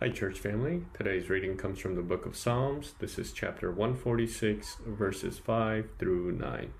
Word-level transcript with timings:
Hi, 0.00 0.10
church 0.10 0.38
family. 0.38 0.84
Today's 0.94 1.28
reading 1.28 1.56
comes 1.56 1.80
from 1.80 1.96
the 1.96 2.02
book 2.02 2.24
of 2.24 2.36
Psalms. 2.36 2.94
This 3.00 3.18
is 3.18 3.32
chapter 3.32 3.68
146, 3.68 4.76
verses 4.86 5.40
5 5.40 5.88
through 5.98 6.30
9. 6.30 6.72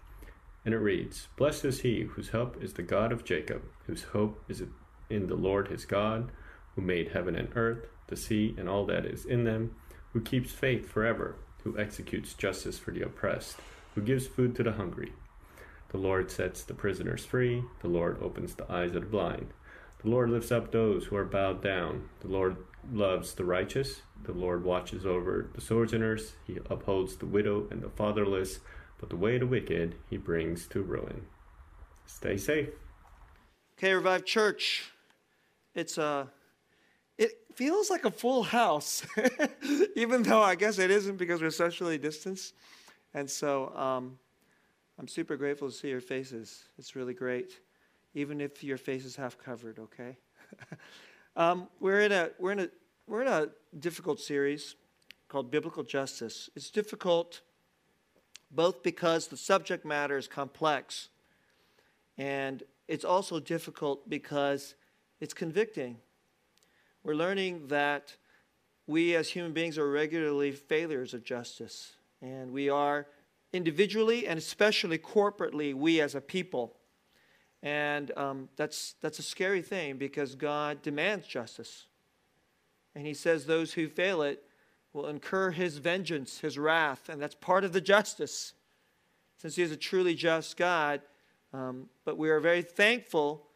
And 0.65 0.73
it 0.73 0.79
reads 0.79 1.27
Blessed 1.37 1.65
is 1.65 1.81
he 1.81 2.03
whose 2.03 2.29
help 2.29 2.63
is 2.63 2.75
the 2.75 2.85
God 2.85 3.11
of 3.11 3.25
Jacob, 3.25 3.63
whose 3.89 4.05
hope 4.05 4.41
is 4.49 4.63
in 5.11 5.27
the 5.27 5.35
Lord 5.35 5.67
his 5.67 5.85
God, 5.85 6.31
who 6.77 6.81
made 6.81 7.09
heaven 7.09 7.35
and 7.35 7.49
earth, 7.57 7.89
the 8.07 8.17
sea, 8.17 8.55
and 8.57 8.69
all 8.69 8.87
that 8.87 9.05
is 9.05 9.25
in 9.25 9.43
them, 9.43 9.75
who 10.13 10.21
keeps 10.21 10.53
faith 10.53 10.89
forever, 10.89 11.35
who 11.65 11.77
executes 11.77 12.35
justice 12.35 12.79
for 12.79 12.93
the 12.93 13.03
oppressed, 13.03 13.57
who 13.97 14.01
gives 14.01 14.29
food 14.29 14.55
to 14.55 14.63
the 14.63 14.75
hungry. 14.75 15.13
The 15.89 15.99
Lord 15.99 16.31
sets 16.31 16.63
the 16.63 16.73
prisoners 16.73 17.25
free, 17.25 17.65
the 17.81 17.89
Lord 17.89 18.23
opens 18.23 18.55
the 18.55 18.71
eyes 18.71 18.95
of 18.95 19.03
the 19.03 19.09
blind. 19.09 19.49
The 20.05 20.11
Lord 20.11 20.31
lifts 20.31 20.53
up 20.53 20.71
those 20.71 21.07
who 21.07 21.17
are 21.17 21.25
bowed 21.25 21.61
down. 21.61 22.11
The 22.21 22.29
Lord 22.29 22.57
loves 22.93 23.35
the 23.35 23.45
righteous. 23.45 24.03
The 24.25 24.33
Lord 24.33 24.65
watches 24.65 25.07
over 25.07 25.49
the 25.55 25.61
sojourners. 25.61 26.35
He 26.47 26.59
upholds 26.71 27.17
the 27.17 27.27
widow 27.27 27.67
and 27.71 27.83
the 27.83 27.91
fatherless, 27.91 28.61
but 28.99 29.11
the 29.11 29.17
way 29.17 29.35
of 29.35 29.41
the 29.41 29.47
wicked 29.47 29.95
he 30.09 30.17
brings 30.17 30.67
to 30.69 30.83
ruin. 30.83 31.27
Stay 32.07 32.37
safe. 32.37 32.71
Okay, 33.79 33.93
Revive 33.93 34.25
Church. 34.25 34.91
It's 35.75 35.99
a 35.99 36.29
it 37.17 37.33
feels 37.55 37.91
like 37.91 38.05
a 38.05 38.11
full 38.11 38.45
house, 38.45 39.05
even 39.97 40.23
though 40.23 40.43
I 40.43 40.55
guess 40.55 40.79
it 40.79 40.91
isn't 40.91 41.17
because 41.17 41.43
we're 41.43 41.51
socially 41.51 41.99
distanced. 41.99 42.55
And 43.13 43.29
so 43.29 43.75
um, 43.77 44.19
I'm 44.99 45.09
super 45.09 45.37
grateful 45.37 45.69
to 45.69 45.75
see 45.75 45.89
your 45.89 46.01
faces. 46.01 46.65
It's 46.79 46.95
really 46.95 47.15
great, 47.15 47.61
even 48.15 48.41
if 48.41 48.63
your 48.63 48.79
face 48.79 49.05
is 49.05 49.17
half 49.17 49.37
covered. 49.37 49.79
Okay. 49.79 50.17
Um, 51.39 51.69
we're 51.79 52.01
in 52.01 52.11
a 52.11 52.31
we're 52.41 52.51
in 52.51 52.59
a 52.59 52.69
we're 53.07 53.23
in 53.23 53.29
a 53.29 53.47
difficult 53.79 54.19
series 54.19 54.75
called 55.29 55.53
Biblical 55.53 55.85
Justice. 55.85 56.51
It's 56.57 56.69
difficult 56.69 57.43
both 58.51 58.83
because 58.83 59.29
the 59.29 59.37
subject 59.37 59.85
matter 59.85 60.19
is 60.19 60.27
complex, 60.27 61.11
and 62.17 62.65
it's 62.89 63.05
also 63.05 63.39
difficult 63.39 64.11
because 64.11 64.75
it's 65.21 65.33
convicting. 65.33 65.99
We're 67.05 67.15
learning 67.15 67.69
that 67.69 68.17
we 68.89 69.15
as 69.15 69.29
human 69.29 69.53
beings 69.53 69.79
are 69.79 69.89
regularly 69.89 70.51
failures 70.51 71.15
of 71.15 71.23
justice, 71.23 71.93
and 72.21 72.51
we 72.51 72.69
are 72.69 73.07
individually 73.53 74.27
and 74.27 74.39
especially 74.41 74.99
corporately, 74.99 75.73
we 75.73 76.01
as 76.01 76.17
a 76.17 76.21
people 76.21 76.78
and 77.63 78.13
um, 78.17 78.49
that's, 78.57 78.95
that's 79.01 79.19
a 79.19 79.23
scary 79.23 79.63
thing 79.63 79.97
because 79.97 80.35
God 80.35 80.83
demands 80.83 81.27
justice. 81.27 81.87
And 82.95 83.07
He 83.07 83.15
says 83.15 83.47
those 83.47 83.73
who 83.73 83.89
fail 83.89 84.23
it 84.23 84.45
will 84.93 85.07
incur 85.07 85.51
His 85.51 85.79
vengeance, 85.79 86.39
His 86.41 86.59
wrath, 86.59 87.09
and 87.09 87.21
that's 87.21 87.35
part 87.35 87.65
of 87.65 87.73
the 87.73 87.81
justice. 87.81 88.53
Since 89.39 89.57
He 89.57 89.63
is 89.63 89.73
a 89.73 89.77
truly 89.77 90.15
just 90.15 90.57
God, 90.57 91.01
um, 91.53 91.89
but 92.05 92.19
we 92.19 92.31
are 92.31 92.41
very 92.41 92.63
thankful 92.63 93.47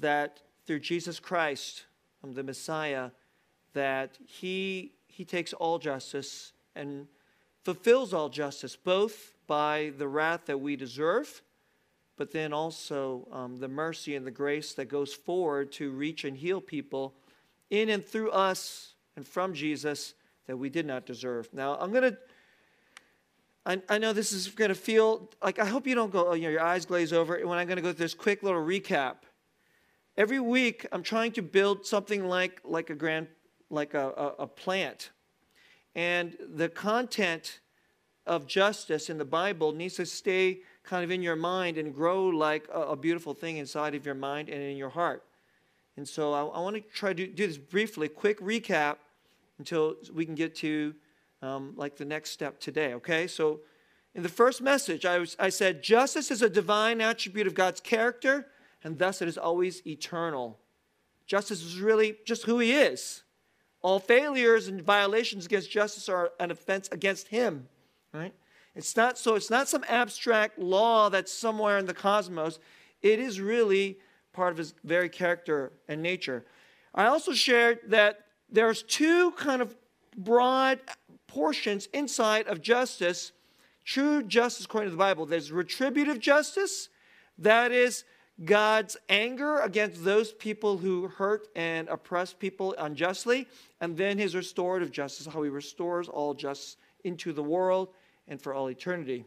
that 0.00 0.40
through 0.66 0.80
Jesus 0.80 1.20
Christ, 1.20 1.84
um, 2.24 2.32
the 2.32 2.42
Messiah, 2.42 3.10
that 3.74 4.18
He, 4.26 4.94
he 5.06 5.24
takes 5.24 5.52
all 5.52 5.78
justice 5.78 6.52
and 6.74 7.06
fulfills 7.64 8.12
all 8.12 8.28
justice, 8.28 8.74
both 8.74 9.34
by 9.46 9.92
the 9.96 10.08
wrath 10.08 10.46
that 10.46 10.58
we 10.58 10.74
deserve 10.74 11.42
but 12.18 12.32
then 12.32 12.52
also 12.52 13.26
um, 13.32 13.56
the 13.56 13.68
mercy 13.68 14.16
and 14.16 14.26
the 14.26 14.30
grace 14.30 14.74
that 14.74 14.86
goes 14.86 15.14
forward 15.14 15.72
to 15.72 15.92
reach 15.92 16.24
and 16.24 16.36
heal 16.36 16.60
people 16.60 17.14
in 17.70 17.88
and 17.88 18.04
through 18.04 18.30
us 18.32 18.94
and 19.16 19.26
from 19.26 19.54
Jesus 19.54 20.14
that 20.46 20.56
we 20.56 20.68
did 20.68 20.84
not 20.84 21.06
deserve. 21.06 21.48
Now, 21.54 21.76
I'm 21.80 21.92
going 21.92 22.12
to. 22.12 22.18
I, 23.90 23.98
know 23.98 24.14
this 24.14 24.32
is 24.32 24.48
going 24.48 24.70
to 24.70 24.74
feel 24.74 25.28
like 25.42 25.58
I 25.58 25.66
hope 25.66 25.86
you 25.86 25.94
don't 25.94 26.10
go, 26.10 26.32
you 26.32 26.44
know, 26.44 26.48
your 26.48 26.62
eyes 26.62 26.86
glaze 26.86 27.12
over 27.12 27.38
when 27.46 27.58
I'm 27.58 27.66
going 27.66 27.76
to 27.76 27.82
go 27.82 27.92
through 27.92 28.02
this 28.02 28.14
quick 28.14 28.42
little 28.42 28.62
recap. 28.62 29.16
Every 30.16 30.40
week, 30.40 30.86
I'm 30.90 31.02
trying 31.02 31.32
to 31.32 31.42
build 31.42 31.84
something 31.84 32.26
like, 32.26 32.62
like 32.64 32.88
a 32.88 32.94
grand, 32.94 33.26
like 33.68 33.92
a, 33.92 34.08
a, 34.08 34.26
a 34.44 34.46
plant. 34.46 35.10
And 35.94 36.34
the 36.54 36.70
content 36.70 37.60
of 38.26 38.46
justice 38.46 39.10
in 39.10 39.18
the 39.18 39.26
Bible 39.26 39.72
needs 39.72 39.96
to 39.96 40.06
stay 40.06 40.60
kind 40.88 41.04
of 41.04 41.10
in 41.10 41.22
your 41.22 41.36
mind 41.36 41.76
and 41.76 41.94
grow 41.94 42.24
like 42.28 42.66
a, 42.72 42.80
a 42.80 42.96
beautiful 42.96 43.34
thing 43.34 43.58
inside 43.58 43.94
of 43.94 44.06
your 44.06 44.14
mind 44.14 44.48
and 44.48 44.62
in 44.62 44.76
your 44.76 44.88
heart. 44.88 45.22
And 45.96 46.08
so 46.08 46.32
I, 46.32 46.40
I 46.40 46.60
want 46.60 46.76
to 46.76 46.82
try 46.94 47.12
to 47.12 47.26
do 47.26 47.46
this 47.46 47.58
briefly, 47.58 48.08
quick 48.08 48.40
recap 48.40 48.96
until 49.58 49.96
we 50.14 50.24
can 50.24 50.34
get 50.34 50.54
to 50.56 50.94
um, 51.42 51.74
like 51.76 51.96
the 51.96 52.06
next 52.06 52.30
step 52.30 52.58
today, 52.58 52.94
okay? 52.94 53.26
So 53.26 53.60
in 54.14 54.22
the 54.22 54.28
first 54.30 54.62
message, 54.62 55.04
I, 55.04 55.18
was, 55.18 55.36
I 55.38 55.50
said 55.50 55.82
justice 55.82 56.30
is 56.30 56.40
a 56.40 56.48
divine 56.48 57.00
attribute 57.02 57.46
of 57.46 57.54
God's 57.54 57.80
character, 57.80 58.46
and 58.82 58.98
thus 58.98 59.20
it 59.20 59.28
is 59.28 59.36
always 59.36 59.86
eternal. 59.86 60.58
Justice 61.26 61.62
is 61.62 61.80
really 61.80 62.16
just 62.24 62.44
who 62.44 62.58
He 62.60 62.72
is. 62.72 63.22
All 63.82 64.00
failures 64.00 64.68
and 64.68 64.80
violations 64.80 65.44
against 65.44 65.70
justice 65.70 66.08
are 66.08 66.32
an 66.40 66.50
offense 66.50 66.88
against 66.90 67.28
Him, 67.28 67.68
right? 68.14 68.32
It's 68.78 68.94
not 68.94 69.18
so 69.18 69.34
it's 69.34 69.50
not 69.50 69.66
some 69.66 69.84
abstract 69.88 70.56
law 70.56 71.08
that's 71.08 71.32
somewhere 71.32 71.78
in 71.78 71.86
the 71.86 71.92
cosmos. 71.92 72.60
It 73.02 73.18
is 73.18 73.40
really 73.40 73.98
part 74.32 74.52
of 74.52 74.56
his 74.56 74.72
very 74.84 75.08
character 75.08 75.72
and 75.88 76.00
nature. 76.00 76.44
I 76.94 77.06
also 77.06 77.32
shared 77.32 77.80
that 77.88 78.26
there's 78.48 78.84
two 78.84 79.32
kind 79.32 79.60
of 79.60 79.74
broad 80.16 80.78
portions 81.26 81.86
inside 81.92 82.46
of 82.46 82.62
justice, 82.62 83.32
true 83.84 84.22
justice 84.22 84.66
according 84.66 84.90
to 84.90 84.92
the 84.92 84.96
Bible. 84.96 85.26
There's 85.26 85.50
retributive 85.50 86.20
justice, 86.20 86.88
that 87.36 87.72
is 87.72 88.04
God's 88.44 88.96
anger 89.08 89.58
against 89.58 90.04
those 90.04 90.30
people 90.32 90.78
who 90.78 91.08
hurt 91.08 91.48
and 91.56 91.88
oppress 91.88 92.32
people 92.32 92.76
unjustly, 92.78 93.48
and 93.80 93.96
then 93.96 94.18
his 94.18 94.36
restorative 94.36 94.92
justice, 94.92 95.26
how 95.26 95.42
he 95.42 95.50
restores 95.50 96.08
all 96.08 96.32
justice 96.32 96.76
into 97.02 97.32
the 97.32 97.42
world 97.42 97.88
and 98.28 98.40
for 98.40 98.54
all 98.54 98.70
eternity. 98.70 99.24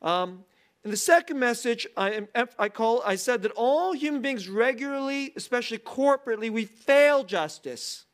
Um, 0.00 0.44
in 0.84 0.90
the 0.90 0.96
second 0.96 1.38
message, 1.38 1.86
I, 1.96 2.26
I, 2.58 2.68
call, 2.68 3.02
I 3.04 3.14
said 3.14 3.42
that 3.42 3.52
all 3.52 3.92
human 3.92 4.20
beings 4.20 4.48
regularly, 4.48 5.32
especially 5.36 5.78
corporately, 5.78 6.50
we 6.50 6.64
fail 6.64 7.22
justice. 7.22 8.04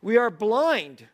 We 0.00 0.16
are 0.16 0.30
blind. 0.30 1.08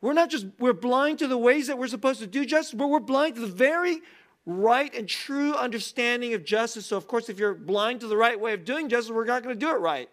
We're 0.00 0.12
not 0.12 0.30
just, 0.30 0.46
we're 0.58 0.72
blind 0.72 1.20
to 1.20 1.28
the 1.28 1.38
ways 1.38 1.68
that 1.68 1.78
we're 1.78 1.86
supposed 1.86 2.18
to 2.20 2.26
do 2.26 2.44
justice, 2.44 2.74
but 2.74 2.88
we're 2.88 2.98
blind 2.98 3.36
to 3.36 3.40
the 3.40 3.46
very 3.46 4.00
right 4.46 4.92
and 4.94 5.08
true 5.08 5.54
understanding 5.54 6.34
of 6.34 6.44
justice. 6.44 6.86
So, 6.86 6.96
of 6.96 7.06
course, 7.06 7.28
if 7.28 7.38
you're 7.38 7.54
blind 7.54 8.00
to 8.00 8.08
the 8.08 8.16
right 8.16 8.38
way 8.38 8.52
of 8.52 8.64
doing 8.64 8.88
justice, 8.88 9.12
we're 9.12 9.24
not 9.24 9.44
going 9.44 9.54
to 9.54 9.66
do 9.66 9.70
it 9.70 9.78
right. 9.78 10.10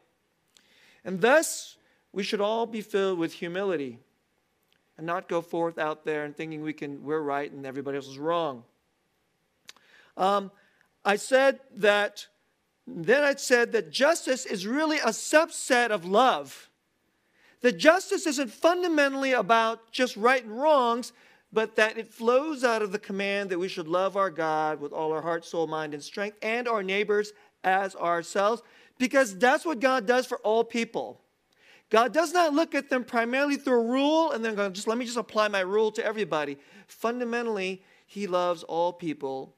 And 1.04 1.20
thus, 1.20 1.78
we 2.14 2.22
should 2.22 2.40
all 2.40 2.68
be 2.68 2.82
filled 2.82 3.18
with 3.18 3.34
humility 3.34 4.00
and 4.98 5.08
not 5.08 5.28
go 5.28 5.42
forth 5.42 5.78
out 5.78 6.06
there 6.06 6.26
and 6.26 6.36
thinking 6.36 6.62
we 6.62 6.74
can 6.74 7.04
we're 7.04 7.22
right 7.22 7.52
and 7.52 7.66
everybody 7.66 7.98
else 7.98 8.08
is 8.08 8.20
wrong. 8.20 8.64
Um, 10.18 10.52
I 11.04 11.16
said 11.16 11.60
that 11.78 12.28
then 12.88 13.24
I 13.24 13.36
said 13.36 13.72
that 13.72 13.92
justice 13.92 14.46
is 14.46 14.68
really 14.68 14.98
a 15.00 15.08
subset 15.08 15.90
of 15.90 16.06
love. 16.06 16.70
That 17.62 17.78
justice 17.78 18.26
isn't 18.26 18.52
fundamentally 18.52 19.34
about 19.34 19.92
just 19.92 20.18
right 20.18 20.44
and 20.44 20.60
wrongs, 20.60 21.14
but 21.54 21.76
that 21.76 21.98
it 21.98 22.12
flows 22.12 22.64
out 22.64 22.82
of 22.82 22.92
the 22.92 23.00
command 23.00 23.50
that 23.50 23.60
we 23.60 23.68
should 23.68 23.88
love 23.88 24.18
our 24.18 24.32
God 24.32 24.80
with 24.82 24.92
all 24.92 25.12
our 25.14 25.22
heart, 25.22 25.46
soul, 25.46 25.68
mind, 25.68 25.94
and 25.94 26.04
strength, 26.04 26.38
and 26.42 26.68
our 26.68 26.82
neighbors 26.82 27.34
as 27.64 27.96
ourselves, 27.96 28.64
because 28.98 29.38
that's 29.38 29.66
what 29.66 29.80
God 29.80 30.08
does 30.08 30.26
for 30.26 30.40
all 30.40 30.64
people. 30.64 31.21
God 31.92 32.14
does 32.14 32.32
not 32.32 32.54
look 32.54 32.74
at 32.74 32.90
them 32.90 33.04
primarily 33.04 33.58
through 33.58 33.82
a 33.82 33.84
rule 33.84 34.32
and 34.32 34.44
then 34.44 34.56
go, 34.56 34.70
just 34.70 34.88
let 34.88 34.98
me 34.98 35.04
just 35.04 35.18
apply 35.18 35.50
my 35.50 35.60
rule 35.60 35.92
to 35.92 36.04
everybody. 36.04 36.58
Fundamentally, 36.88 37.84
He 38.08 38.28
loves 38.28 38.64
all 38.64 38.94
people, 38.94 39.54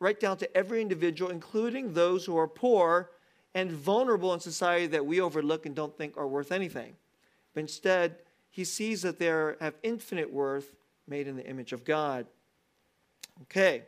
right 0.00 0.18
down 0.18 0.38
to 0.38 0.56
every 0.56 0.80
individual, 0.80 1.30
including 1.30 1.92
those 1.92 2.24
who 2.24 2.38
are 2.38 2.48
poor 2.48 3.10
and 3.54 3.70
vulnerable 3.70 4.32
in 4.32 4.40
society 4.40 4.86
that 4.88 5.04
we 5.04 5.20
overlook 5.20 5.66
and 5.66 5.76
don't 5.76 5.96
think 5.96 6.16
are 6.16 6.26
worth 6.26 6.52
anything. 6.52 6.96
But 7.52 7.60
instead, 7.60 8.16
He 8.50 8.64
sees 8.64 9.02
that 9.02 9.18
they 9.18 9.26
have 9.26 9.74
infinite 9.82 10.32
worth 10.32 10.74
made 11.06 11.28
in 11.28 11.36
the 11.36 11.46
image 11.46 11.74
of 11.74 11.84
God. 11.84 12.26
Okay. 13.42 13.82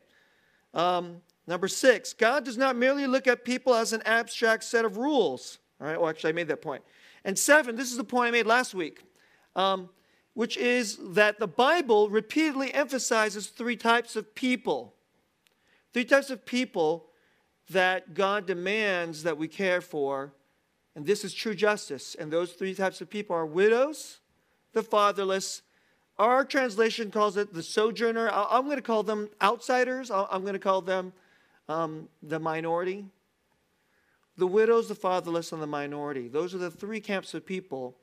Um, 0.75 1.23
number 1.47 1.67
six, 1.67 2.13
God 2.13 2.45
does 2.45 2.59
not 2.59 2.77
merely 2.77 3.07
look 3.07 3.27
at 3.27 3.43
people 3.43 3.75
as 3.75 3.95
an 3.95 4.03
abstract 4.05 4.65
set 4.65 4.85
of 4.85 4.99
rules. 4.99 5.61
All 5.81 5.87
right, 5.87 5.99
well, 5.99 6.11
actually, 6.11 6.31
I 6.31 6.33
made 6.35 6.49
that 6.49 6.61
point. 6.61 6.83
And 7.27 7.37
seven, 7.37 7.75
this 7.75 7.91
is 7.91 7.97
the 7.97 8.05
point 8.05 8.29
I 8.29 8.31
made 8.31 8.47
last 8.47 8.73
week, 8.73 9.03
um, 9.57 9.91
which 10.35 10.57
is 10.57 10.97
that 11.15 11.41
the 11.41 11.49
Bible 11.49 12.09
repeatedly 12.09 12.73
emphasizes 12.73 13.49
three 13.49 13.77
types 13.77 14.15
of 14.15 14.33
people. 14.37 14.95
Three 15.93 16.05
types 16.05 16.31
of 16.31 16.47
people 16.47 17.07
that 17.71 18.15
God 18.15 18.47
demands 18.47 19.25
that 19.25 19.37
we 19.37 19.49
care 19.49 19.81
for 19.81 20.33
And 20.95 21.05
this 21.05 21.25
is 21.25 21.35
true 21.35 21.55
justice. 21.55 22.15
And 22.19 22.33
those 22.33 22.53
three 22.53 22.75
types 22.75 23.01
of 23.03 23.11
people 23.11 23.37
are 23.37 23.45
widows, 23.45 24.21
the 24.73 24.83
fatherless. 24.83 25.63
Our 26.19 26.45
translation 26.45 27.11
calls 27.11 27.37
it 27.37 27.53
the 27.53 27.63
sojourner. 27.63 28.31
I'm 28.33 28.65
going 28.65 28.77
to 28.77 28.83
call 28.83 29.03
them 29.03 29.29
outsiders. 29.43 30.11
I'm 30.11 30.41
going 30.41 30.55
to 30.55 30.59
call 30.59 30.81
them 30.81 31.13
um, 31.69 32.09
the 32.23 32.39
minority. 32.39 33.05
The 34.37 34.47
widows, 34.47 34.89
the 34.89 34.95
fatherless, 34.95 35.53
and 35.53 35.63
the 35.63 35.67
minority. 35.67 36.29
Those 36.29 36.55
are 36.55 36.59
the 36.59 36.71
three 36.71 37.01
camps 37.01 37.35
of 37.35 37.47
people 37.47 37.97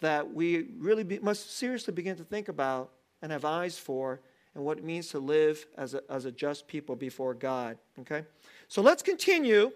that 0.00 0.32
we 0.32 0.66
really 0.78 1.04
be, 1.04 1.18
must 1.18 1.56
seriously 1.56 1.94
begin 1.94 2.16
to 2.16 2.24
think 2.24 2.48
about 2.48 2.90
and 3.20 3.30
have 3.30 3.44
eyes 3.44 3.78
for 3.78 4.20
and 4.54 4.64
what 4.64 4.78
it 4.78 4.84
means 4.84 5.08
to 5.08 5.18
live 5.18 5.64
as 5.76 5.94
a, 5.94 6.02
as 6.10 6.24
a 6.24 6.32
just 6.32 6.66
people 6.66 6.96
before 6.96 7.34
God. 7.34 7.78
Okay? 8.00 8.24
So 8.68 8.82
let's 8.82 9.02
continue. 9.02 9.72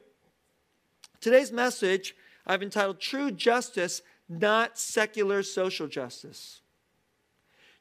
Today's 1.20 1.52
message 1.52 2.14
I've 2.46 2.62
entitled 2.62 3.00
True 3.00 3.30
Justice, 3.30 4.02
Not 4.28 4.78
Secular 4.78 5.42
Social 5.42 5.86
Justice. 5.86 6.60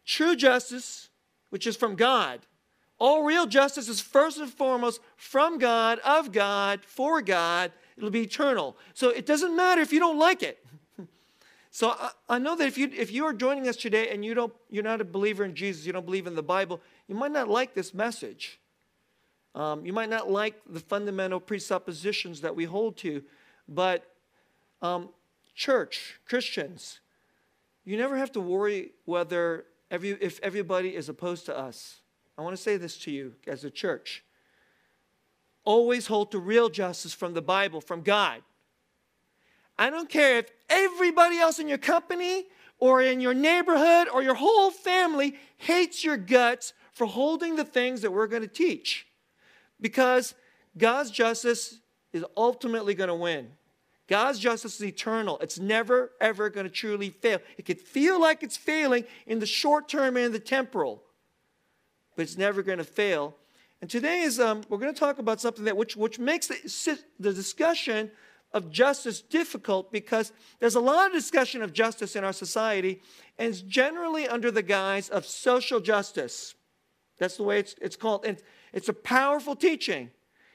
True 0.05 0.35
justice, 0.35 1.09
which 1.49 1.65
is 1.65 1.75
from 1.75 1.95
God. 1.95 2.41
All 2.99 3.23
real 3.23 3.45
justice 3.45 3.89
is 3.89 3.99
first 3.99 4.37
and 4.37 4.49
foremost 4.49 5.01
from 5.17 5.57
God, 5.57 5.99
of 5.99 6.31
God, 6.31 6.81
for 6.85 7.21
God. 7.21 7.71
It'll 7.97 8.09
be 8.09 8.23
eternal. 8.23 8.77
So 8.93 9.09
it 9.09 9.25
doesn't 9.25 9.55
matter 9.55 9.81
if 9.81 9.93
you 9.93 9.99
don't 9.99 10.19
like 10.19 10.43
it. 10.43 10.65
So 11.71 11.89
I, 11.89 12.11
I, 12.29 12.39
know 12.39 12.55
that 12.55 12.67
if 12.67 12.77
you 12.77 12.89
if 12.95 13.11
you 13.11 13.25
are 13.25 13.33
joining 13.33 13.67
us 13.67 13.75
today 13.75 14.07
and 14.07 14.23
you 14.23 14.33
don't 14.33 14.53
you're 14.69 14.81
not 14.81 15.01
a 15.01 15.03
believer 15.03 15.43
in 15.43 15.53
Jesus, 15.53 15.85
you 15.85 15.91
don't 15.91 16.05
believe 16.05 16.25
in 16.25 16.33
the 16.33 16.41
Bible, 16.41 16.79
you 17.09 17.15
might 17.15 17.33
not 17.33 17.49
like 17.49 17.73
this 17.73 17.93
message. 17.93 18.61
Um, 19.55 19.85
you 19.85 19.91
might 19.91 20.09
not 20.09 20.31
like 20.31 20.55
the 20.69 20.79
fundamental 20.79 21.41
presuppositions 21.41 22.39
that 22.39 22.55
we 22.55 22.63
hold 22.63 22.95
to, 22.99 23.23
but 23.67 24.09
um, 24.81 25.09
church 25.53 26.21
Christians, 26.25 27.01
you 27.83 27.97
never 27.97 28.15
have 28.15 28.31
to 28.31 28.39
worry 28.39 28.91
whether 29.03 29.65
every 29.91 30.11
if 30.11 30.39
everybody 30.41 30.95
is 30.95 31.09
opposed 31.09 31.45
to 31.47 31.57
us. 31.57 31.97
I 32.37 32.41
want 32.41 32.55
to 32.55 32.61
say 32.61 32.77
this 32.77 32.97
to 32.99 33.11
you 33.11 33.35
as 33.47 33.65
a 33.65 33.69
church. 33.69 34.23
Always 35.65 36.07
hold 36.07 36.31
to 36.31 36.39
real 36.39 36.69
justice 36.69 37.13
from 37.13 37.33
the 37.33 37.41
Bible, 37.41 37.81
from 37.81 38.01
God. 38.01 38.41
I 39.77 39.89
don't 39.89 40.09
care 40.09 40.37
if 40.39 40.51
everybody 40.69 41.37
else 41.37 41.59
in 41.59 41.67
your 41.67 41.77
company 41.77 42.45
or 42.79 43.01
in 43.01 43.19
your 43.19 43.33
neighborhood 43.33 44.07
or 44.13 44.23
your 44.23 44.35
whole 44.35 44.71
family 44.71 45.35
hates 45.57 46.03
your 46.03 46.17
guts 46.17 46.73
for 46.93 47.05
holding 47.05 47.55
the 47.55 47.65
things 47.65 48.01
that 48.01 48.11
we're 48.11 48.27
going 48.27 48.41
to 48.41 48.47
teach. 48.47 49.05
Because 49.81 50.33
God's 50.77 51.11
justice 51.11 51.79
is 52.13 52.23
ultimately 52.37 52.93
going 52.93 53.09
to 53.09 53.15
win. 53.15 53.51
God's 54.07 54.39
justice 54.39 54.75
is 54.75 54.85
eternal. 54.85 55.39
It's 55.39 55.59
never, 55.59 56.11
ever 56.21 56.49
going 56.49 56.65
to 56.65 56.71
truly 56.71 57.09
fail. 57.09 57.39
It 57.57 57.65
could 57.65 57.81
feel 57.81 58.21
like 58.21 58.43
it's 58.43 58.55
failing 58.55 59.05
in 59.25 59.39
the 59.39 59.45
short 59.45 59.89
term 59.89 60.15
and 60.15 60.33
the 60.33 60.39
temporal, 60.39 61.03
but 62.15 62.23
it's 62.23 62.37
never 62.37 62.61
going 62.61 62.77
to 62.77 62.83
fail. 62.83 63.35
And 63.85 63.89
today 63.91 64.21
is 64.21 64.39
um, 64.39 64.63
we're 64.67 64.79
going 64.79 64.91
to 64.91 64.99
talk 64.99 65.19
about 65.19 65.39
something 65.39 65.65
that 65.65 65.77
which, 65.77 65.95
which 65.95 66.17
makes 66.17 66.47
the, 66.47 66.99
the 67.19 67.31
discussion 67.31 68.09
of 68.51 68.71
justice 68.71 69.21
difficult 69.21 69.91
because 69.91 70.31
there's 70.59 70.73
a 70.73 70.79
lot 70.79 71.05
of 71.05 71.13
discussion 71.13 71.61
of 71.61 71.71
justice 71.71 72.15
in 72.15 72.23
our 72.23 72.33
society, 72.33 73.03
and 73.37 73.49
it's 73.49 73.61
generally 73.61 74.27
under 74.27 74.49
the 74.49 74.63
guise 74.63 75.07
of 75.09 75.23
social 75.23 75.79
justice. 75.79 76.55
That's 77.19 77.37
the 77.37 77.43
way 77.43 77.59
it's, 77.59 77.75
it's 77.79 77.95
called. 77.95 78.25
And 78.25 78.39
it's 78.73 78.89
a 78.89 78.93
powerful 78.93 79.55
teaching, 79.55 80.09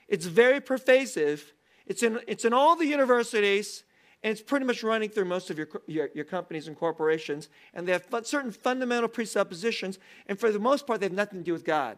it's 0.09 0.27
very 0.27 0.61
pervasive. 0.61 1.53
It's 1.87 2.03
in, 2.03 2.19
it's 2.27 2.45
in 2.45 2.53
all 2.53 2.75
the 2.75 2.87
universities, 2.87 3.85
and 4.25 4.33
it's 4.33 4.43
pretty 4.43 4.67
much 4.67 4.83
running 4.83 5.09
through 5.09 5.27
most 5.27 5.51
of 5.51 5.57
your, 5.57 5.69
your, 5.87 6.09
your 6.17 6.25
companies 6.25 6.67
and 6.67 6.77
corporations. 6.77 7.49
And 7.75 7.87
they 7.87 7.93
have 7.93 8.07
certain 8.25 8.51
fundamental 8.51 9.09
presuppositions, 9.09 10.01
and 10.27 10.37
for 10.37 10.51
the 10.51 10.59
most 10.59 10.85
part, 10.85 10.99
they 10.99 11.07
have 11.07 11.13
nothing 11.13 11.39
to 11.39 11.45
do 11.45 11.53
with 11.53 11.65
God. 11.65 11.97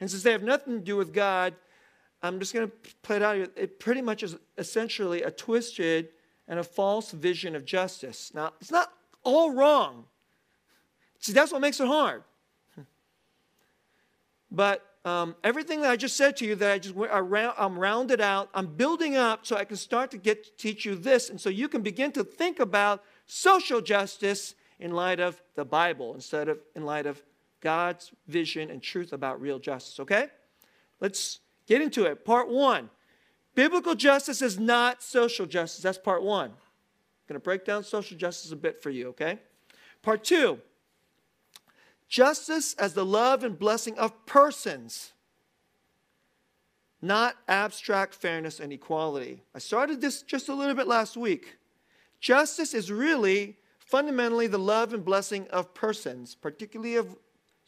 And 0.00 0.10
since 0.10 0.22
they 0.22 0.32
have 0.32 0.42
nothing 0.42 0.78
to 0.78 0.84
do 0.84 0.96
with 0.96 1.12
God, 1.12 1.54
I'm 2.22 2.38
just 2.38 2.52
going 2.52 2.68
to 2.68 2.74
play 3.02 3.16
it 3.16 3.22
out 3.22 3.36
here. 3.36 3.48
It 3.56 3.78
pretty 3.78 4.02
much 4.02 4.22
is 4.22 4.36
essentially 4.58 5.22
a 5.22 5.30
twisted 5.30 6.08
and 6.48 6.58
a 6.58 6.64
false 6.64 7.12
vision 7.12 7.54
of 7.54 7.64
justice. 7.64 8.32
Now, 8.34 8.52
it's 8.60 8.70
not 8.70 8.92
all 9.22 9.52
wrong. 9.52 10.04
See, 11.18 11.32
that's 11.32 11.52
what 11.52 11.60
makes 11.60 11.80
it 11.80 11.86
hard. 11.86 12.24
But 14.52 14.84
um, 15.04 15.36
everything 15.44 15.80
that 15.82 15.90
I 15.90 15.96
just 15.96 16.16
said 16.16 16.36
to 16.38 16.44
you, 16.44 16.56
that 16.56 16.72
I 16.72 16.78
just 16.78 16.96
I 16.96 17.20
round, 17.20 17.54
I'm 17.56 17.78
rounded 17.78 18.20
out, 18.20 18.50
I'm 18.52 18.66
building 18.66 19.16
up 19.16 19.46
so 19.46 19.56
I 19.56 19.64
can 19.64 19.76
start 19.76 20.10
to 20.10 20.18
get 20.18 20.44
to 20.44 20.50
teach 20.56 20.84
you 20.84 20.94
this, 20.94 21.30
and 21.30 21.40
so 21.40 21.48
you 21.48 21.68
can 21.68 21.82
begin 21.82 22.12
to 22.12 22.24
think 22.24 22.58
about 22.58 23.02
social 23.26 23.80
justice 23.80 24.54
in 24.78 24.90
light 24.90 25.20
of 25.20 25.40
the 25.54 25.64
Bible 25.64 26.14
instead 26.14 26.48
of 26.48 26.58
in 26.74 26.84
light 26.84 27.06
of 27.06 27.22
God's 27.60 28.12
vision 28.26 28.70
and 28.70 28.82
truth 28.82 29.12
about 29.12 29.40
real 29.40 29.58
justice. 29.58 30.00
Okay? 30.00 30.28
Let's 31.00 31.40
Get 31.70 31.82
into 31.82 32.04
it. 32.04 32.24
Part 32.24 32.48
one 32.48 32.90
Biblical 33.54 33.94
justice 33.94 34.42
is 34.42 34.58
not 34.58 35.04
social 35.04 35.46
justice. 35.46 35.82
That's 35.82 35.98
part 35.98 36.22
one. 36.24 36.50
I'm 36.50 36.56
going 37.28 37.40
to 37.40 37.44
break 37.44 37.64
down 37.64 37.84
social 37.84 38.16
justice 38.16 38.50
a 38.50 38.56
bit 38.56 38.82
for 38.82 38.90
you, 38.90 39.08
okay? 39.10 39.38
Part 40.02 40.24
two 40.24 40.58
justice 42.08 42.74
as 42.74 42.94
the 42.94 43.04
love 43.06 43.44
and 43.44 43.56
blessing 43.56 43.96
of 43.98 44.26
persons, 44.26 45.12
not 47.00 47.36
abstract 47.46 48.16
fairness 48.16 48.58
and 48.58 48.72
equality. 48.72 49.44
I 49.54 49.60
started 49.60 50.00
this 50.00 50.22
just 50.22 50.48
a 50.48 50.54
little 50.54 50.74
bit 50.74 50.88
last 50.88 51.16
week. 51.16 51.56
Justice 52.18 52.74
is 52.74 52.90
really 52.90 53.58
fundamentally 53.78 54.48
the 54.48 54.58
love 54.58 54.92
and 54.92 55.04
blessing 55.04 55.46
of 55.50 55.72
persons, 55.72 56.34
particularly 56.34 56.96
of 56.96 57.16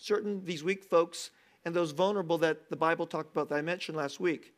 certain 0.03 0.45
these 0.45 0.65
weak 0.65 0.85
folks 0.85 1.31
and 1.65 1.75
those 1.75 1.93
vulnerable 1.93 2.39
that 2.39 2.69
the 2.71 2.77
Bible 2.77 3.07
talked 3.07 3.31
about 3.31 3.49
that 3.49 3.55
I 3.55 3.63
mentioned 3.63 3.97
last 3.97 4.19
week. 4.19 4.53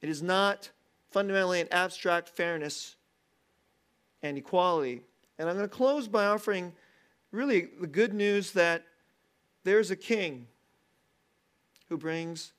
It 0.00 0.08
is 0.08 0.22
not 0.22 0.70
fundamentally 1.10 1.60
an 1.60 1.68
abstract 1.70 2.28
fairness 2.30 2.96
and 4.22 4.38
equality. 4.38 5.02
And 5.38 5.48
I'm 5.48 5.56
going 5.56 5.68
to 5.68 5.74
close 5.74 6.08
by 6.08 6.26
offering 6.26 6.72
really 7.32 7.68
the 7.80 7.86
good 7.86 8.14
news 8.14 8.52
that 8.52 8.84
there's 9.64 9.90
a 9.90 9.96
king 9.96 10.46
who 11.88 11.98
brings 11.98 12.52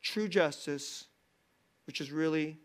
true 0.00 0.28
justice, 0.28 1.06
which 1.86 2.00
is 2.00 2.10
really 2.10 2.58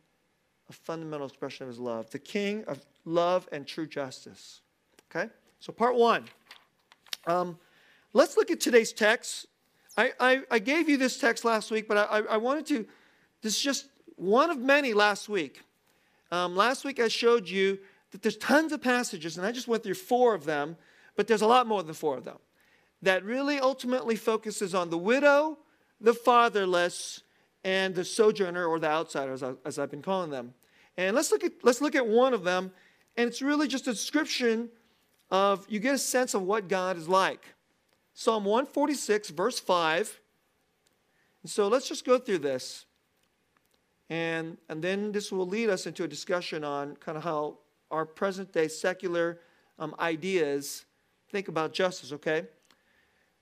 a 0.70 0.74
fundamental 0.74 1.28
expression 1.28 1.64
of 1.64 1.70
his 1.70 1.80
love. 1.80 2.10
The 2.12 2.20
king 2.20 2.64
of 2.66 2.86
love 3.04 3.48
and 3.52 3.68
true 3.68 3.88
justice. 3.88 4.62
Okay? 5.10 5.30
So, 5.60 5.74
part 5.74 5.96
one. 5.96 6.26
Um, 7.28 7.58
Let's 8.14 8.38
look 8.38 8.50
at 8.50 8.60
today's 8.60 8.92
text. 8.92 9.46
I, 9.96 10.12
I, 10.20 10.42
I 10.50 10.60
gave 10.60 10.90
you 10.90 10.98
this 10.98 11.20
text 11.20 11.46
last 11.46 11.70
week, 11.70 11.88
but 11.88 11.98
I, 11.98 12.22
I 12.22 12.38
wanted 12.38 12.66
to, 12.68 12.88
this 13.42 13.56
is 13.56 13.62
just 13.62 13.90
one 14.16 14.50
of 14.50 14.58
many 14.58 14.94
last 14.94 15.30
week. 15.30 15.62
Um, 16.32 16.56
last 16.56 16.84
week 16.86 17.00
I 17.00 17.08
showed 17.08 17.48
you 17.48 17.78
that 18.12 18.24
there's 18.24 18.38
tons 18.38 18.72
of 18.72 18.82
passages, 18.82 19.38
and 19.38 19.46
I 19.46 19.52
just 19.52 19.68
went 19.68 19.84
through 19.84 19.94
four 19.94 20.34
of 20.34 20.46
them, 20.46 20.76
but 21.16 21.28
there's 21.28 21.44
a 21.44 21.48
lot 21.48 21.68
more 21.68 21.84
than 21.84 21.94
four 21.94 22.18
of 22.18 22.24
them, 22.24 22.38
that 23.04 23.24
really 23.24 23.60
ultimately 23.60 24.16
focuses 24.16 24.74
on 24.74 24.90
the 24.90 24.98
widow, 24.98 25.60
the 26.02 26.14
fatherless, 26.14 27.22
and 27.64 27.94
the 27.94 28.06
sojourner 28.06 28.66
or 28.66 28.80
the 28.80 28.90
outsiders, 28.90 29.44
as 29.66 29.78
I've 29.78 29.92
been 29.92 30.02
calling 30.02 30.32
them. 30.32 30.54
And 30.98 31.16
let's 31.16 31.32
look 31.32 31.44
at, 31.44 31.52
let's 31.62 31.82
look 31.82 31.96
at 31.96 32.08
one 32.08 32.34
of 32.34 32.44
them, 32.44 32.72
and 33.18 33.28
it's 33.30 33.42
really 33.42 33.68
just 33.68 33.88
a 33.88 33.92
description 33.92 34.70
of, 35.30 35.66
you 35.70 35.80
get 35.80 35.94
a 35.94 36.00
sense 36.00 36.34
of 36.34 36.42
what 36.42 36.68
God 36.68 36.98
is 36.98 37.08
like. 37.08 37.44
Psalm 38.20 38.44
146, 38.44 39.30
verse 39.30 39.62
5. 39.62 40.20
And 41.42 41.50
so 41.50 41.70
let's 41.70 41.88
just 41.88 42.04
go 42.04 42.20
through 42.20 42.40
this. 42.40 42.84
And, 44.10 44.58
and 44.68 44.82
then 44.82 45.14
this 45.14 45.32
will 45.32 45.48
lead 45.48 45.70
us 45.70 45.88
into 45.88 46.04
a 46.04 46.08
discussion 46.10 46.66
on 46.66 46.98
kind 46.98 47.18
of 47.18 47.24
how 47.24 47.60
our 47.90 48.06
present 48.06 48.52
day 48.52 48.68
secular 48.68 49.40
um, 49.80 49.96
ideas 50.02 50.84
think 51.32 51.48
about 51.48 51.72
justice, 51.72 52.12
okay? 52.12 52.44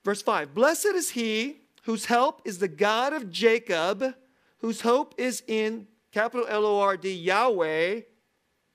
Verse 0.06 0.22
5 0.22 0.54
Blessed 0.54 0.94
is 0.94 1.10
he 1.10 1.62
whose 1.82 2.06
help 2.06 2.44
is 2.46 2.60
the 2.60 2.68
God 2.68 3.14
of 3.14 3.32
Jacob, 3.32 4.14
whose 4.60 4.82
hope 4.82 5.16
is 5.18 5.42
in 5.48 5.88
capital 6.12 6.46
L 6.48 6.68
O 6.68 6.80
R 6.82 6.98
D, 6.98 7.12
Yahweh, 7.12 8.02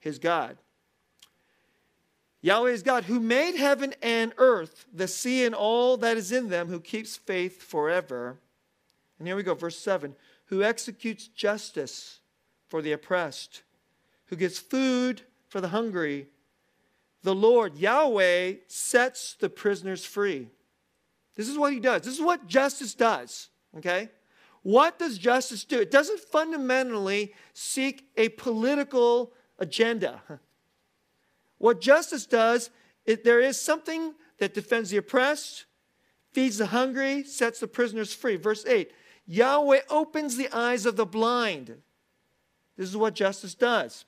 his 0.01 0.19
God. 0.19 0.57
Yahweh 2.43 2.71
is 2.71 2.83
God 2.83 3.05
who 3.05 3.21
made 3.21 3.55
heaven 3.55 3.95
and 4.03 4.35
earth, 4.37 4.87
the 4.93 5.07
sea 5.07 5.47
and 5.47 5.55
all 5.55 5.97
that 5.97 6.17
is 6.17 6.33
in 6.33 6.49
them, 6.49 6.69
who 6.69 6.81
keeps 6.81 7.17
faith 7.17 7.63
forever. 7.63 8.37
And 9.19 9.29
here 9.29 9.37
we 9.37 9.45
go, 9.45 9.55
verse 9.55 9.79
7 9.79 10.15
who 10.47 10.63
executes 10.63 11.29
justice 11.29 12.19
for 12.69 12.83
the 12.83 12.93
oppressed, 12.93 13.63
who 14.27 14.37
gives 14.37 14.59
food 14.59 15.23
for 15.49 15.63
the 15.63 15.69
hungry. 15.69 16.27
The 17.23 17.35
Lord, 17.35 17.77
Yahweh, 17.77 18.55
sets 18.67 19.35
the 19.35 19.49
prisoners 19.49 20.05
free. 20.05 20.49
This 21.37 21.49
is 21.49 21.57
what 21.57 21.73
he 21.73 21.81
does. 21.81 22.03
This 22.03 22.13
is 22.15 22.21
what 22.21 22.47
justice 22.47 22.93
does, 22.93 23.49
okay? 23.79 24.11
What 24.63 24.99
does 24.99 25.17
justice 25.17 25.65
do? 25.65 25.81
It 25.81 25.91
doesn't 25.91 26.21
fundamentally 26.21 27.33
seek 27.55 28.11
a 28.19 28.29
political 28.31 29.33
agenda. 29.59 30.21
What 31.63 31.81
justice 31.81 32.27
does, 32.27 32.71
it, 33.07 33.23
there 33.23 33.39
is 33.39 33.57
something 33.57 34.15
that 34.39 34.53
defends 34.53 34.91
the 34.91 34.97
oppressed, 34.97 35.67
feeds 36.33 36.59
the 36.59 36.67
hungry, 36.67 37.23
sets 37.23 37.61
the 37.61 37.69
prisoners 37.69 38.13
free. 38.13 38.35
Verse 38.35 38.67
8 38.67 38.91
Yahweh 39.29 39.83
opens 39.89 40.37
the 40.37 40.49
eyes 40.53 40.87
of 40.87 40.97
the 40.97 41.07
blind. 41.07 41.81
This 42.77 42.89
is 42.89 42.97
what 42.97 43.15
justice 43.15 43.55
does. 43.55 44.07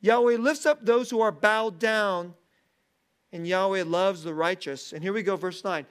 Yahweh 0.00 0.36
lifts 0.36 0.66
up 0.66 0.86
those 0.86 1.10
who 1.10 1.20
are 1.20 1.32
bowed 1.32 1.80
down, 1.80 2.34
and 3.32 3.44
Yahweh 3.44 3.82
loves 3.82 4.22
the 4.22 4.32
righteous. 4.32 4.92
And 4.92 5.02
here 5.02 5.12
we 5.12 5.24
go, 5.24 5.34
verse 5.34 5.64
9. 5.64 5.84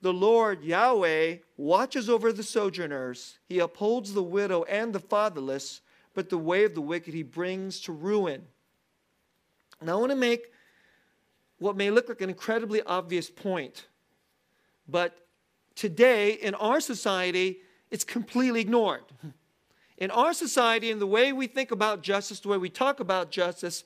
The 0.00 0.12
Lord 0.12 0.64
Yahweh 0.64 1.36
watches 1.56 2.10
over 2.10 2.32
the 2.32 2.42
sojourners. 2.42 3.38
He 3.46 3.60
upholds 3.60 4.12
the 4.12 4.24
widow 4.24 4.64
and 4.64 4.92
the 4.92 4.98
fatherless, 4.98 5.82
but 6.14 6.30
the 6.30 6.36
way 6.38 6.64
of 6.64 6.74
the 6.74 6.80
wicked 6.80 7.14
he 7.14 7.22
brings 7.22 7.78
to 7.82 7.92
ruin. 7.92 8.48
Now, 9.84 9.92
I 9.92 10.00
want 10.00 10.10
to 10.10 10.16
make 10.16 10.50
what 11.58 11.76
may 11.76 11.90
look 11.90 12.08
like 12.08 12.20
an 12.20 12.30
incredibly 12.30 12.82
obvious 12.82 13.30
point, 13.30 13.86
but 14.88 15.16
today 15.74 16.32
in 16.32 16.54
our 16.54 16.80
society, 16.80 17.58
it's 17.90 18.04
completely 18.04 18.60
ignored. 18.60 19.04
In 19.96 20.10
our 20.10 20.34
society, 20.34 20.90
in 20.90 20.98
the 20.98 21.06
way 21.06 21.32
we 21.32 21.46
think 21.46 21.70
about 21.70 22.02
justice, 22.02 22.40
the 22.40 22.48
way 22.48 22.58
we 22.58 22.68
talk 22.68 22.98
about 22.98 23.30
justice, 23.30 23.84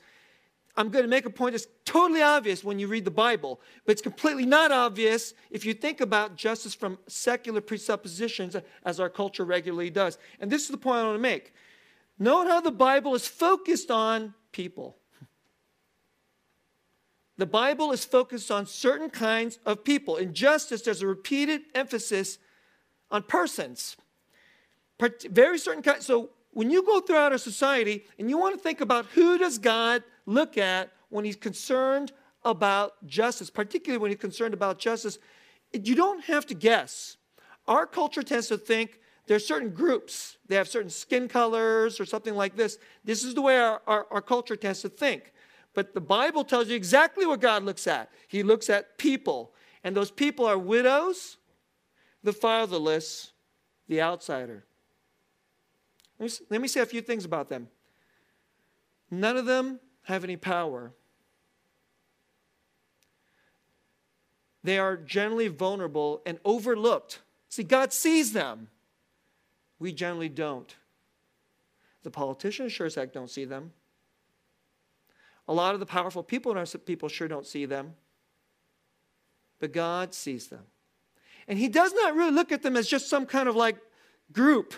I'm 0.75 0.89
going 0.89 1.05
to 1.05 1.09
make 1.09 1.27
a 1.27 1.31
point 1.31 1.53
that's 1.53 1.67
totally 1.85 2.23
obvious 2.23 2.65
when 2.65 2.79
you 2.79 2.87
read 2.89 3.05
the 3.05 3.11
Bible, 3.11 3.61
but 3.85 3.93
it's 3.93 4.01
completely 4.01 4.47
not 4.47 4.73
obvious 4.73 5.35
if 5.51 5.67
you 5.67 5.75
think 5.75 6.01
about 6.01 6.35
justice 6.35 6.73
from 6.73 6.99
secular 7.09 7.61
presuppositions, 7.61 8.57
as 8.87 9.01
our 9.01 9.11
culture 9.11 9.45
regularly 9.45 9.91
does. 9.91 10.17
And 10.41 10.51
this 10.51 10.63
is 10.63 10.69
the 10.69 10.79
point 10.79 10.99
I 10.99 11.05
want 11.05 11.17
to 11.17 11.23
make. 11.23 11.53
Note 12.19 12.47
how 12.47 12.63
the 12.63 12.73
Bible 12.73 13.15
is 13.15 13.29
focused 13.29 13.91
on 13.91 14.35
people. 14.53 14.98
The 17.39 17.47
Bible 17.47 17.93
is 17.93 18.05
focused 18.05 18.51
on 18.51 18.67
certain 18.67 19.11
kinds 19.11 19.61
of 19.65 19.85
people. 19.85 20.17
In 20.17 20.35
justice, 20.35 20.83
there's 20.83 21.03
a 21.03 21.07
repeated 21.07 21.63
emphasis 21.75 22.39
on 23.13 23.23
persons. 23.23 23.97
Very 25.31 25.59
certain 25.59 25.83
kinds. 25.83 26.05
So 26.05 26.31
when 26.53 26.69
you 26.71 26.83
go 26.83 27.01
throughout 27.01 27.31
our 27.31 27.39
society 27.39 28.05
and 28.19 28.29
you 28.29 28.37
want 28.37 28.57
to 28.57 28.61
think 28.61 28.81
about 28.81 29.07
who 29.07 29.39
does 29.39 29.57
God 29.59 30.03
look 30.27 30.59
at 30.59 30.91
when 31.11 31.25
he's 31.25 31.37
concerned 31.37 32.13
about 32.45 33.07
justice, 33.07 33.51
particularly 33.51 34.03
when 34.03 34.11
he's 34.11 34.21
concerned 34.21 34.53
about 34.53 34.81
justice, 34.81 35.19
you 35.73 35.95
don't 35.95 36.25
have 36.25 36.45
to 36.47 36.55
guess. 36.55 37.19
Our 37.69 37.87
culture 37.87 38.25
tends 38.25 38.49
to 38.49 38.59
think 38.59 38.99
there 39.29 39.37
are 39.37 39.41
certain 39.41 39.71
groups, 39.71 40.39
they 40.49 40.57
have 40.57 40.67
certain 40.67 40.91
skin 40.91 41.29
colors 41.29 42.01
or 42.01 42.05
something 42.05 42.35
like 42.35 42.57
this. 42.57 42.79
This 43.05 43.23
is 43.23 43.35
the 43.35 43.43
way 43.43 43.59
our, 43.59 43.81
our, 43.87 44.07
our 44.11 44.23
culture 44.23 44.57
tends 44.57 44.81
to 44.83 44.89
think. 44.89 45.33
But 45.79 45.95
the 45.95 46.01
Bible 46.01 46.43
tells 46.43 46.67
you 46.67 46.75
exactly 46.75 47.25
what 47.25 47.41
God 47.41 47.63
looks 47.63 47.87
at. 47.87 48.11
He 48.27 48.43
looks 48.43 48.69
at 48.69 48.99
people, 48.99 49.55
and 49.85 49.97
those 49.97 50.11
people 50.11 50.45
are 50.45 50.59
widows, 50.59 51.37
the 52.25 52.33
fatherless, 52.33 53.31
the 53.87 54.03
outsider. 54.03 54.65
Let 56.19 56.61
me, 56.61 56.67
say 56.67 56.81
a 56.81 56.85
few 56.85 57.01
things 57.01 57.25
about 57.25 57.49
them. 57.49 57.69
None 59.09 59.37
of 59.37 59.47
them 59.47 59.79
have 60.03 60.25
any 60.25 60.37
power. 60.37 60.91
They 64.65 64.81
are 64.81 64.97
generally 64.97 65.47
vulnerable 65.47 66.23
and 66.27 66.41
overlooked. 66.45 67.21
See, 67.51 67.63
God 67.63 67.93
sees 67.93 68.33
them. 68.33 68.67
We 69.79 69.93
generally 69.93 70.29
don't. 70.29 70.75
The 72.03 72.11
politicians 72.11 72.73
sure 72.73 72.89
as 72.89 72.97
heck 72.97 73.13
don't 73.13 73.31
see 73.31 73.45
them. 73.45 73.71
A 75.49 75.53
lot 75.53 75.75
of 75.75 75.81
the 75.81 75.87
powerful 75.87 76.23
people 76.23 76.53
in 76.53 76.59
our 76.59 76.67
people 76.67 77.09
sure 77.09 77.27
don't 77.27 77.47
see 77.47 77.65
them. 77.65 77.95
But 79.59 79.73
God 79.73 80.15
sees 80.15 80.49
them. 80.49 80.65
And 81.49 81.59
He 81.59 81.69
does 81.69 81.93
not 81.95 82.15
really 82.15 82.33
look 82.33 82.53
at 82.53 82.63
them 82.63 82.77
as 82.77 82.87
just 82.87 83.09
some 83.09 83.27
kind 83.27 83.49
of 83.49 83.57
like 83.57 83.77
group, 84.33 84.75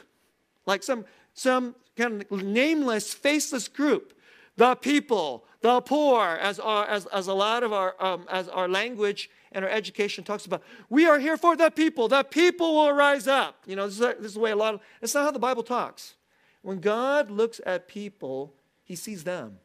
like 0.66 0.82
some, 0.82 1.04
some 1.34 1.74
kind 1.96 2.24
of 2.30 2.42
nameless, 2.44 3.12
faceless 3.12 3.68
group 3.68 4.14
the 4.60 4.74
people, 4.74 5.46
the 5.62 5.80
poor, 5.80 6.22
as, 6.22 6.58
our, 6.58 6.86
as, 6.86 7.06
as 7.06 7.28
a 7.28 7.32
lot 7.32 7.62
of 7.62 7.72
our, 7.72 7.94
um, 7.98 8.26
as 8.30 8.46
our 8.48 8.68
language 8.68 9.30
and 9.52 9.64
our 9.64 9.70
education 9.70 10.22
talks 10.22 10.44
about. 10.44 10.62
We 10.90 11.06
are 11.06 11.18
here 11.18 11.38
for 11.38 11.56
the 11.56 11.70
people. 11.70 12.08
The 12.08 12.24
people 12.24 12.74
will 12.74 12.92
rise 12.92 13.26
up. 13.26 13.56
You 13.66 13.74
know, 13.76 13.86
this 13.86 13.94
is, 13.94 14.00
this 14.00 14.26
is 14.26 14.34
the 14.34 14.40
way 14.40 14.50
a 14.50 14.56
lot 14.56 14.74
of, 14.74 14.80
it's 15.00 15.14
not 15.14 15.24
how 15.24 15.30
the 15.30 15.38
Bible 15.38 15.62
talks. 15.62 16.14
When 16.60 16.78
God 16.78 17.30
looks 17.30 17.60
at 17.64 17.88
people, 17.88 18.52
he 18.84 18.94
sees 18.96 19.24
them. 19.24 19.58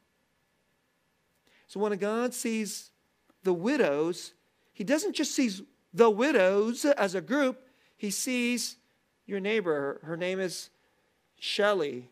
So 1.75 1.81
when 1.81 1.97
God 1.97 2.33
sees 2.33 2.91
the 3.43 3.51
widows, 3.51 4.31
he 4.71 4.85
doesn't 4.85 5.13
just 5.13 5.35
see 5.35 5.51
the 5.93 6.09
widows 6.09 6.85
as 6.85 7.15
a 7.15 7.19
group, 7.21 7.67
he 7.97 8.11
sees 8.11 8.77
your 9.25 9.41
neighbor. 9.41 9.99
Her 10.03 10.15
name 10.15 10.39
is 10.39 10.69
Shelley 11.37 12.11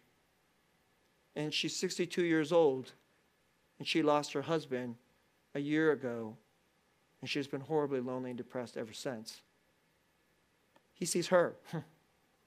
and 1.34 1.53
she's 1.53 1.74
62 1.77 2.24
years 2.24 2.51
old, 2.51 2.91
and 3.79 3.88
she 3.88 4.03
lost 4.03 4.34
her 4.34 4.41
husband 4.41 4.96
a 5.55 5.62
year 5.62 5.93
ago, 5.93 6.36
and 7.22 7.29
she's 7.29 7.48
been 7.48 7.62
horribly 7.62 8.01
lonely 8.01 8.32
and 8.32 8.38
depressed 8.38 8.75
ever 8.75 8.91
since. 8.91 9.43
He 10.93 11.05
sees 11.05 11.27
her. 11.27 11.55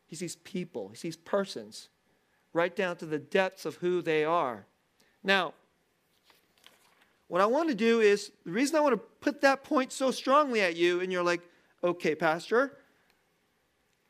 He 0.09 0.15
sees 0.15 0.37
people. 0.37 0.89
He 0.91 0.95
sees 0.95 1.17
persons, 1.17 1.89
right 2.53 2.77
down 2.77 2.95
to 2.99 3.07
the 3.07 3.19
depths 3.19 3.65
of 3.65 3.75
who 3.77 4.03
they 4.03 4.25
are. 4.25 4.67
Now, 5.25 5.55
what 7.29 7.41
I 7.41 7.47
want 7.47 7.69
to 7.69 7.75
do 7.75 8.01
is 8.01 8.31
the 8.45 8.53
reason 8.53 8.77
I 8.77 8.81
want 8.81 8.95
to 8.95 9.03
put 9.21 9.41
that 9.41 9.65
point 9.65 9.93
so 9.93 10.11
strongly 10.11 10.61
at 10.61 10.77
you, 10.77 11.01
and 11.01 11.13
you're 11.13 11.23
like, 11.23 11.41
okay, 11.83 12.15
Pastor, 12.15 12.79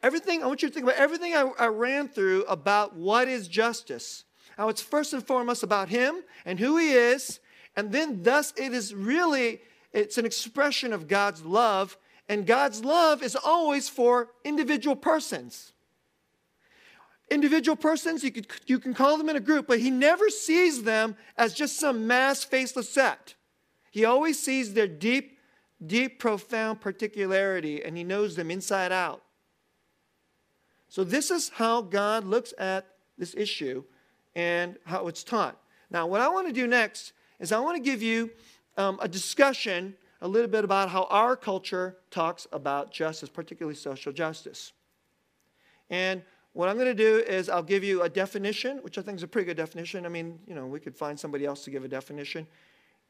everything, 0.02 0.42
I 0.42 0.46
want 0.46 0.62
you 0.62 0.68
to 0.68 0.74
think 0.74 0.84
about 0.84 0.96
everything 0.96 1.34
I, 1.34 1.50
I 1.58 1.66
ran 1.68 2.08
through 2.08 2.44
about 2.44 2.94
what 2.94 3.28
is 3.28 3.48
justice. 3.48 4.24
Now, 4.58 4.68
it's 4.68 4.82
first 4.82 5.12
and 5.12 5.26
foremost 5.26 5.62
about 5.62 5.88
him 5.88 6.22
and 6.44 6.58
who 6.58 6.76
he 6.76 6.92
is, 6.92 7.40
and 7.74 7.92
then 7.92 8.22
thus 8.22 8.52
it 8.56 8.72
is 8.72 8.94
really 8.94 9.60
it's 9.92 10.18
an 10.18 10.26
expression 10.26 10.92
of 10.92 11.08
God's 11.08 11.44
love, 11.44 11.96
and 12.28 12.46
God's 12.46 12.84
love 12.84 13.22
is 13.22 13.36
always 13.36 13.88
for 13.88 14.28
individual 14.44 14.96
persons. 14.96 15.72
Individual 17.30 17.76
persons, 17.76 18.22
you, 18.22 18.30
could, 18.30 18.46
you 18.66 18.78
can 18.78 18.94
call 18.94 19.18
them 19.18 19.28
in 19.28 19.36
a 19.36 19.40
group, 19.40 19.66
but 19.66 19.80
he 19.80 19.90
never 19.90 20.28
sees 20.28 20.84
them 20.84 21.16
as 21.36 21.54
just 21.54 21.78
some 21.78 22.06
mass 22.06 22.44
faceless 22.44 22.88
set. 22.88 23.34
He 23.90 24.04
always 24.04 24.38
sees 24.38 24.74
their 24.74 24.86
deep, 24.86 25.38
deep, 25.84 26.18
profound 26.18 26.80
particularity, 26.80 27.82
and 27.82 27.96
he 27.96 28.04
knows 28.04 28.36
them 28.36 28.50
inside 28.50 28.92
out. 28.92 29.22
So, 30.88 31.02
this 31.02 31.30
is 31.30 31.48
how 31.48 31.82
God 31.82 32.24
looks 32.24 32.54
at 32.58 32.86
this 33.18 33.34
issue 33.34 33.82
and 34.36 34.76
how 34.84 35.08
it's 35.08 35.24
taught. 35.24 35.58
Now, 35.90 36.06
what 36.06 36.20
I 36.20 36.28
want 36.28 36.46
to 36.46 36.52
do 36.52 36.66
next 36.66 37.12
is 37.40 37.52
I 37.52 37.58
want 37.58 37.76
to 37.76 37.82
give 37.82 38.02
you 38.02 38.30
um, 38.76 38.98
a 39.02 39.08
discussion 39.08 39.94
a 40.20 40.28
little 40.28 40.48
bit 40.48 40.64
about 40.64 40.90
how 40.90 41.04
our 41.04 41.36
culture 41.36 41.96
talks 42.10 42.46
about 42.52 42.92
justice, 42.92 43.28
particularly 43.28 43.76
social 43.76 44.12
justice. 44.12 44.72
And 45.90 46.22
what 46.56 46.70
I'm 46.70 46.76
going 46.76 46.88
to 46.88 46.94
do 46.94 47.18
is 47.18 47.50
I'll 47.50 47.62
give 47.62 47.84
you 47.84 48.02
a 48.02 48.08
definition, 48.08 48.78
which 48.78 48.96
I 48.96 49.02
think 49.02 49.18
is 49.18 49.22
a 49.22 49.28
pretty 49.28 49.44
good 49.44 49.58
definition. 49.58 50.06
I 50.06 50.08
mean, 50.08 50.38
you 50.46 50.54
know, 50.54 50.66
we 50.66 50.80
could 50.80 50.96
find 50.96 51.20
somebody 51.20 51.44
else 51.44 51.64
to 51.64 51.70
give 51.70 51.84
a 51.84 51.88
definition. 51.88 52.46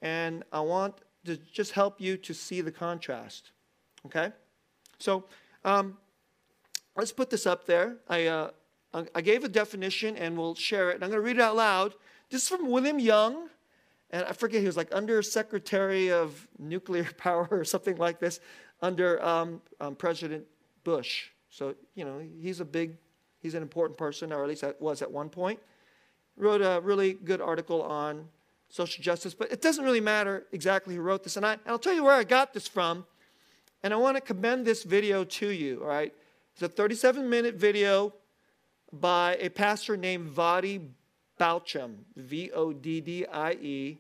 And 0.02 0.42
I 0.52 0.58
want 0.58 0.96
to 1.26 1.36
just 1.36 1.70
help 1.70 2.00
you 2.00 2.16
to 2.16 2.34
see 2.34 2.60
the 2.60 2.72
contrast. 2.72 3.52
Okay? 4.04 4.32
So 4.98 5.26
um, 5.64 5.96
let's 6.96 7.12
put 7.12 7.30
this 7.30 7.46
up 7.46 7.66
there. 7.66 7.98
I, 8.08 8.26
uh, 8.26 8.50
I 9.14 9.20
gave 9.20 9.44
a 9.44 9.48
definition 9.48 10.16
and 10.16 10.36
we'll 10.36 10.56
share 10.56 10.90
it. 10.90 10.96
And 10.96 11.04
I'm 11.04 11.10
going 11.10 11.22
to 11.22 11.24
read 11.24 11.36
it 11.36 11.42
out 11.42 11.54
loud. 11.54 11.94
This 12.30 12.42
is 12.42 12.48
from 12.48 12.68
William 12.68 12.98
Young. 12.98 13.48
And 14.10 14.24
I 14.24 14.32
forget, 14.32 14.60
he 14.60 14.66
was 14.66 14.76
like 14.76 14.88
under 14.90 15.22
Secretary 15.22 16.10
of 16.10 16.48
Nuclear 16.58 17.08
Power 17.16 17.46
or 17.52 17.64
something 17.64 17.96
like 17.96 18.18
this 18.18 18.40
under 18.82 19.24
um, 19.24 19.62
um, 19.80 19.94
President 19.94 20.44
Bush. 20.82 21.28
So, 21.48 21.76
you 21.94 22.04
know, 22.04 22.20
he's 22.40 22.58
a 22.58 22.64
big, 22.64 22.96
he's 23.46 23.54
an 23.54 23.62
important 23.62 23.96
person, 23.96 24.32
or 24.32 24.42
at 24.42 24.48
least 24.48 24.62
that 24.62 24.80
was 24.82 25.02
at 25.02 25.10
one 25.10 25.28
point. 25.28 25.60
Wrote 26.36 26.60
a 26.60 26.80
really 26.82 27.12
good 27.12 27.40
article 27.40 27.80
on 27.80 28.28
social 28.68 29.02
justice, 29.02 29.34
but 29.34 29.52
it 29.52 29.62
doesn't 29.62 29.84
really 29.84 30.00
matter 30.00 30.46
exactly 30.50 30.96
who 30.96 31.00
wrote 31.00 31.22
this. 31.22 31.36
And, 31.36 31.46
I, 31.46 31.52
and 31.52 31.62
I'll 31.68 31.78
tell 31.78 31.94
you 31.94 32.02
where 32.02 32.14
I 32.14 32.24
got 32.24 32.52
this 32.52 32.66
from. 32.66 33.06
And 33.84 33.94
I 33.94 33.96
want 33.98 34.16
to 34.16 34.20
commend 34.20 34.66
this 34.66 34.82
video 34.82 35.22
to 35.22 35.48
you, 35.48 35.80
all 35.80 35.86
right? 35.86 36.12
It's 36.54 36.62
a 36.62 36.68
37 36.68 37.30
minute 37.30 37.54
video 37.54 38.12
by 38.92 39.36
a 39.36 39.48
pastor 39.48 39.96
named 39.96 40.28
Voddie 40.28 40.88
Baucham, 41.38 41.98
V 42.16 42.50
O 42.52 42.72
D 42.72 43.00
D 43.00 43.26
I 43.26 43.52
E 43.52 43.98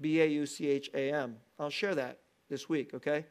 B 0.00 0.20
A 0.20 0.26
U 0.26 0.46
C 0.46 0.68
H 0.68 0.90
A 0.94 1.10
M. 1.12 1.36
I'll 1.58 1.70
share 1.70 1.96
that 1.96 2.18
this 2.48 2.68
week, 2.68 2.94
okay? 2.94 3.24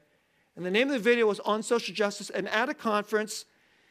And 0.57 0.65
the 0.65 0.71
name 0.71 0.87
of 0.87 0.93
the 0.93 0.99
video 0.99 1.27
was 1.27 1.39
On 1.41 1.63
Social 1.63 1.95
Justice. 1.95 2.29
And 2.29 2.49
at 2.49 2.67
a 2.67 2.73
conference, 2.73 3.45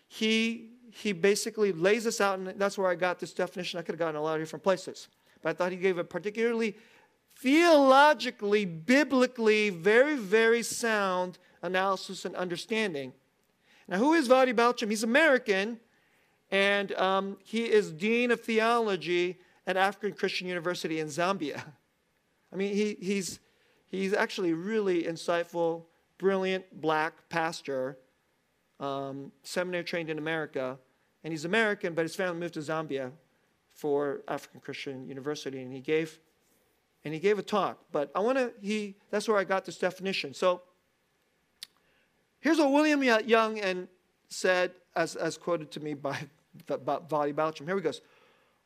he 0.08 0.70
he 0.90 1.12
basically 1.12 1.72
lays 1.72 2.04
this 2.04 2.20
out, 2.20 2.38
and 2.38 2.48
that's 2.56 2.78
where 2.78 2.88
I 2.88 2.94
got 2.94 3.18
this 3.18 3.32
definition. 3.32 3.78
I 3.78 3.82
could 3.82 3.92
have 3.92 3.98
gotten 3.98 4.16
a 4.16 4.22
lot 4.22 4.34
of 4.34 4.42
different 4.42 4.62
places. 4.62 5.08
But 5.42 5.50
I 5.50 5.52
thought 5.52 5.72
he 5.72 5.78
gave 5.78 5.98
a 5.98 6.04
particularly 6.04 6.76
theologically, 7.36 8.64
biblically, 8.64 9.70
very, 9.70 10.16
very 10.16 10.62
sound 10.62 11.38
analysis 11.62 12.24
and 12.24 12.34
understanding. 12.34 13.12
Now, 13.86 13.98
who 13.98 14.14
is 14.14 14.28
Voddie 14.28 14.54
Baucham? 14.54 14.90
He's 14.90 15.04
American, 15.04 15.78
and 16.50 16.92
um, 16.92 17.38
he 17.44 17.64
is 17.64 17.92
Dean 17.92 18.30
of 18.30 18.40
Theology 18.40 19.38
at 19.66 19.76
African 19.76 20.16
Christian 20.16 20.48
University 20.48 21.00
in 21.00 21.08
Zambia. 21.08 21.62
I 22.52 22.56
mean, 22.56 22.74
he, 22.74 22.96
he's, 23.00 23.38
he's 23.88 24.14
actually 24.14 24.52
really 24.52 25.04
insightful, 25.04 25.84
brilliant 26.18 26.80
black 26.80 27.28
pastor, 27.28 27.98
um, 28.80 29.32
seminary 29.42 29.84
trained 29.84 30.10
in 30.10 30.18
America. 30.18 30.78
And 31.24 31.32
he's 31.32 31.44
American, 31.44 31.94
but 31.94 32.02
his 32.02 32.14
family 32.14 32.38
moved 32.38 32.54
to 32.54 32.60
Zambia 32.60 33.10
for 33.70 34.22
African 34.28 34.60
Christian 34.60 35.08
University, 35.08 35.60
and 35.62 35.72
he 35.72 35.80
gave 35.80 36.18
and 37.04 37.14
he 37.14 37.20
gave 37.20 37.38
a 37.38 37.42
talk. 37.42 37.78
But 37.92 38.10
I 38.14 38.20
want 38.20 38.38
to 38.38 38.52
he 38.60 38.96
that's 39.10 39.28
where 39.28 39.36
I 39.36 39.44
got 39.44 39.64
this 39.64 39.78
definition. 39.78 40.34
So 40.34 40.62
here's 42.40 42.58
what 42.58 42.72
William 42.72 43.02
Young 43.02 43.58
and 43.58 43.88
said, 44.28 44.72
as, 44.94 45.16
as 45.16 45.36
quoted 45.38 45.70
to 45.72 45.80
me 45.80 45.94
by, 45.94 46.28
Voddie 46.66 47.34
Baucham. 47.34 47.66
Here 47.66 47.76
he 47.76 47.82
goes. 47.82 48.00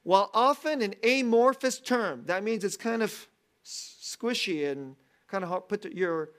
While 0.03 0.31
often 0.35 0.83
an 0.83 0.95
amorphous 1.05 1.79
term, 1.79 2.25
that 2.27 2.43
means 2.43 2.65
it's 2.65 2.77
kind 2.77 3.03
of 3.03 3.29
squishy 3.65 4.71
and 4.71 4.97
kind 5.29 5.45
of 5.45 5.51
hard, 5.51 5.69
put 5.69 5.85
your, 5.93 6.31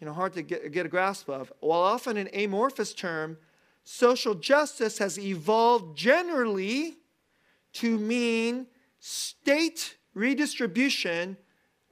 you 0.00 0.06
know, 0.06 0.12
hard 0.12 0.32
to 0.34 0.42
get, 0.42 0.70
get 0.72 0.86
a 0.86 0.88
grasp 0.88 1.28
of. 1.28 1.52
While 1.60 1.80
often 1.80 2.16
an 2.16 2.28
amorphous 2.32 2.94
term, 2.94 3.36
social 3.84 4.34
justice 4.34 4.98
has 4.98 5.18
evolved 5.18 5.96
generally 5.96 6.98
to 7.74 7.98
mean 7.98 8.66
state 9.00 9.96
redistribution 10.14 11.36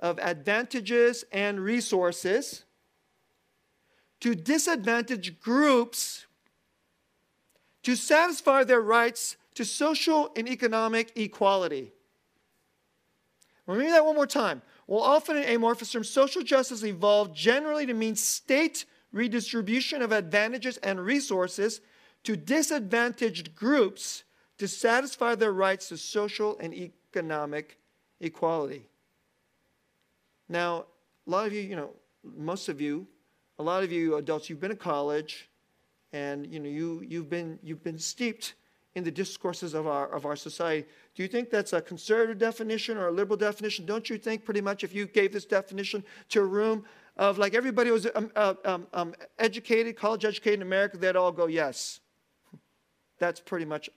of 0.01 0.19
advantages 0.19 1.25
and 1.33 1.61
resources 1.61 2.65
to 4.21 4.35
disadvantaged 4.35 5.41
groups 5.41 6.27
to 7.83 7.95
satisfy 7.95 8.65
their 8.65 8.81
rights 8.81 9.37
to 9.55 9.65
social 9.65 10.33
and 10.37 10.49
economic 10.49 11.13
equality. 11.17 11.93
Read 13.67 13.91
that 13.91 14.05
one 14.05 14.15
more 14.15 14.27
time. 14.27 14.63
Well, 14.87 15.03
often 15.03 15.37
in 15.37 15.57
amorphous 15.57 15.91
terms, 15.91 16.09
social 16.09 16.43
justice 16.43 16.85
evolved 16.85 17.35
generally 17.35 17.87
to 17.87 17.95
mean 17.95 18.15
state 18.15 18.85
redistribution 19.13 20.03
of 20.03 20.13
advantages 20.13 20.77
and 20.79 21.05
resources 21.05 21.81
to 22.25 22.37
disadvantaged 22.37 23.55
groups 23.55 24.25
to 24.59 24.69
satisfy 24.69 25.35
their 25.35 25.53
rights 25.53 25.89
to 25.89 25.97
social 25.97 26.57
and 26.59 26.73
economic 26.75 27.79
equality. 28.21 28.89
Now, 30.49 30.87
a 31.27 31.31
lot 31.31 31.47
of 31.47 31.53
you, 31.53 31.63
you 31.63 31.77
know, 31.77 31.91
most 32.37 32.69
of 32.69 32.81
you, 32.81 33.07
a 33.59 33.63
lot 33.63 33.83
of 33.83 33.91
you 33.91 34.17
adults, 34.17 34.49
you've 34.49 34.61
been 34.61 34.71
to 34.71 34.77
college 34.77 35.49
and 36.13 36.47
you 36.47 36.61
know 36.61 36.69
you, 36.69 37.05
you've 37.07 37.29
been 37.29 37.59
you've 37.63 37.83
been 37.83 37.99
steeped 37.99 38.55
in 38.97 39.05
the 39.05 39.11
discourses 39.11 39.75
of 39.75 39.87
our 39.87 40.09
of 40.09 40.25
our 40.25 40.35
society. 40.35 40.89
Do 41.15 41.23
you 41.23 41.29
think 41.29 41.51
that's 41.51 41.75
a 41.75 41.83
conservative 41.83 42.39
definition 42.39 42.97
or 42.97 43.09
a 43.09 43.13
liberal 43.13 43.37
definition? 43.37 43.85
Don't 43.85 44.09
you 44.09 44.17
think 44.17 44.45
pretty 44.45 44.63
much 44.63 44.83
if 44.83 44.95
you 44.95 45.07
gave 45.07 45.33
this 45.33 45.45
definition 45.45 46.03
to 46.31 46.41
a 46.41 46.45
room 46.45 46.85
of 47.19 47.37
like 47.37 47.55
everybody 47.55 47.91
was 47.91 48.09
um, 48.15 48.31
uh, 48.35 48.55
um, 48.65 48.87
um, 48.95 49.15
educated, 49.39 49.97
college 49.97 50.25
educated 50.25 50.61
in 50.61 50.63
America, 50.63 50.97
they'd 50.97 51.15
all 51.15 51.31
go 51.31 51.47
yes. 51.47 52.01
That's 53.19 53.39
pretty 53.39 53.67
much 53.67 53.91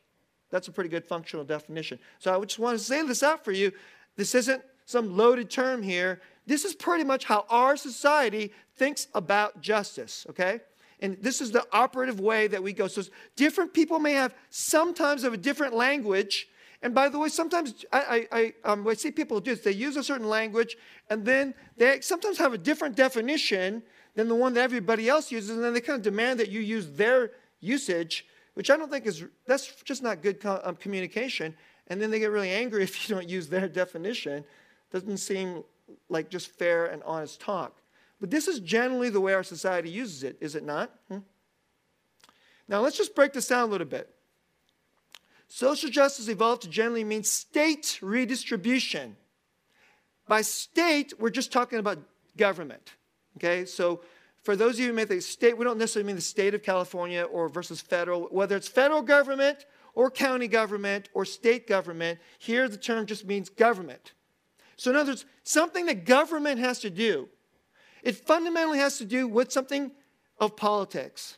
that's 0.51 0.67
a 0.67 0.71
pretty 0.71 0.89
good 0.89 1.05
functional 1.05 1.45
definition. 1.45 1.97
So 2.19 2.35
I 2.35 2.43
just 2.43 2.59
want 2.59 2.77
to 2.77 2.83
say 2.83 3.01
this 3.03 3.23
out 3.23 3.45
for 3.45 3.51
you. 3.51 3.71
This 4.15 4.35
isn't 4.35 4.63
some 4.85 5.15
loaded 5.15 5.49
term 5.49 5.83
here. 5.83 6.21
This 6.47 6.65
is 6.65 6.73
pretty 6.73 7.03
much 7.03 7.25
how 7.25 7.45
our 7.49 7.77
society 7.77 8.51
thinks 8.75 9.07
about 9.13 9.61
justice, 9.61 10.25
okay? 10.31 10.61
And 11.01 11.17
this 11.21 11.41
is 11.41 11.51
the 11.51 11.65
operative 11.71 12.19
way 12.19 12.47
that 12.47 12.61
we 12.61 12.73
go. 12.73 12.87
So 12.87 13.03
different 13.35 13.73
people 13.73 13.99
may 13.99 14.13
have 14.13 14.35
sometimes 14.49 15.23
of 15.23 15.33
a 15.33 15.37
different 15.37 15.73
language. 15.73 16.49
And 16.81 16.93
by 16.93 17.09
the 17.09 17.19
way, 17.19 17.29
sometimes 17.29 17.85
I, 17.91 18.27
I, 18.31 18.39
I, 18.39 18.53
um, 18.71 18.87
I 18.87 18.93
see 18.93 19.11
people 19.11 19.39
do 19.39 19.51
this. 19.51 19.63
They 19.63 19.71
use 19.71 19.95
a 19.95 20.03
certain 20.03 20.27
language, 20.27 20.77
and 21.09 21.25
then 21.25 21.53
they 21.77 22.01
sometimes 22.01 22.37
have 22.37 22.53
a 22.53 22.57
different 22.57 22.95
definition 22.95 23.83
than 24.15 24.27
the 24.27 24.35
one 24.35 24.53
that 24.53 24.61
everybody 24.61 25.07
else 25.09 25.31
uses, 25.31 25.51
and 25.51 25.63
then 25.63 25.73
they 25.73 25.81
kind 25.81 25.97
of 25.97 26.03
demand 26.03 26.39
that 26.39 26.49
you 26.49 26.61
use 26.61 26.91
their 26.91 27.31
usage 27.59 28.25
which 28.59 28.69
I 28.69 28.75
don't 28.75 28.91
think 28.91 29.05
is, 29.05 29.23
that's 29.45 29.81
just 29.83 30.03
not 30.03 30.21
good 30.21 30.45
um, 30.45 30.75
communication. 30.75 31.55
And 31.87 32.01
then 32.01 32.11
they 32.11 32.19
get 32.19 32.29
really 32.29 32.49
angry 32.49 32.83
if 32.83 33.07
you 33.07 33.15
don't 33.15 33.29
use 33.29 33.47
their 33.47 33.69
definition. 33.69 34.43
Doesn't 34.91 35.15
seem 35.15 35.63
like 36.09 36.29
just 36.29 36.51
fair 36.51 36.87
and 36.87 37.01
honest 37.03 37.39
talk. 37.39 37.78
But 38.19 38.29
this 38.29 38.47
is 38.47 38.59
generally 38.59 39.09
the 39.09 39.21
way 39.21 39.33
our 39.33 39.43
society 39.43 39.89
uses 39.89 40.23
it, 40.23 40.37
is 40.41 40.55
it 40.55 40.63
not? 40.63 40.91
Hmm? 41.07 41.19
Now 42.67 42.81
let's 42.81 42.97
just 42.97 43.15
break 43.15 43.33
this 43.33 43.47
down 43.47 43.67
a 43.67 43.71
little 43.71 43.87
bit. 43.87 44.13
Social 45.47 45.89
justice 45.89 46.27
evolved 46.27 46.61
to 46.63 46.69
generally 46.69 47.03
mean 47.03 47.23
state 47.23 47.97
redistribution. 48.01 49.15
By 50.27 50.41
state, 50.41 51.13
we're 51.19 51.31
just 51.31 51.51
talking 51.51 51.79
about 51.79 51.97
government. 52.37 52.93
Okay, 53.37 53.65
so 53.65 54.01
for 54.43 54.55
those 54.55 54.75
of 54.75 54.81
you 54.81 54.87
who 54.87 54.93
may 54.93 55.05
think 55.05 55.21
state, 55.21 55.57
we 55.57 55.65
don't 55.65 55.77
necessarily 55.77 56.07
mean 56.07 56.15
the 56.15 56.21
state 56.21 56.53
of 56.53 56.61
California 56.61 57.23
or 57.23 57.49
versus 57.49 57.81
federal, 57.81 58.23
whether 58.25 58.55
it's 58.55 58.67
federal 58.67 59.01
government 59.01 59.65
or 59.95 60.11
county 60.11 60.47
government 60.47 61.09
or 61.13 61.25
state 61.25 61.67
government, 61.67 62.19
here 62.37 62.69
the 62.69 62.77
term 62.77 63.05
just 63.05 63.25
means 63.25 63.49
government. 63.49 64.13
So, 64.77 64.91
in 64.91 64.97
other 64.97 65.11
words, 65.11 65.25
something 65.43 65.87
that 65.87 66.05
government 66.05 66.59
has 66.59 66.79
to 66.79 66.89
do. 66.89 67.27
It 68.03 68.15
fundamentally 68.15 68.79
has 68.79 68.97
to 68.97 69.05
do 69.05 69.27
with 69.27 69.51
something 69.51 69.91
of 70.39 70.55
politics. 70.55 71.37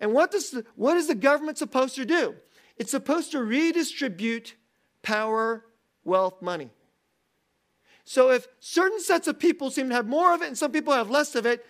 And 0.00 0.12
what, 0.12 0.30
does 0.30 0.50
the, 0.50 0.64
what 0.76 0.96
is 0.96 1.06
the 1.06 1.14
government 1.14 1.58
supposed 1.58 1.94
to 1.96 2.04
do? 2.04 2.34
It's 2.76 2.90
supposed 2.90 3.32
to 3.32 3.42
redistribute 3.42 4.54
power, 5.02 5.64
wealth, 6.04 6.42
money. 6.42 6.70
So 8.04 8.30
if 8.30 8.48
certain 8.58 9.00
sets 9.00 9.28
of 9.28 9.38
people 9.38 9.70
seem 9.70 9.88
to 9.90 9.94
have 9.94 10.06
more 10.06 10.34
of 10.34 10.42
it 10.42 10.48
and 10.48 10.58
some 10.58 10.72
people 10.72 10.92
have 10.92 11.10
less 11.10 11.34
of 11.34 11.46
it, 11.46 11.64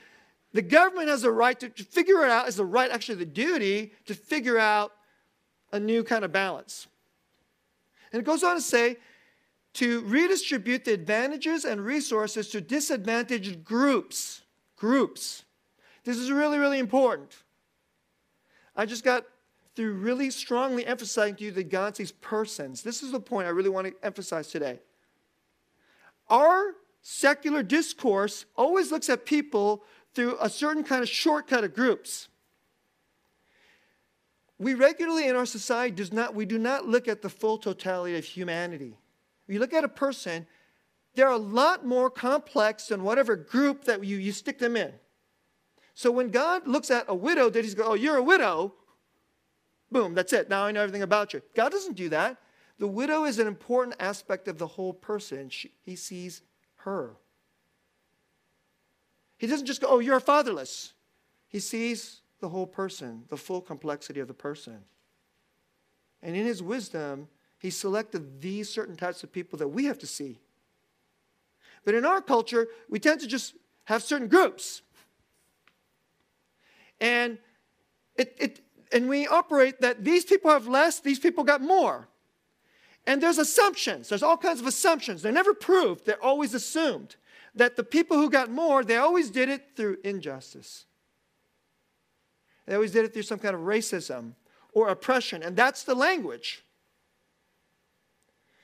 the 0.52 0.62
government 0.62 1.08
has 1.08 1.24
a 1.24 1.30
right 1.30 1.58
to, 1.60 1.68
to 1.68 1.84
figure 1.84 2.24
it 2.24 2.30
out, 2.30 2.48
is 2.48 2.56
the 2.56 2.64
right, 2.64 2.90
actually 2.90 3.16
the 3.16 3.26
duty, 3.26 3.92
to 4.06 4.14
figure 4.14 4.58
out 4.58 4.92
a 5.72 5.80
new 5.80 6.04
kind 6.04 6.24
of 6.24 6.32
balance. 6.32 6.86
And 8.12 8.20
it 8.20 8.24
goes 8.24 8.42
on 8.42 8.56
to 8.56 8.62
say, 8.62 8.98
to 9.74 10.00
redistribute 10.02 10.84
the 10.84 10.92
advantages 10.92 11.64
and 11.64 11.84
resources 11.84 12.48
to 12.50 12.60
disadvantaged 12.60 13.64
groups. 13.64 14.42
Groups. 14.76 15.44
This 16.04 16.18
is 16.18 16.30
really, 16.30 16.58
really 16.58 16.78
important. 16.78 17.30
I 18.76 18.86
just 18.86 19.04
got 19.04 19.24
through 19.74 19.94
really 19.94 20.30
strongly 20.30 20.84
emphasizing 20.84 21.36
to 21.36 21.44
you 21.44 21.50
that 21.52 21.70
God 21.70 21.96
sees 21.96 22.12
persons. 22.12 22.82
This 22.82 23.02
is 23.02 23.12
the 23.12 23.20
point 23.20 23.46
I 23.46 23.50
really 23.50 23.70
want 23.70 23.86
to 23.86 23.94
emphasize 24.04 24.48
today. 24.48 24.80
Our 26.28 26.74
secular 27.00 27.62
discourse 27.62 28.44
always 28.56 28.92
looks 28.92 29.08
at 29.08 29.24
people 29.24 29.84
through 30.14 30.36
a 30.40 30.50
certain 30.50 30.84
kind 30.84 31.02
of 31.02 31.08
shortcut 31.08 31.64
of 31.64 31.74
groups. 31.74 32.28
We 34.58 34.74
regularly 34.74 35.26
in 35.26 35.34
our 35.34 35.46
society 35.46 35.94
does 35.94 36.12
not, 36.12 36.34
we 36.34 36.44
do 36.44 36.58
not 36.58 36.86
look 36.86 37.08
at 37.08 37.22
the 37.22 37.28
full 37.28 37.58
totality 37.58 38.16
of 38.16 38.24
humanity. 38.24 38.96
You 39.52 39.60
look 39.60 39.74
at 39.74 39.84
a 39.84 39.88
person, 39.88 40.46
they're 41.14 41.28
a 41.28 41.36
lot 41.36 41.84
more 41.84 42.08
complex 42.10 42.86
than 42.86 43.02
whatever 43.02 43.36
group 43.36 43.84
that 43.84 44.02
you, 44.04 44.16
you 44.16 44.32
stick 44.32 44.58
them 44.58 44.76
in. 44.76 44.92
So 45.94 46.10
when 46.10 46.30
God 46.30 46.66
looks 46.66 46.90
at 46.90 47.04
a 47.08 47.14
widow, 47.14 47.50
that 47.50 47.62
he's 47.62 47.74
go, 47.74 47.84
oh, 47.88 47.94
you're 47.94 48.16
a 48.16 48.22
widow, 48.22 48.74
boom, 49.90 50.14
that's 50.14 50.32
it. 50.32 50.48
Now 50.48 50.64
I 50.64 50.72
know 50.72 50.80
everything 50.80 51.02
about 51.02 51.34
you. 51.34 51.42
God 51.54 51.70
doesn't 51.70 51.96
do 51.96 52.08
that. 52.08 52.38
The 52.78 52.86
widow 52.86 53.24
is 53.24 53.38
an 53.38 53.46
important 53.46 53.96
aspect 54.00 54.48
of 54.48 54.58
the 54.58 54.66
whole 54.66 54.94
person. 54.94 55.50
She, 55.50 55.70
he 55.82 55.96
sees 55.96 56.42
her. 56.76 57.16
He 59.36 59.46
doesn't 59.46 59.66
just 59.66 59.80
go, 59.80 59.88
oh, 59.90 59.98
you're 59.98 60.18
fatherless. 60.18 60.94
He 61.48 61.60
sees 61.60 62.22
the 62.40 62.48
whole 62.48 62.66
person, 62.66 63.24
the 63.28 63.36
full 63.36 63.60
complexity 63.60 64.20
of 64.20 64.28
the 64.28 64.34
person. 64.34 64.78
And 66.22 66.34
in 66.34 66.46
his 66.46 66.62
wisdom, 66.62 67.28
he 67.62 67.70
selected 67.70 68.40
these 68.40 68.68
certain 68.68 68.96
types 68.96 69.22
of 69.22 69.30
people 69.30 69.56
that 69.60 69.68
we 69.68 69.84
have 69.84 69.98
to 70.00 70.06
see. 70.06 70.40
But 71.84 71.94
in 71.94 72.04
our 72.04 72.20
culture, 72.20 72.66
we 72.90 72.98
tend 72.98 73.20
to 73.20 73.28
just 73.28 73.54
have 73.84 74.02
certain 74.02 74.26
groups. 74.26 74.82
And 77.00 77.38
it, 78.16 78.36
it 78.36 78.60
and 78.90 79.08
we 79.08 79.28
operate 79.28 79.80
that 79.80 80.04
these 80.04 80.24
people 80.24 80.50
have 80.50 80.66
less, 80.66 80.98
these 80.98 81.20
people 81.20 81.44
got 81.44 81.62
more. 81.62 82.08
And 83.06 83.22
there's 83.22 83.38
assumptions. 83.38 84.08
There's 84.08 84.24
all 84.24 84.36
kinds 84.36 84.60
of 84.60 84.66
assumptions. 84.66 85.22
They're 85.22 85.30
never 85.30 85.54
proved, 85.54 86.04
they're 86.04 86.22
always 86.22 86.54
assumed. 86.54 87.14
That 87.54 87.76
the 87.76 87.84
people 87.84 88.16
who 88.16 88.28
got 88.28 88.50
more, 88.50 88.82
they 88.82 88.96
always 88.96 89.30
did 89.30 89.48
it 89.48 89.76
through 89.76 89.98
injustice. 90.02 90.86
They 92.66 92.74
always 92.74 92.90
did 92.90 93.04
it 93.04 93.12
through 93.12 93.22
some 93.22 93.38
kind 93.38 93.54
of 93.54 93.60
racism 93.60 94.32
or 94.72 94.88
oppression. 94.88 95.44
And 95.44 95.54
that's 95.56 95.84
the 95.84 95.94
language. 95.94 96.64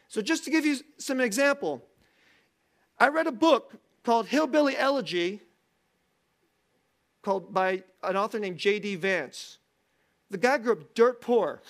So, 0.09 0.23
just 0.23 0.45
to 0.45 0.51
give 0.51 0.65
you 0.65 0.79
some 0.97 1.21
example, 1.21 1.83
I 2.99 3.09
read 3.09 3.27
a 3.27 3.33
book 3.33 3.75
called 4.03 4.27
Hillbilly 4.27 4.77
Elegy 4.77 5.43
called 7.23 7.53
by 7.53 7.83
an 8.03 8.17
author 8.17 8.39
named 8.39 8.57
J.D. 8.57 8.97
Vance. 8.97 9.59
The 10.31 10.39
guy 10.39 10.57
grew 10.59 10.73
up 10.73 10.95
dirt 10.95 11.21
poor. 11.21 11.61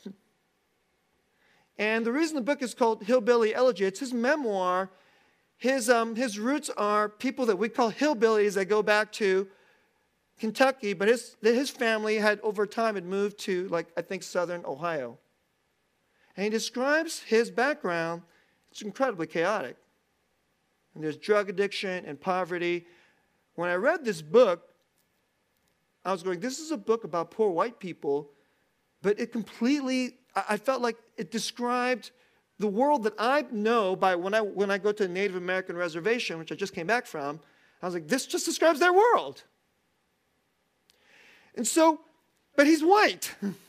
and 1.79 2.07
the 2.07 2.13
reason 2.13 2.37
the 2.37 2.43
book 2.43 2.63
is 2.63 2.75
called 2.75 3.03
Hillbilly 3.03 3.55
Elegy, 3.55 3.85
it's 3.85 4.01
his 4.01 4.13
memoir. 4.13 4.91
His, 5.57 5.91
um, 5.91 6.15
his 6.15 6.39
roots 6.39 6.71
are 6.77 7.09
people 7.09 7.45
that 7.47 7.57
we 7.57 7.69
call 7.69 7.91
hillbillies 7.91 8.55
that 8.55 8.67
go 8.67 8.81
back 8.81 9.11
to 9.15 9.49
Kentucky, 10.39 10.93
but 10.93 11.09
his, 11.09 11.37
his 11.43 11.69
family 11.69 12.19
had 12.19 12.39
over 12.43 12.65
time 12.65 12.95
had 12.95 13.05
moved 13.05 13.39
to, 13.41 13.67
like, 13.67 13.89
I 13.97 14.03
think, 14.03 14.23
southern 14.23 14.65
Ohio. 14.65 15.19
And 16.39 16.45
he 16.45 16.51
describes 16.51 17.19
his 17.19 17.51
background. 17.51 18.23
It's 18.71 18.83
incredibly 18.83 19.27
chaotic. 19.27 19.77
And 20.95 21.03
there's 21.03 21.17
drug 21.17 21.51
addiction 21.51 22.05
and 22.07 22.19
poverty. 22.19 22.87
When 23.57 23.69
I 23.69 23.75
read 23.75 24.05
this 24.05 24.23
book, 24.23 24.63
I 26.05 26.13
was 26.13 26.23
going, 26.23 26.39
this 26.39 26.61
is 26.61 26.71
a 26.71 26.77
book 26.77 27.03
about 27.03 27.33
poor 27.33 27.51
white 27.51 27.81
people, 27.81 28.31
but 29.03 29.19
it 29.19 29.33
completely, 29.33 30.15
I 30.49 30.59
felt 30.59 30.81
like 30.81 30.97
it 31.17 31.33
described 31.33 32.13
the 32.61 32.69
world 32.69 33.03
that 33.03 33.15
I 33.19 33.45
know 33.51 33.97
by 33.97 34.15
when 34.15 34.33
I, 34.33 34.41
when 34.41 34.71
I 34.71 34.79
go 34.79 34.93
to 34.93 35.07
a 35.07 35.09
Native 35.09 35.35
American 35.35 35.77
reservation, 35.77 36.39
which 36.39 36.53
I 36.53 36.55
just 36.55 36.73
came 36.73 36.87
back 36.87 37.07
from. 37.07 37.41
I 37.83 37.87
was 37.87 37.95
like, 37.95 38.07
this 38.07 38.27
just 38.27 38.45
describes 38.45 38.79
their 38.79 38.93
world. 38.93 39.43
And 41.57 41.67
so, 41.67 41.99
but 42.55 42.69
he's 42.69 42.85
white. 42.85 43.35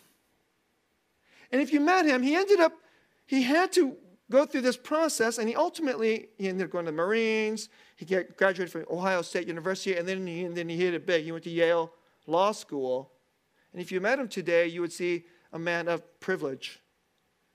and 1.51 1.61
if 1.61 1.73
you 1.73 1.79
met 1.79 2.05
him, 2.05 2.21
he 2.21 2.35
ended 2.35 2.59
up, 2.59 2.73
he 3.25 3.43
had 3.43 3.71
to 3.73 3.95
go 4.31 4.45
through 4.45 4.61
this 4.61 4.77
process, 4.77 5.37
and 5.37 5.49
he 5.49 5.55
ultimately 5.55 6.29
he 6.37 6.47
ended 6.47 6.65
up 6.65 6.71
going 6.71 6.85
to 6.85 6.91
the 6.91 6.97
Marines. 6.97 7.69
He 7.95 8.05
get, 8.05 8.37
graduated 8.37 8.71
from 8.71 8.85
Ohio 8.89 9.21
State 9.21 9.47
University, 9.47 9.95
and 9.95 10.07
then 10.07 10.25
he, 10.25 10.45
and 10.45 10.55
then 10.55 10.69
he 10.69 10.77
hit 10.77 10.93
it 10.93 11.05
big. 11.05 11.23
He 11.23 11.31
went 11.31 11.43
to 11.45 11.49
Yale 11.49 11.91
law 12.27 12.51
school. 12.51 13.11
And 13.73 13.81
if 13.81 13.91
you 13.91 13.99
met 13.99 14.19
him 14.19 14.27
today, 14.27 14.67
you 14.67 14.81
would 14.81 14.93
see 14.93 15.25
a 15.51 15.59
man 15.59 15.87
of 15.87 16.19
privilege. 16.19 16.79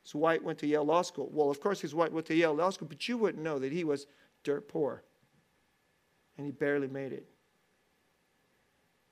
He's 0.03 0.15
white, 0.15 0.43
went 0.43 0.59
to 0.59 0.67
Yale 0.67 0.85
Law 0.85 1.03
School. 1.03 1.31
Well, 1.33 1.51
of 1.51 1.61
course, 1.61 1.81
he's 1.81 1.95
white, 1.95 2.13
went 2.13 2.27
to 2.27 2.35
Yale 2.35 2.55
Law 2.55 2.71
School, 2.71 2.89
but 2.89 3.09
you 3.09 3.17
wouldn't 3.17 3.43
know 3.43 3.59
that 3.59 3.73
he 3.73 3.85
was 3.85 4.07
dirt 4.43 4.69
poor. 4.69 5.03
And 6.37 6.47
he 6.47 6.53
barely 6.53 6.89
made 6.89 7.13
it. 7.13 7.27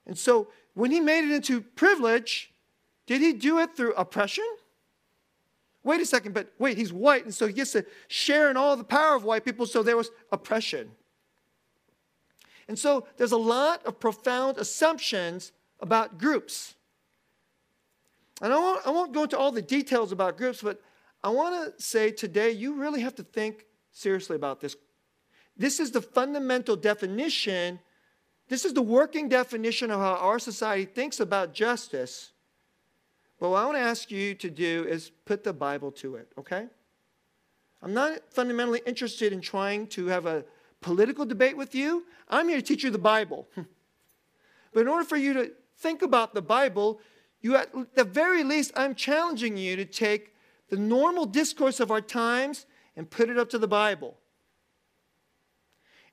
And 0.07 0.19
so, 0.19 0.49
when 0.75 0.91
he 0.91 1.01
made 1.01 1.25
it 1.25 1.31
into 1.31 1.61
privilege, 1.61 2.53
did 3.07 3.21
he 3.21 3.33
do 3.33 3.59
it 3.59 3.77
through 3.77 3.95
oppression? 3.95 4.45
Wait 5.85 6.01
a 6.01 6.07
second, 6.07 6.33
but 6.33 6.53
wait, 6.59 6.79
he's 6.79 6.93
white, 6.93 7.25
and 7.25 7.35
so 7.35 7.47
he 7.47 7.53
gets 7.53 7.73
to 7.73 7.85
share 8.07 8.51
in 8.51 8.57
all 8.57 8.77
the 8.77 8.85
power 8.85 9.17
of 9.17 9.25
white 9.25 9.45
people, 9.45 9.67
so 9.67 9.83
there 9.83 9.97
was 9.97 10.11
oppression. 10.31 10.91
And 12.69 12.79
so 12.79 13.07
there's 13.17 13.33
a 13.33 13.37
lot 13.37 13.85
of 13.85 13.99
profound 13.99 14.59
assumptions 14.59 15.53
about 15.81 16.19
groups. 16.19 16.75
And 18.41 18.53
I 18.53 18.59
won't, 18.59 18.87
I 18.87 18.91
won't 18.91 19.13
go 19.13 19.25
into 19.25 19.37
all 19.37 19.51
the 19.51 19.63
details 19.63 20.13
about 20.13 20.37
groups, 20.37 20.63
but 20.63 20.81
I 21.23 21.31
want 21.31 21.77
to 21.77 21.83
say 21.83 22.11
today 22.11 22.51
you 22.51 22.75
really 22.75 23.01
have 23.01 23.15
to 23.17 23.23
think 23.23 23.67
seriously 23.91 24.37
about 24.37 24.61
this. 24.61 24.77
This 25.57 25.81
is 25.81 25.91
the 25.91 26.01
fundamental 26.01 26.77
definition, 26.77 27.81
this 28.49 28.65
is 28.65 28.75
the 28.75 28.83
working 28.83 29.29
definition 29.29 29.91
of 29.91 30.01
how 30.01 30.15
our 30.15 30.39
society 30.39 30.85
thinks 30.85 31.21
about 31.21 31.55
justice. 31.55 32.33
But 33.43 33.49
what 33.49 33.61
I 33.61 33.65
want 33.65 33.77
to 33.77 33.83
ask 33.83 34.09
you 34.13 34.37
to 34.37 34.49
do 34.49 34.87
is 34.89 35.11
put 35.25 35.43
the 35.43 35.53
Bible 35.53 35.91
to 35.91 36.15
it, 36.15 36.31
okay? 36.39 36.69
I'm 37.83 37.93
not 37.93 38.21
fundamentally 38.31 38.81
interested 38.87 39.33
in 39.33 39.41
trying 39.41 39.89
to 39.89 40.07
have 40.07 40.27
a 40.27 40.45
political 40.81 41.25
debate 41.25 41.57
with 41.57 41.75
you. 41.75 42.05
I'm 42.29 42.49
here 42.49 42.59
to 42.59 42.63
teach 42.63 42.85
you 42.85 42.91
the 42.91 42.99
Bible. 42.99 43.49
but 44.73 44.81
in 44.83 44.87
order 44.87 45.03
for 45.03 45.17
you 45.17 45.33
to 45.33 45.51
think 45.79 46.03
about 46.03 46.35
the 46.35 46.41
Bible, 46.41 47.01
you 47.41 47.57
at 47.57 47.97
the 47.97 48.05
very 48.05 48.45
least, 48.45 48.71
I'm 48.77 48.95
challenging 48.95 49.57
you 49.57 49.75
to 49.75 49.87
take 49.87 50.37
the 50.69 50.77
normal 50.77 51.27
discourse 51.27 51.81
of 51.81 51.91
our 51.91 52.01
times 52.01 52.65
and 52.95 53.11
put 53.11 53.29
it 53.29 53.39
up 53.39 53.51
to 53.51 53.59
the 53.59 53.67
Bible. 53.67 54.19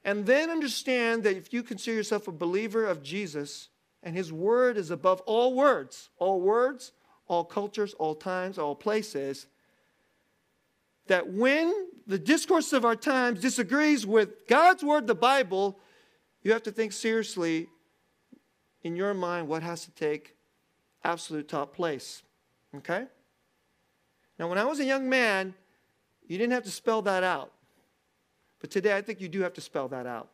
And 0.03 0.25
then 0.25 0.49
understand 0.49 1.21
that 1.25 1.37
if 1.37 1.53
you 1.53 1.61
consider 1.61 1.95
yourself 1.95 2.27
a 2.27 2.31
believer 2.31 2.87
of 2.87 3.03
Jesus 3.03 3.69
and 4.01 4.15
his 4.15 4.33
word 4.33 4.77
is 4.77 4.89
above 4.89 5.21
all 5.27 5.53
words, 5.53 6.09
all 6.17 6.41
words, 6.41 6.91
all 7.29 7.45
cultures, 7.45 7.93
all 7.93 8.15
times, 8.15 8.57
all 8.57 8.75
places, 8.75 9.45
that 11.07 11.31
when 11.31 11.73
the 12.07 12.19
discourse 12.19 12.73
of 12.73 12.83
our 12.83 12.95
times 12.95 13.39
disagrees 13.39 14.05
with 14.05 14.47
God's 14.47 14.83
word, 14.83 15.07
the 15.07 15.15
Bible, 15.15 15.79
you 16.41 16.51
have 16.51 16.63
to 16.63 16.71
think 16.71 16.91
seriously 16.91 17.67
in 18.83 18.95
your 18.95 19.13
mind 19.13 19.47
what 19.47 19.63
has 19.63 19.85
to 19.85 19.91
take 19.91 20.35
absolute 21.03 21.47
top 21.47 21.73
place. 21.73 22.23
Okay? 22.75 23.05
Now, 24.37 24.49
when 24.49 24.57
I 24.57 24.65
was 24.65 24.79
a 24.79 24.85
young 24.85 25.07
man, 25.07 25.53
you 26.27 26.37
didn't 26.37 26.53
have 26.53 26.63
to 26.63 26.71
spell 26.71 27.01
that 27.03 27.23
out. 27.23 27.51
But 28.59 28.71
today, 28.71 28.95
I 28.95 29.01
think 29.01 29.21
you 29.21 29.29
do 29.29 29.41
have 29.41 29.53
to 29.53 29.61
spell 29.61 29.87
that 29.89 30.05
out. 30.05 30.29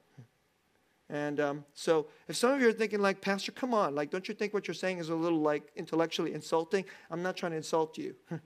And 1.09 1.39
um, 1.39 1.65
so, 1.73 2.07
if 2.27 2.35
some 2.35 2.51
of 2.51 2.61
you 2.61 2.69
are 2.69 2.73
thinking, 2.73 2.99
like, 2.99 3.21
Pastor, 3.21 3.51
come 3.51 3.73
on, 3.73 3.93
like, 3.93 4.09
don't 4.09 4.27
you 4.27 4.33
think 4.33 4.53
what 4.53 4.67
you're 4.67 4.73
saying 4.73 4.97
is 4.97 5.09
a 5.09 5.15
little, 5.15 5.39
like, 5.39 5.71
intellectually 5.75 6.33
insulting? 6.33 6.83
I'm 7.11 7.21
not 7.21 7.37
trying 7.37 7.51
to 7.51 7.57
insult 7.57 7.97
you. 7.97 8.15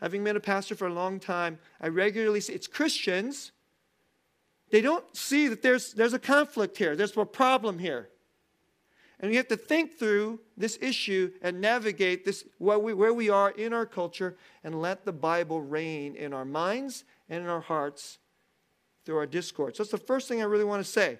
having 0.00 0.24
been 0.24 0.36
a 0.36 0.40
pastor 0.40 0.74
for 0.74 0.86
a 0.86 0.92
long 0.92 1.20
time, 1.20 1.58
I 1.80 1.88
regularly 1.88 2.40
see 2.40 2.52
it's 2.52 2.66
Christians. 2.66 3.52
They 4.70 4.80
don't 4.80 5.04
see 5.16 5.48
that 5.48 5.62
there's, 5.62 5.92
there's 5.92 6.14
a 6.14 6.18
conflict 6.18 6.76
here, 6.76 6.96
there's 6.96 7.16
a 7.16 7.24
problem 7.24 7.78
here. 7.78 8.08
And 9.20 9.30
we 9.30 9.36
have 9.36 9.48
to 9.48 9.56
think 9.56 9.98
through 9.98 10.40
this 10.56 10.78
issue 10.80 11.32
and 11.42 11.60
navigate 11.60 12.24
this 12.24 12.44
where 12.58 12.78
we, 12.78 12.94
where 12.94 13.12
we 13.12 13.28
are 13.30 13.50
in 13.50 13.72
our 13.72 13.86
culture 13.86 14.36
and 14.62 14.80
let 14.80 15.04
the 15.04 15.12
Bible 15.12 15.60
reign 15.60 16.14
in 16.14 16.32
our 16.32 16.44
minds 16.44 17.04
and 17.28 17.42
in 17.42 17.48
our 17.48 17.60
hearts 17.60 18.18
through 19.08 19.16
our 19.16 19.24
discord. 19.24 19.74
So 19.74 19.82
That's 19.82 19.90
the 19.90 19.96
first 19.96 20.28
thing 20.28 20.42
I 20.42 20.44
really 20.44 20.66
want 20.66 20.84
to 20.84 20.90
say. 20.90 21.18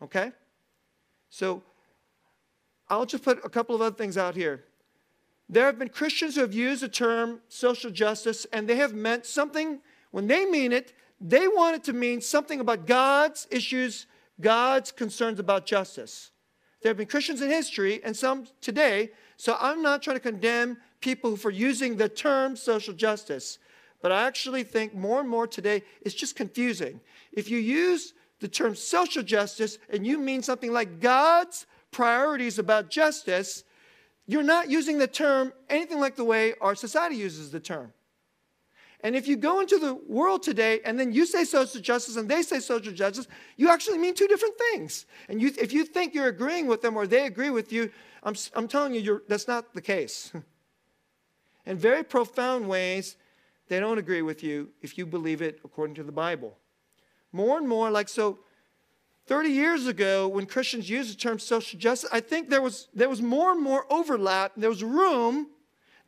Okay? 0.00 0.30
So 1.30 1.64
I'll 2.88 3.04
just 3.04 3.24
put 3.24 3.44
a 3.44 3.48
couple 3.48 3.74
of 3.74 3.80
other 3.82 3.96
things 3.96 4.16
out 4.16 4.36
here. 4.36 4.62
There 5.48 5.66
have 5.66 5.80
been 5.80 5.88
Christians 5.88 6.36
who 6.36 6.42
have 6.42 6.54
used 6.54 6.84
the 6.84 6.88
term 6.88 7.40
social 7.48 7.90
justice 7.90 8.46
and 8.52 8.68
they 8.68 8.76
have 8.76 8.94
meant 8.94 9.26
something, 9.26 9.80
when 10.12 10.28
they 10.28 10.44
mean 10.44 10.70
it, 10.70 10.94
they 11.20 11.48
want 11.48 11.74
it 11.74 11.82
to 11.86 11.92
mean 11.92 12.20
something 12.20 12.60
about 12.60 12.86
God's 12.86 13.48
issues, 13.50 14.06
God's 14.40 14.92
concerns 14.92 15.40
about 15.40 15.66
justice. 15.66 16.30
There 16.82 16.90
have 16.90 16.98
been 16.98 17.08
Christians 17.08 17.42
in 17.42 17.50
history 17.50 18.00
and 18.04 18.16
some 18.16 18.46
today, 18.60 19.10
so 19.36 19.56
I'm 19.60 19.82
not 19.82 20.02
trying 20.02 20.18
to 20.18 20.20
condemn 20.20 20.76
people 21.00 21.36
for 21.36 21.50
using 21.50 21.96
the 21.96 22.08
term 22.08 22.54
social 22.54 22.94
justice. 22.94 23.58
But 24.06 24.12
I 24.12 24.24
actually 24.28 24.62
think 24.62 24.94
more 24.94 25.18
and 25.18 25.28
more 25.28 25.48
today 25.48 25.82
it's 26.00 26.14
just 26.14 26.36
confusing. 26.36 27.00
If 27.32 27.50
you 27.50 27.58
use 27.58 28.14
the 28.38 28.46
term 28.46 28.76
social 28.76 29.24
justice 29.24 29.78
and 29.90 30.06
you 30.06 30.18
mean 30.18 30.44
something 30.44 30.72
like 30.72 31.00
God's 31.00 31.66
priorities 31.90 32.60
about 32.60 32.88
justice, 32.88 33.64
you're 34.24 34.44
not 34.44 34.70
using 34.70 34.98
the 34.98 35.08
term 35.08 35.52
anything 35.68 35.98
like 35.98 36.14
the 36.14 36.22
way 36.22 36.54
our 36.60 36.76
society 36.76 37.16
uses 37.16 37.50
the 37.50 37.58
term. 37.58 37.92
And 39.00 39.16
if 39.16 39.26
you 39.26 39.36
go 39.36 39.58
into 39.58 39.76
the 39.76 39.94
world 39.94 40.44
today 40.44 40.78
and 40.84 41.00
then 41.00 41.12
you 41.12 41.26
say 41.26 41.42
social 41.42 41.80
justice 41.80 42.14
and 42.14 42.28
they 42.28 42.42
say 42.42 42.60
social 42.60 42.92
justice, 42.92 43.26
you 43.56 43.70
actually 43.70 43.98
mean 43.98 44.14
two 44.14 44.28
different 44.28 44.56
things. 44.56 45.06
And 45.28 45.42
you, 45.42 45.50
if 45.58 45.72
you 45.72 45.84
think 45.84 46.14
you're 46.14 46.28
agreeing 46.28 46.68
with 46.68 46.80
them 46.80 46.96
or 46.96 47.08
they 47.08 47.26
agree 47.26 47.50
with 47.50 47.72
you, 47.72 47.90
I'm, 48.22 48.36
I'm 48.54 48.68
telling 48.68 48.94
you, 48.94 49.22
that's 49.26 49.48
not 49.48 49.74
the 49.74 49.82
case. 49.82 50.30
In 51.66 51.76
very 51.76 52.04
profound 52.04 52.68
ways, 52.68 53.16
they 53.68 53.80
don't 53.80 53.98
agree 53.98 54.22
with 54.22 54.42
you 54.42 54.68
if 54.82 54.96
you 54.96 55.06
believe 55.06 55.42
it 55.42 55.60
according 55.64 55.94
to 55.96 56.02
the 56.02 56.12
Bible. 56.12 56.56
More 57.32 57.58
and 57.58 57.68
more, 57.68 57.90
like 57.90 58.08
so, 58.08 58.38
30 59.26 59.48
years 59.48 59.86
ago, 59.86 60.28
when 60.28 60.46
Christians 60.46 60.88
used 60.88 61.12
the 61.12 61.16
term 61.16 61.38
social 61.38 61.78
justice, 61.78 62.08
I 62.12 62.20
think 62.20 62.48
there 62.48 62.62
was, 62.62 62.88
there 62.94 63.08
was 63.08 63.20
more 63.20 63.50
and 63.50 63.60
more 63.60 63.84
overlap. 63.90 64.52
There 64.56 64.70
was 64.70 64.84
room 64.84 65.48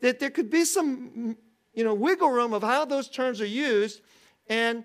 that 0.01 0.21
there 0.21 0.31
could 0.31 0.51
be 0.51 0.65
some 0.65 1.37
you 1.75 1.85
know, 1.85 1.95
wiggle 1.95 2.31
room 2.31 2.53
of 2.53 2.63
how 2.63 2.85
those 2.85 3.09
terms 3.09 3.41
are 3.41 3.47
used. 3.47 4.01
And 4.49 4.85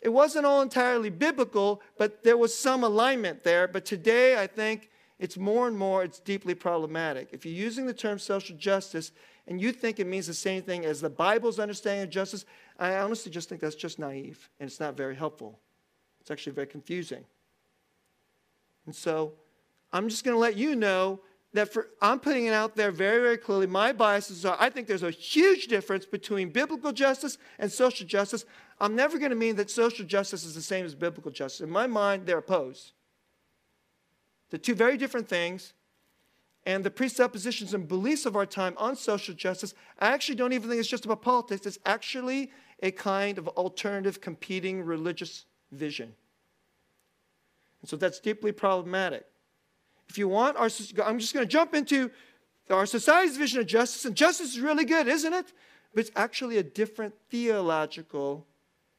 it 0.00 0.08
wasn't 0.08 0.46
all 0.46 0.62
entirely 0.62 1.10
biblical, 1.10 1.82
but 1.98 2.22
there 2.24 2.36
was 2.36 2.56
some 2.56 2.84
alignment 2.84 3.44
there. 3.44 3.68
But 3.68 3.84
today, 3.84 4.40
I 4.40 4.46
think 4.46 4.90
it's 5.18 5.36
more 5.36 5.68
and 5.68 5.78
more, 5.78 6.02
it's 6.02 6.18
deeply 6.18 6.54
problematic. 6.54 7.28
If 7.32 7.44
you're 7.46 7.54
using 7.54 7.86
the 7.86 7.94
term 7.94 8.18
social 8.18 8.56
justice 8.56 9.12
and 9.46 9.60
you 9.60 9.72
think 9.72 9.98
it 9.98 10.06
means 10.06 10.26
the 10.26 10.34
same 10.34 10.62
thing 10.62 10.84
as 10.84 11.00
the 11.00 11.10
Bible's 11.10 11.58
understanding 11.58 12.04
of 12.04 12.10
justice, 12.10 12.44
I 12.78 12.96
honestly 12.96 13.32
just 13.32 13.48
think 13.48 13.60
that's 13.60 13.74
just 13.74 13.98
naive 13.98 14.48
and 14.60 14.68
it's 14.68 14.80
not 14.80 14.96
very 14.96 15.16
helpful. 15.16 15.58
It's 16.20 16.30
actually 16.30 16.52
very 16.52 16.68
confusing. 16.68 17.24
And 18.86 18.94
so 18.94 19.34
I'm 19.92 20.08
just 20.08 20.24
going 20.24 20.34
to 20.34 20.38
let 20.38 20.56
you 20.56 20.76
know 20.76 21.20
that 21.52 21.72
for, 21.72 21.88
I'm 22.00 22.18
putting 22.18 22.46
it 22.46 22.54
out 22.54 22.76
there 22.76 22.90
very, 22.90 23.20
very 23.20 23.36
clearly. 23.36 23.66
My 23.66 23.92
biases 23.92 24.46
are 24.46 24.56
I 24.58 24.70
think 24.70 24.86
there's 24.86 25.02
a 25.02 25.10
huge 25.10 25.66
difference 25.66 26.06
between 26.06 26.50
biblical 26.50 26.92
justice 26.92 27.36
and 27.58 27.70
social 27.70 28.06
justice. 28.06 28.44
I'm 28.80 28.96
never 28.96 29.18
going 29.18 29.30
to 29.30 29.36
mean 29.36 29.56
that 29.56 29.70
social 29.70 30.06
justice 30.06 30.44
is 30.44 30.54
the 30.54 30.62
same 30.62 30.86
as 30.86 30.94
biblical 30.94 31.30
justice. 31.30 31.60
In 31.60 31.70
my 31.70 31.86
mind, 31.86 32.26
they're 32.26 32.38
opposed. 32.38 32.92
They're 34.50 34.58
two 34.58 34.74
very 34.74 34.96
different 34.96 35.28
things. 35.28 35.72
And 36.64 36.84
the 36.84 36.90
presuppositions 36.90 37.74
and 37.74 37.88
beliefs 37.88 38.24
of 38.24 38.36
our 38.36 38.46
time 38.46 38.74
on 38.76 38.94
social 38.94 39.34
justice, 39.34 39.74
I 39.98 40.12
actually 40.12 40.36
don't 40.36 40.52
even 40.52 40.68
think 40.68 40.78
it's 40.78 40.88
just 40.88 41.04
about 41.04 41.22
politics. 41.22 41.66
It's 41.66 41.78
actually 41.84 42.52
a 42.82 42.92
kind 42.92 43.36
of 43.38 43.48
alternative, 43.48 44.20
competing 44.20 44.82
religious 44.82 45.46
vision. 45.72 46.14
And 47.80 47.88
so 47.88 47.96
that's 47.96 48.20
deeply 48.20 48.52
problematic. 48.52 49.26
If 50.08 50.18
you 50.18 50.28
want 50.28 50.56
our, 50.56 50.68
I'm 51.04 51.18
just 51.18 51.34
going 51.34 51.46
to 51.46 51.50
jump 51.50 51.74
into 51.74 52.10
our 52.70 52.86
society's 52.86 53.36
vision 53.36 53.60
of 53.60 53.66
justice, 53.66 54.04
and 54.04 54.14
justice 54.14 54.52
is 54.52 54.60
really 54.60 54.84
good, 54.84 55.08
isn't 55.08 55.32
it? 55.32 55.52
But 55.92 56.00
it's 56.00 56.10
actually 56.14 56.58
a 56.58 56.62
different 56.62 57.14
theological 57.28 58.46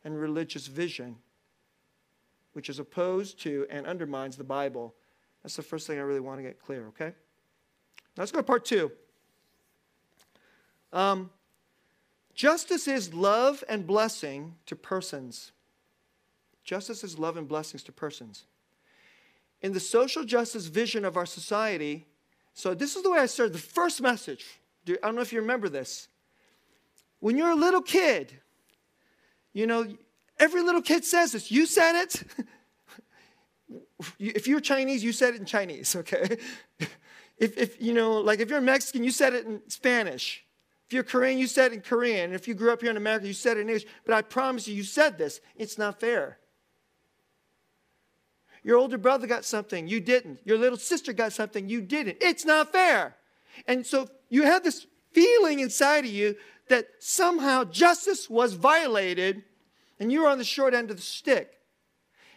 and 0.03 0.19
religious 0.19 0.67
vision, 0.67 1.15
which 2.51 2.69
is 2.69 2.77
opposed 2.77 3.39
to 3.43 3.65
and 3.69 3.87
undermines 3.87 4.35
the 4.35 4.43
Bible. 4.43 4.95
That's 5.43 5.55
the 5.55 5.63
first 5.63 5.87
thing 5.87 5.97
I 5.97 6.01
really 6.01 6.19
want 6.19 6.39
to 6.39 6.43
get 6.43 6.61
clear, 6.61 6.87
okay? 6.87 7.13
Let's 8.17 8.31
go 8.31 8.39
to 8.39 8.43
part 8.43 8.65
two. 8.65 8.91
Um, 10.91 11.31
justice 12.35 12.87
is 12.87 13.13
love 13.13 13.63
and 13.67 13.87
blessing 13.87 14.55
to 14.67 14.75
persons. 14.75 15.51
Justice 16.63 17.03
is 17.03 17.17
love 17.17 17.37
and 17.37 17.47
blessings 17.47 17.83
to 17.83 17.91
persons 17.91 18.45
in 19.63 19.71
the 19.71 19.79
social 19.79 20.23
justice 20.23 20.67
vision 20.67 21.05
of 21.05 21.17
our 21.17 21.25
society. 21.25 22.05
So, 22.53 22.75
this 22.75 22.95
is 22.95 23.01
the 23.01 23.09
way 23.09 23.19
I 23.19 23.25
started 23.25 23.53
the 23.53 23.59
first 23.59 24.01
message. 24.01 24.45
I 24.87 24.97
don't 25.01 25.15
know 25.15 25.21
if 25.21 25.33
you 25.33 25.39
remember 25.39 25.69
this. 25.69 26.09
When 27.19 27.37
you're 27.37 27.51
a 27.51 27.55
little 27.55 27.81
kid, 27.81 28.33
you 29.53 29.65
know, 29.65 29.87
every 30.37 30.61
little 30.61 30.81
kid 30.81 31.05
says 31.05 31.31
this. 31.31 31.49
You 31.49 31.65
said 31.65 32.03
it. 32.03 32.23
if 34.19 34.47
you're 34.47 34.59
Chinese, 34.59 35.03
you 35.03 35.13
said 35.13 35.33
it 35.33 35.39
in 35.39 35.45
Chinese, 35.45 35.95
okay? 35.95 36.37
If, 37.37 37.57
if, 37.57 37.81
you 37.81 37.93
know, 37.93 38.13
like 38.19 38.39
if 38.39 38.49
you're 38.49 38.61
Mexican, 38.61 39.03
you 39.03 39.11
said 39.11 39.33
it 39.33 39.45
in 39.45 39.61
Spanish. 39.67 40.43
If 40.87 40.93
you're 40.93 41.03
Korean, 41.03 41.37
you 41.39 41.47
said 41.47 41.71
it 41.71 41.75
in 41.75 41.81
Korean. 41.81 42.33
If 42.33 42.47
you 42.47 42.53
grew 42.53 42.71
up 42.71 42.81
here 42.81 42.91
in 42.91 42.97
America, 42.97 43.27
you 43.27 43.33
said 43.33 43.57
it 43.57 43.61
in 43.61 43.69
English. 43.69 43.85
But 44.05 44.15
I 44.15 44.21
promise 44.21 44.67
you, 44.67 44.75
you 44.75 44.83
said 44.83 45.17
this. 45.17 45.41
It's 45.55 45.77
not 45.77 45.99
fair. 45.99 46.37
Your 48.63 48.77
older 48.77 48.97
brother 48.97 49.27
got 49.27 49.43
something, 49.43 49.87
you 49.87 49.99
didn't. 49.99 50.39
Your 50.45 50.57
little 50.57 50.77
sister 50.77 51.11
got 51.11 51.33
something, 51.33 51.67
you 51.67 51.81
didn't. 51.81 52.17
It's 52.21 52.45
not 52.45 52.71
fair. 52.71 53.17
And 53.67 53.85
so 53.85 54.07
you 54.29 54.43
have 54.43 54.63
this 54.63 54.87
feeling 55.11 55.59
inside 55.59 56.05
of 56.05 56.11
you 56.11 56.35
that 56.69 56.87
somehow 56.99 57.65
justice 57.65 58.29
was 58.29 58.53
violated 58.53 59.43
and 59.99 60.11
you're 60.11 60.29
on 60.29 60.37
the 60.37 60.43
short 60.43 60.73
end 60.73 60.91
of 60.91 60.95
the 60.95 61.03
stick. 61.03 61.59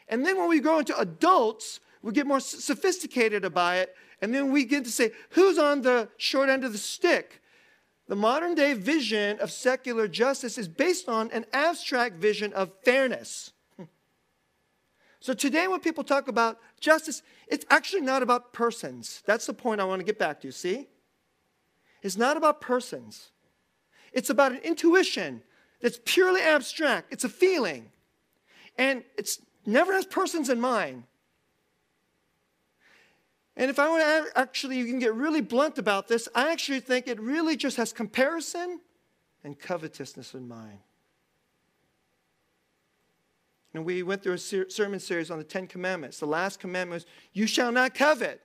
And 0.08 0.26
then 0.26 0.36
when 0.36 0.48
we 0.48 0.60
grow 0.60 0.80
into 0.80 0.98
adults, 0.98 1.80
we 2.02 2.12
get 2.12 2.26
more 2.26 2.40
sophisticated 2.40 3.44
about 3.44 3.76
it, 3.76 3.94
and 4.26 4.34
then 4.34 4.50
we 4.50 4.64
get 4.64 4.84
to 4.84 4.90
say, 4.90 5.12
who's 5.30 5.56
on 5.56 5.82
the 5.82 6.08
short 6.16 6.48
end 6.48 6.64
of 6.64 6.72
the 6.72 6.78
stick? 6.78 7.40
The 8.08 8.16
modern 8.16 8.56
day 8.56 8.74
vision 8.74 9.38
of 9.38 9.52
secular 9.52 10.08
justice 10.08 10.58
is 10.58 10.66
based 10.66 11.08
on 11.08 11.30
an 11.30 11.46
abstract 11.52 12.16
vision 12.16 12.52
of 12.52 12.72
fairness. 12.84 13.52
So 15.20 15.32
today, 15.32 15.66
when 15.66 15.80
people 15.80 16.04
talk 16.04 16.28
about 16.28 16.58
justice, 16.78 17.22
it's 17.48 17.64
actually 17.68 18.02
not 18.02 18.22
about 18.22 18.52
persons. 18.52 19.22
That's 19.26 19.46
the 19.46 19.54
point 19.54 19.80
I 19.80 19.84
want 19.84 19.98
to 19.98 20.04
get 20.04 20.20
back 20.20 20.40
to, 20.42 20.52
see? 20.52 20.86
It's 22.00 22.16
not 22.16 22.36
about 22.36 22.60
persons. 22.60 23.30
It's 24.12 24.30
about 24.30 24.52
an 24.52 24.58
intuition 24.58 25.42
that's 25.80 25.98
purely 26.04 26.42
abstract. 26.42 27.12
It's 27.12 27.24
a 27.24 27.28
feeling. 27.28 27.90
And 28.78 29.02
it's 29.16 29.40
never 29.64 29.92
has 29.94 30.04
persons 30.04 30.48
in 30.48 30.60
mind. 30.60 31.04
And 33.56 33.70
if 33.70 33.78
I 33.78 33.88
want 33.88 34.02
to 34.02 34.38
actually, 34.38 34.76
you 34.76 34.86
can 34.86 34.98
get 34.98 35.14
really 35.14 35.40
blunt 35.40 35.78
about 35.78 36.08
this, 36.08 36.28
I 36.34 36.52
actually 36.52 36.80
think 36.80 37.08
it 37.08 37.18
really 37.18 37.56
just 37.56 37.78
has 37.78 37.92
comparison 37.92 38.80
and 39.42 39.58
covetousness 39.58 40.34
in 40.34 40.46
mind. 40.46 40.78
And 43.72 43.84
we 43.84 44.02
went 44.02 44.22
through 44.22 44.34
a 44.34 44.38
ser- 44.38 44.70
sermon 44.70 45.00
series 45.00 45.30
on 45.30 45.38
the 45.38 45.44
Ten 45.44 45.66
Commandments. 45.66 46.18
The 46.18 46.26
last 46.26 46.60
commandment 46.60 47.04
was, 47.04 47.06
You 47.32 47.46
shall 47.46 47.72
not 47.72 47.94
covet. 47.94 48.40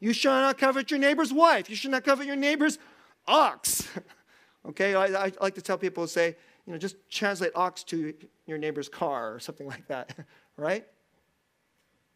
You 0.00 0.12
shall 0.12 0.40
not 0.40 0.58
covet 0.58 0.90
your 0.90 0.98
neighbor's 0.98 1.32
wife. 1.32 1.70
You 1.70 1.76
should 1.76 1.90
not 1.90 2.04
covet 2.04 2.26
your 2.26 2.36
neighbor's 2.36 2.78
ox. 3.26 3.86
okay, 4.68 4.94
I, 4.94 5.26
I, 5.26 5.32
like 5.40 5.54
to 5.54 5.62
tell 5.62 5.78
people, 5.78 6.06
say, 6.06 6.36
you 6.66 6.72
know, 6.72 6.78
just 6.78 6.96
translate 7.10 7.52
ox 7.54 7.84
to 7.84 8.14
your 8.46 8.58
neighbor's 8.58 8.88
car 8.88 9.34
or 9.34 9.40
something 9.40 9.66
like 9.66 9.86
that, 9.88 10.16
right? 10.56 10.86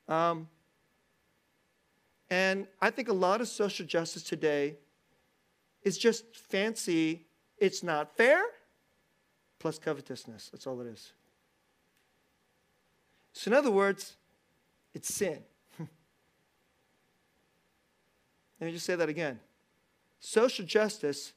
Um, 0.09 0.49
and 2.31 2.67
I 2.81 2.91
think 2.91 3.09
a 3.09 3.13
lot 3.13 3.41
of 3.41 3.49
social 3.49 3.87
justice 3.87 4.23
today 4.23 4.77
is 5.83 5.97
just 5.97 6.37
fancy, 6.37 7.27
it's 7.59 7.83
not 7.83 8.17
fair, 8.17 8.43
plus 9.59 9.79
covetousness. 9.79 10.49
That's 10.51 10.67
all 10.67 10.81
it 10.81 10.89
is. 10.89 11.13
So, 13.33 13.51
in 13.51 13.57
other 13.57 13.71
words, 13.71 14.17
it's 14.95 15.15
sin. 15.15 15.39
Let 15.79 15.89
me 18.67 18.73
just 18.73 18.87
say 18.87 18.97
that 18.97 19.09
again. 19.09 19.39
Social 20.19 20.65
justice 20.65 21.35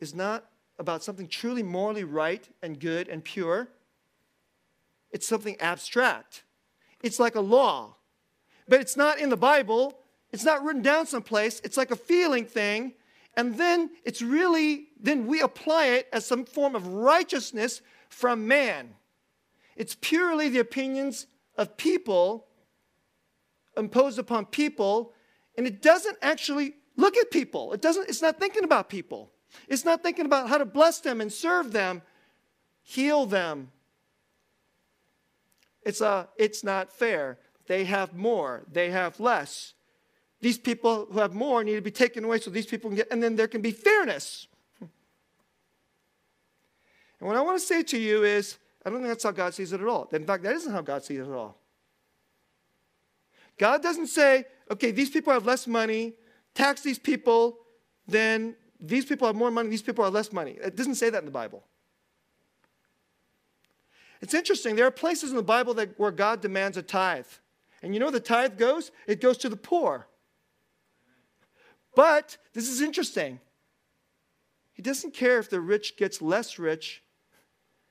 is 0.00 0.14
not 0.14 0.46
about 0.78 1.02
something 1.02 1.28
truly 1.28 1.62
morally 1.62 2.04
right 2.04 2.48
and 2.62 2.80
good 2.80 3.08
and 3.08 3.22
pure. 3.22 3.68
It's 5.10 5.26
something 5.26 5.60
abstract. 5.60 6.44
It's 7.02 7.18
like 7.18 7.34
a 7.34 7.40
law, 7.40 7.96
but 8.72 8.80
it's 8.80 8.96
not 8.96 9.18
in 9.18 9.28
the 9.28 9.36
Bible. 9.36 9.98
It's 10.30 10.44
not 10.44 10.64
written 10.64 10.80
down 10.80 11.04
someplace. 11.04 11.60
It's 11.62 11.76
like 11.76 11.90
a 11.90 11.96
feeling 11.96 12.46
thing. 12.46 12.94
And 13.36 13.58
then 13.58 13.90
it's 14.02 14.22
really, 14.22 14.86
then 14.98 15.26
we 15.26 15.42
apply 15.42 15.88
it 15.88 16.08
as 16.10 16.24
some 16.24 16.46
form 16.46 16.74
of 16.74 16.86
righteousness 16.86 17.82
from 18.08 18.48
man. 18.48 18.94
It's 19.76 19.94
purely 20.00 20.48
the 20.48 20.60
opinions 20.60 21.26
of 21.58 21.76
people 21.76 22.46
imposed 23.76 24.18
upon 24.18 24.46
people, 24.46 25.12
and 25.58 25.66
it 25.66 25.82
doesn't 25.82 26.16
actually 26.22 26.72
look 26.96 27.18
at 27.18 27.30
people. 27.30 27.74
It 27.74 27.82
doesn't, 27.82 28.08
it's 28.08 28.22
not 28.22 28.40
thinking 28.40 28.64
about 28.64 28.88
people. 28.88 29.32
It's 29.68 29.84
not 29.84 30.02
thinking 30.02 30.24
about 30.24 30.48
how 30.48 30.56
to 30.56 30.64
bless 30.64 30.98
them 31.00 31.20
and 31.20 31.30
serve 31.30 31.72
them, 31.72 32.00
heal 32.82 33.26
them. 33.26 33.70
It's, 35.82 36.00
a, 36.00 36.30
it's 36.38 36.64
not 36.64 36.90
fair. 36.90 37.38
They 37.66 37.84
have 37.84 38.14
more, 38.14 38.62
they 38.70 38.90
have 38.90 39.20
less. 39.20 39.74
These 40.40 40.58
people 40.58 41.06
who 41.10 41.20
have 41.20 41.34
more 41.34 41.62
need 41.62 41.76
to 41.76 41.80
be 41.80 41.92
taken 41.92 42.24
away 42.24 42.40
so 42.40 42.50
these 42.50 42.66
people 42.66 42.90
can 42.90 42.96
get, 42.96 43.08
and 43.12 43.22
then 43.22 43.36
there 43.36 43.48
can 43.48 43.62
be 43.62 43.72
fairness. 43.72 44.48
And 47.20 47.28
what 47.28 47.36
I 47.36 47.40
want 47.40 47.56
to 47.60 47.64
say 47.64 47.84
to 47.84 47.96
you 47.96 48.24
is 48.24 48.58
I 48.84 48.90
don't 48.90 48.98
think 48.98 49.08
that's 49.08 49.22
how 49.22 49.30
God 49.30 49.54
sees 49.54 49.72
it 49.72 49.80
at 49.80 49.86
all. 49.86 50.08
In 50.10 50.26
fact, 50.26 50.42
that 50.42 50.56
isn't 50.56 50.72
how 50.72 50.80
God 50.80 51.04
sees 51.04 51.20
it 51.20 51.22
at 51.22 51.30
all. 51.30 51.56
God 53.58 53.80
doesn't 53.80 54.08
say, 54.08 54.44
okay, 54.72 54.90
these 54.90 55.08
people 55.08 55.32
have 55.32 55.46
less 55.46 55.68
money, 55.68 56.14
tax 56.54 56.80
these 56.80 56.98
people, 56.98 57.58
then 58.08 58.56
these 58.80 59.04
people 59.04 59.28
have 59.28 59.36
more 59.36 59.52
money, 59.52 59.68
these 59.68 59.82
people 59.82 60.02
have 60.04 60.12
less 60.12 60.32
money. 60.32 60.58
It 60.60 60.74
doesn't 60.74 60.96
say 60.96 61.10
that 61.10 61.18
in 61.18 61.26
the 61.26 61.30
Bible. 61.30 61.62
It's 64.20 64.34
interesting. 64.34 64.74
There 64.74 64.86
are 64.86 64.90
places 64.90 65.30
in 65.30 65.36
the 65.36 65.42
Bible 65.42 65.74
that, 65.74 65.98
where 65.98 66.10
God 66.10 66.40
demands 66.40 66.76
a 66.76 66.82
tithe. 66.82 67.26
And 67.82 67.94
you 67.94 68.00
know 68.00 68.10
the 68.10 68.20
tithe 68.20 68.56
goes? 68.58 68.92
It 69.06 69.20
goes 69.20 69.36
to 69.38 69.48
the 69.48 69.56
poor. 69.56 70.06
But 71.94 72.38
this 72.52 72.68
is 72.68 72.80
interesting. 72.80 73.40
He 74.72 74.82
doesn't 74.82 75.14
care 75.14 75.38
if 75.38 75.50
the 75.50 75.60
rich 75.60 75.96
gets 75.96 76.22
less 76.22 76.58
rich 76.58 77.02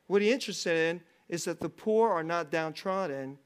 what 0.08 0.22
he's 0.22 0.34
interested 0.34 0.78
in 0.78 1.02
is 1.30 1.46
that 1.46 1.62
the 1.62 1.70
poor 1.70 2.10
are 2.10 2.24
not 2.24 2.52
downtrodden 2.52 3.38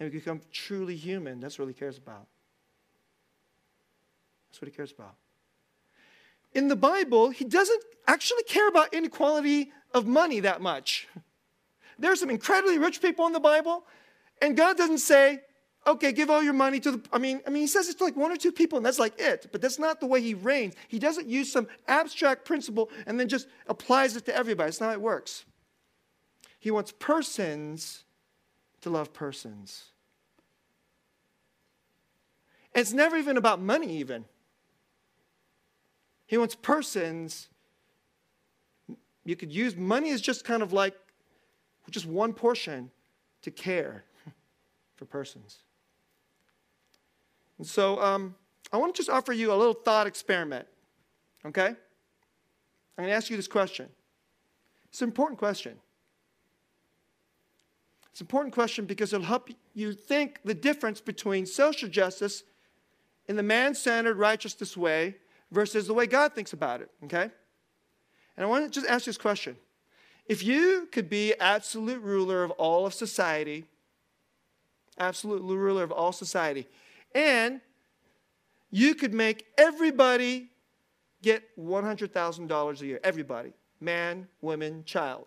and 0.00 0.10
become 0.10 0.40
truly 0.52 0.96
human. 0.96 1.40
That's 1.40 1.58
what 1.58 1.68
he 1.68 1.74
cares 1.74 1.98
about. 1.98 2.26
That's 4.48 4.62
what 4.62 4.70
he 4.70 4.74
cares 4.74 4.92
about. 4.92 5.14
In 6.54 6.68
the 6.68 6.76
Bible, 6.76 7.28
he 7.30 7.44
doesn't 7.44 7.82
actually 8.06 8.44
care 8.44 8.68
about 8.68 8.94
inequality 8.94 9.70
of 9.92 10.06
money 10.06 10.40
that 10.40 10.62
much. 10.62 11.06
There 11.98 12.12
are 12.12 12.16
some 12.16 12.30
incredibly 12.30 12.78
rich 12.78 13.02
people 13.02 13.26
in 13.26 13.32
the 13.32 13.40
Bible, 13.40 13.84
and 14.40 14.56
God 14.56 14.76
doesn't 14.76 14.98
say, 14.98 15.40
okay, 15.86 16.12
give 16.12 16.30
all 16.30 16.42
your 16.42 16.52
money 16.52 16.80
to 16.80 16.92
the, 16.92 17.02
I 17.12 17.18
mean, 17.18 17.40
I 17.46 17.50
mean, 17.50 17.62
he 17.62 17.66
says 17.66 17.88
it 17.88 17.98
to 17.98 18.04
like 18.04 18.16
one 18.16 18.30
or 18.30 18.36
two 18.36 18.52
people, 18.52 18.76
and 18.76 18.84
that's 18.84 18.98
like 18.98 19.18
it, 19.18 19.48
but 19.52 19.60
that's 19.60 19.78
not 19.78 20.00
the 20.00 20.06
way 20.06 20.20
he 20.20 20.34
reigns. 20.34 20.74
He 20.88 20.98
doesn't 20.98 21.26
use 21.26 21.50
some 21.50 21.66
abstract 21.86 22.44
principle 22.44 22.90
and 23.06 23.18
then 23.18 23.28
just 23.28 23.48
applies 23.66 24.16
it 24.16 24.26
to 24.26 24.36
everybody. 24.36 24.68
It's 24.68 24.80
not 24.80 24.88
how 24.88 24.92
it 24.92 25.00
works. 25.00 25.44
He 26.58 26.70
wants 26.70 26.92
persons 26.98 28.04
to 28.82 28.90
love 28.90 29.12
persons. 29.12 29.84
And 32.74 32.82
it's 32.82 32.92
never 32.92 33.16
even 33.16 33.36
about 33.36 33.60
money, 33.60 33.96
even. 33.98 34.24
He 36.26 36.36
wants 36.36 36.54
persons. 36.54 37.48
You 39.24 39.36
could 39.36 39.52
use 39.52 39.74
money 39.76 40.10
as 40.10 40.20
just 40.20 40.44
kind 40.44 40.62
of 40.62 40.72
like 40.72 40.94
just 41.90 42.04
one 42.04 42.34
portion 42.34 42.90
to 43.42 43.50
care 43.50 44.04
for 44.98 45.04
persons. 45.04 45.58
And 47.56 47.66
so 47.66 48.00
um, 48.02 48.34
I 48.72 48.76
want 48.76 48.94
to 48.94 48.98
just 48.98 49.08
offer 49.08 49.32
you 49.32 49.52
a 49.52 49.54
little 49.54 49.74
thought 49.74 50.06
experiment. 50.06 50.66
Okay? 51.46 51.68
I'm 51.68 51.76
going 52.96 53.08
to 53.08 53.14
ask 53.14 53.30
you 53.30 53.36
this 53.36 53.48
question. 53.48 53.88
It's 54.90 55.00
an 55.00 55.08
important 55.08 55.38
question. 55.38 55.76
It's 58.10 58.20
an 58.20 58.24
important 58.24 58.52
question 58.52 58.84
because 58.84 59.12
it'll 59.12 59.26
help 59.26 59.50
you 59.74 59.92
think 59.92 60.40
the 60.44 60.54
difference 60.54 61.00
between 61.00 61.46
social 61.46 61.88
justice 61.88 62.42
in 63.28 63.36
the 63.36 63.42
man 63.42 63.74
centered, 63.74 64.16
righteousness 64.16 64.76
way 64.76 65.14
versus 65.52 65.86
the 65.86 65.94
way 65.94 66.06
God 66.06 66.34
thinks 66.34 66.52
about 66.52 66.80
it. 66.80 66.90
Okay? 67.04 67.30
And 68.36 68.44
I 68.44 68.46
want 68.46 68.64
to 68.64 68.70
just 68.70 68.90
ask 68.90 69.06
you 69.06 69.10
this 69.10 69.18
question. 69.18 69.56
If 70.26 70.42
you 70.42 70.88
could 70.92 71.08
be 71.08 71.34
absolute 71.34 72.02
ruler 72.02 72.44
of 72.44 72.50
all 72.52 72.86
of 72.86 72.92
society, 72.92 73.64
absolute 74.98 75.42
ruler 75.42 75.82
of 75.82 75.92
all 75.92 76.12
society, 76.12 76.66
and 77.14 77.60
you 78.70 78.94
could 78.94 79.14
make 79.14 79.46
everybody 79.56 80.50
get 81.22 81.42
$100,000 81.58 82.80
a 82.80 82.86
year. 82.86 83.00
Everybody. 83.02 83.52
Man, 83.80 84.28
woman, 84.40 84.84
child. 84.84 85.26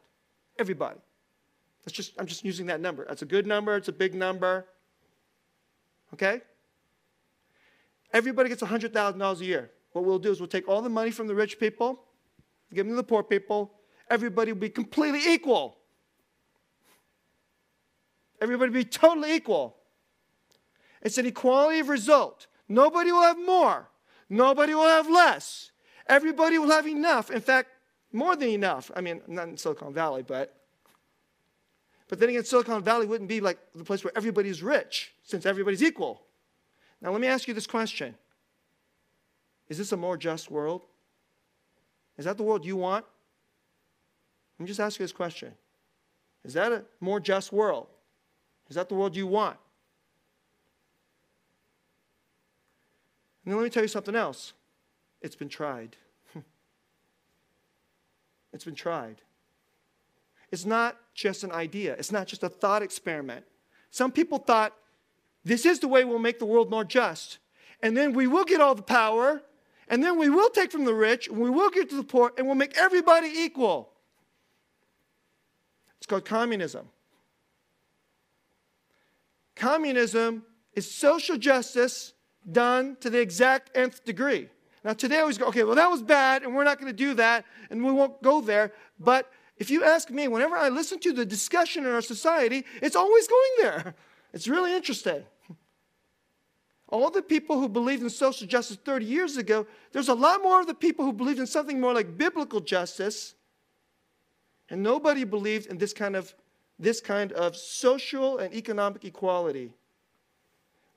Everybody. 0.59 0.99
That's 1.83 1.93
just, 1.93 2.13
I'm 2.19 2.27
just 2.27 2.45
using 2.45 2.67
that 2.67 2.79
number. 2.79 3.05
That's 3.07 3.21
a 3.21 3.25
good 3.25 3.47
number. 3.47 3.75
It's 3.75 3.87
a 3.87 3.93
big 3.93 4.13
number. 4.13 4.67
Okay? 6.13 6.41
Everybody 8.13 8.49
gets 8.49 8.61
$100,000 8.61 9.39
a 9.39 9.45
year. 9.45 9.71
What 9.93 10.05
we'll 10.05 10.19
do 10.19 10.31
is 10.31 10.39
we'll 10.39 10.47
take 10.47 10.67
all 10.67 10.81
the 10.81 10.89
money 10.89 11.11
from 11.11 11.27
the 11.27 11.35
rich 11.35 11.59
people, 11.59 12.03
give 12.73 12.85
them 12.85 12.93
to 12.93 12.97
the 12.97 13.03
poor 13.03 13.23
people. 13.23 13.73
Everybody 14.09 14.51
will 14.51 14.59
be 14.59 14.69
completely 14.69 15.21
equal. 15.33 15.77
Everybody 18.41 18.71
be 18.71 18.83
totally 18.83 19.35
equal. 19.35 19.77
It's 21.03 21.19
an 21.19 21.27
equality 21.27 21.79
of 21.79 21.89
result. 21.89 22.47
Nobody 22.67 23.11
will 23.11 23.21
have 23.21 23.37
more. 23.37 23.89
Nobody 24.29 24.73
will 24.73 24.87
have 24.87 25.09
less. 25.09 25.71
Everybody 26.07 26.57
will 26.57 26.71
have 26.71 26.87
enough. 26.87 27.29
In 27.29 27.41
fact, 27.41 27.69
more 28.11 28.35
than 28.35 28.49
enough. 28.49 28.91
I 28.95 29.01
mean, 29.01 29.21
not 29.27 29.47
in 29.47 29.57
Silicon 29.57 29.93
Valley, 29.93 30.23
but. 30.23 30.55
But 32.07 32.19
then 32.19 32.29
again, 32.29 32.43
Silicon 32.43 32.83
Valley 32.83 33.05
wouldn't 33.05 33.29
be 33.29 33.39
like 33.39 33.57
the 33.73 33.85
place 33.85 34.03
where 34.03 34.11
everybody's 34.17 34.61
rich, 34.61 35.13
since 35.23 35.45
everybody's 35.45 35.81
equal. 35.81 36.23
Now, 37.01 37.11
let 37.11 37.21
me 37.21 37.27
ask 37.27 37.47
you 37.47 37.53
this 37.53 37.67
question 37.67 38.15
Is 39.69 39.77
this 39.77 39.91
a 39.91 39.97
more 39.97 40.17
just 40.17 40.51
world? 40.51 40.85
Is 42.17 42.25
that 42.25 42.37
the 42.37 42.43
world 42.43 42.65
you 42.65 42.75
want? 42.75 43.05
Let 44.57 44.63
me 44.63 44.67
just 44.67 44.79
ask 44.79 44.99
you 44.99 45.03
this 45.03 45.13
question 45.13 45.53
Is 46.43 46.53
that 46.55 46.71
a 46.71 46.83
more 46.99 47.19
just 47.19 47.53
world? 47.53 47.87
Is 48.71 48.75
that 48.75 48.87
the 48.87 48.95
world 48.95 49.17
you 49.17 49.27
want? 49.27 49.57
And 53.43 53.51
then 53.51 53.59
let 53.59 53.65
me 53.65 53.69
tell 53.69 53.83
you 53.83 53.89
something 53.89 54.15
else. 54.15 54.53
It's 55.21 55.35
been 55.35 55.49
tried. 55.49 55.97
it's 58.53 58.63
been 58.63 58.73
tried. 58.73 59.23
It's 60.53 60.63
not 60.63 60.95
just 61.13 61.43
an 61.43 61.51
idea, 61.51 61.97
it's 61.99 62.13
not 62.13 62.27
just 62.27 62.43
a 62.43 62.49
thought 62.49 62.81
experiment. 62.81 63.43
Some 63.89 64.09
people 64.09 64.37
thought 64.37 64.73
this 65.43 65.65
is 65.65 65.79
the 65.79 65.89
way 65.89 66.05
we'll 66.05 66.19
make 66.19 66.39
the 66.39 66.45
world 66.45 66.71
more 66.71 66.85
just. 66.85 67.39
And 67.83 67.97
then 67.97 68.13
we 68.13 68.25
will 68.25 68.45
get 68.45 68.61
all 68.61 68.73
the 68.73 68.81
power, 68.81 69.41
and 69.89 70.01
then 70.01 70.17
we 70.17 70.29
will 70.29 70.49
take 70.49 70.71
from 70.71 70.85
the 70.85 70.93
rich, 70.93 71.27
and 71.27 71.39
we 71.39 71.49
will 71.49 71.71
give 71.71 71.89
to 71.89 71.97
the 71.97 72.05
poor, 72.05 72.31
and 72.37 72.47
we'll 72.47 72.55
make 72.55 72.77
everybody 72.77 73.27
equal. 73.27 73.91
It's 75.97 76.07
called 76.07 76.23
communism. 76.23 76.87
Communism 79.55 80.43
is 80.73 80.89
social 80.89 81.37
justice 81.37 82.13
done 82.51 82.97
to 83.01 83.09
the 83.09 83.19
exact 83.19 83.75
nth 83.75 84.03
degree. 84.03 84.49
Now, 84.83 84.93
today 84.93 85.17
I 85.17 85.21
always 85.21 85.37
go, 85.37 85.45
okay, 85.47 85.63
well, 85.63 85.75
that 85.75 85.91
was 85.91 86.01
bad, 86.01 86.43
and 86.43 86.55
we're 86.55 86.63
not 86.63 86.79
going 86.79 86.91
to 86.91 86.97
do 86.97 87.13
that, 87.15 87.45
and 87.69 87.85
we 87.85 87.91
won't 87.91 88.21
go 88.23 88.41
there. 88.41 88.73
But 88.99 89.31
if 89.57 89.69
you 89.69 89.83
ask 89.83 90.09
me, 90.09 90.27
whenever 90.27 90.55
I 90.55 90.69
listen 90.69 90.99
to 91.01 91.13
the 91.13 91.25
discussion 91.25 91.85
in 91.85 91.91
our 91.91 92.01
society, 92.01 92.65
it's 92.81 92.95
always 92.95 93.27
going 93.27 93.51
there. 93.59 93.95
It's 94.33 94.47
really 94.47 94.73
interesting. 94.73 95.25
All 96.87 97.09
the 97.09 97.21
people 97.21 97.59
who 97.59 97.67
believed 97.67 98.01
in 98.01 98.09
social 98.09 98.47
justice 98.47 98.77
30 98.77 99.05
years 99.05 99.35
ago, 99.35 99.67
there's 99.91 100.07
a 100.07 100.13
lot 100.13 100.41
more 100.41 100.61
of 100.61 100.67
the 100.67 100.73
people 100.73 101.03
who 101.03 101.11
believed 101.11 101.39
in 101.39 101.47
something 101.47 101.81
more 101.81 101.93
like 101.93 102.17
biblical 102.17 102.61
justice. 102.61 103.35
And 104.69 104.81
nobody 104.81 105.25
believed 105.25 105.67
in 105.67 105.77
this 105.77 105.91
kind 105.91 106.15
of, 106.15 106.33
this 106.81 106.99
kind 106.99 107.31
of 107.33 107.55
social 107.55 108.39
and 108.39 108.53
economic 108.53 109.05
equality. 109.05 109.71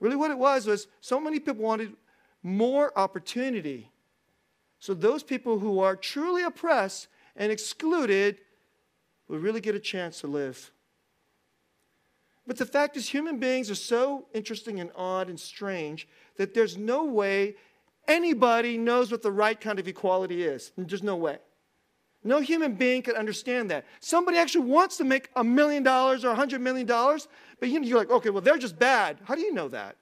Really, 0.01 0.17
what 0.17 0.31
it 0.31 0.39
was 0.39 0.67
was 0.67 0.89
so 1.01 1.21
many 1.21 1.39
people 1.39 1.63
wanted 1.63 1.93
more 2.43 2.97
opportunity. 2.99 3.91
So, 4.81 4.95
those 4.95 5.23
people 5.23 5.59
who 5.59 5.81
are 5.81 5.95
truly 5.95 6.43
oppressed 6.43 7.09
and 7.37 7.53
excluded 7.53 8.39
would 9.29 9.43
really 9.43 9.61
get 9.61 9.75
a 9.75 9.81
chance 9.81 10.21
to 10.21 10.27
live. 10.27 10.73
But 12.47 12.59
the 12.59 12.67
fact 12.67 12.97
is, 12.97 13.09
human 13.09 13.39
beings 13.39 13.71
are 13.71 13.75
so 13.75 14.27
interesting 14.35 14.81
and 14.81 14.91
odd 14.97 15.29
and 15.29 15.41
strange 15.41 16.07
that 16.37 16.55
there's 16.55 16.77
no 16.77 17.05
way 17.05 17.57
anybody 18.07 18.77
knows 18.77 19.11
what 19.11 19.23
the 19.23 19.33
right 19.33 19.59
kind 19.59 19.79
of 19.79 19.89
equality 19.89 20.45
is. 20.45 20.73
There's 20.77 21.03
no 21.03 21.17
way. 21.17 21.39
No 22.25 22.41
human 22.41 22.75
being 22.75 23.03
could 23.03 23.17
understand 23.17 23.71
that. 23.71 23.85
Somebody 24.01 24.39
actually 24.39 24.65
wants 24.65 24.97
to 24.97 25.05
make 25.05 25.29
a 25.37 25.45
million 25.45 25.83
dollars 25.83 26.25
or 26.25 26.31
a 26.31 26.35
hundred 26.35 26.63
million 26.63 26.87
dollars, 26.87 27.29
but 27.61 27.69
you're 27.69 27.99
like, 27.99 28.11
okay, 28.11 28.31
well, 28.31 28.41
they're 28.41 28.57
just 28.57 28.79
bad. 28.79 29.19
How 29.25 29.35
do 29.35 29.43
you 29.43 29.53
know 29.53 29.69
that? 29.69 29.97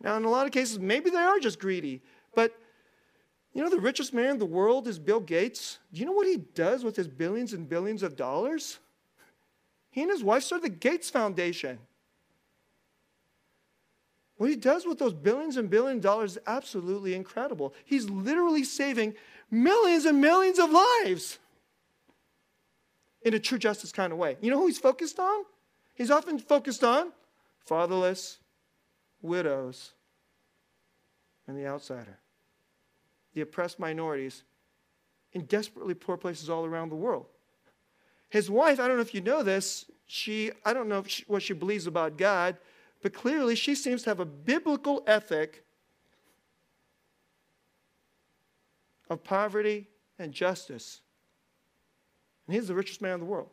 Now, 0.00 0.16
in 0.16 0.24
a 0.24 0.30
lot 0.30 0.46
of 0.46 0.52
cases, 0.52 0.78
maybe 0.78 1.10
they 1.10 1.18
are 1.18 1.38
just 1.38 1.58
greedy, 1.58 2.00
but 2.34 2.54
you 3.52 3.62
know, 3.62 3.70
the 3.70 3.80
richest 3.80 4.14
man 4.14 4.30
in 4.30 4.38
the 4.38 4.46
world 4.46 4.86
is 4.86 4.98
Bill 4.98 5.20
Gates. 5.20 5.78
Do 5.92 6.00
you 6.00 6.06
know 6.06 6.12
what 6.12 6.26
he 6.26 6.36
does 6.36 6.84
with 6.84 6.96
his 6.96 7.08
billions 7.08 7.52
and 7.52 7.68
billions 7.68 8.02
of 8.02 8.16
dollars? 8.16 8.78
He 9.90 10.02
and 10.02 10.10
his 10.10 10.22
wife 10.22 10.44
started 10.44 10.64
the 10.64 10.76
Gates 10.76 11.10
Foundation. 11.10 11.78
What 14.36 14.50
he 14.50 14.56
does 14.56 14.86
with 14.86 14.98
those 14.98 15.14
billions 15.14 15.56
and 15.56 15.68
billions 15.68 15.98
of 15.98 16.02
dollars 16.02 16.32
is 16.32 16.38
absolutely 16.46 17.14
incredible. 17.14 17.74
He's 17.84 18.08
literally 18.08 18.62
saving 18.62 19.14
millions 19.50 20.04
and 20.04 20.20
millions 20.20 20.58
of 20.58 20.70
lives 20.70 21.38
in 23.22 23.34
a 23.34 23.38
true 23.38 23.58
justice 23.58 23.92
kind 23.92 24.12
of 24.12 24.18
way. 24.18 24.36
You 24.40 24.50
know 24.50 24.58
who 24.58 24.66
he's 24.66 24.78
focused 24.78 25.18
on? 25.18 25.44
He's 25.94 26.10
often 26.10 26.38
focused 26.38 26.84
on 26.84 27.12
fatherless, 27.66 28.38
widows, 29.20 29.92
and 31.46 31.56
the 31.56 31.66
outsider, 31.66 32.18
the 33.34 33.40
oppressed 33.40 33.78
minorities 33.78 34.44
in 35.32 35.42
desperately 35.42 35.94
poor 35.94 36.16
places 36.16 36.48
all 36.48 36.64
around 36.64 36.88
the 36.88 36.96
world. 36.96 37.26
His 38.30 38.50
wife, 38.50 38.78
I 38.78 38.86
don't 38.86 38.96
know 38.96 39.02
if 39.02 39.14
you 39.14 39.20
know 39.20 39.42
this, 39.42 39.86
she, 40.06 40.50
I 40.64 40.72
don't 40.72 40.88
know 40.88 41.02
she, 41.06 41.24
what 41.26 41.42
she 41.42 41.52
believes 41.52 41.86
about 41.86 42.16
God, 42.16 42.56
but 43.02 43.12
clearly 43.12 43.54
she 43.54 43.74
seems 43.74 44.02
to 44.02 44.10
have 44.10 44.20
a 44.20 44.24
biblical 44.24 45.02
ethic 45.06 45.64
of 49.08 49.24
poverty 49.24 49.88
and 50.18 50.32
justice. 50.32 51.00
And 52.46 52.54
he's 52.54 52.68
the 52.68 52.74
richest 52.74 53.02
man 53.02 53.14
in 53.14 53.20
the 53.20 53.26
world. 53.26 53.48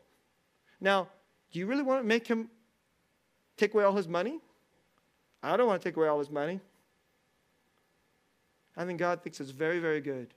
Now, 0.80 1.08
do 1.52 1.60
you 1.60 1.68
really 1.68 1.84
want 1.84 2.02
to 2.02 2.08
make 2.08 2.28
him 2.28 2.50
take 3.58 3.74
away 3.74 3.84
all 3.84 3.96
his 3.96 4.08
money? 4.08 4.40
I 5.42 5.58
don't 5.58 5.68
want 5.68 5.82
to 5.82 5.88
take 5.88 5.96
away 5.96 6.08
all 6.08 6.20
his 6.20 6.30
money. 6.30 6.60
I 8.76 8.84
think 8.86 9.00
God 9.00 9.22
thinks 9.22 9.40
it's 9.40 9.52
very, 9.52 9.80
very 9.80 10.02
good. 10.02 10.34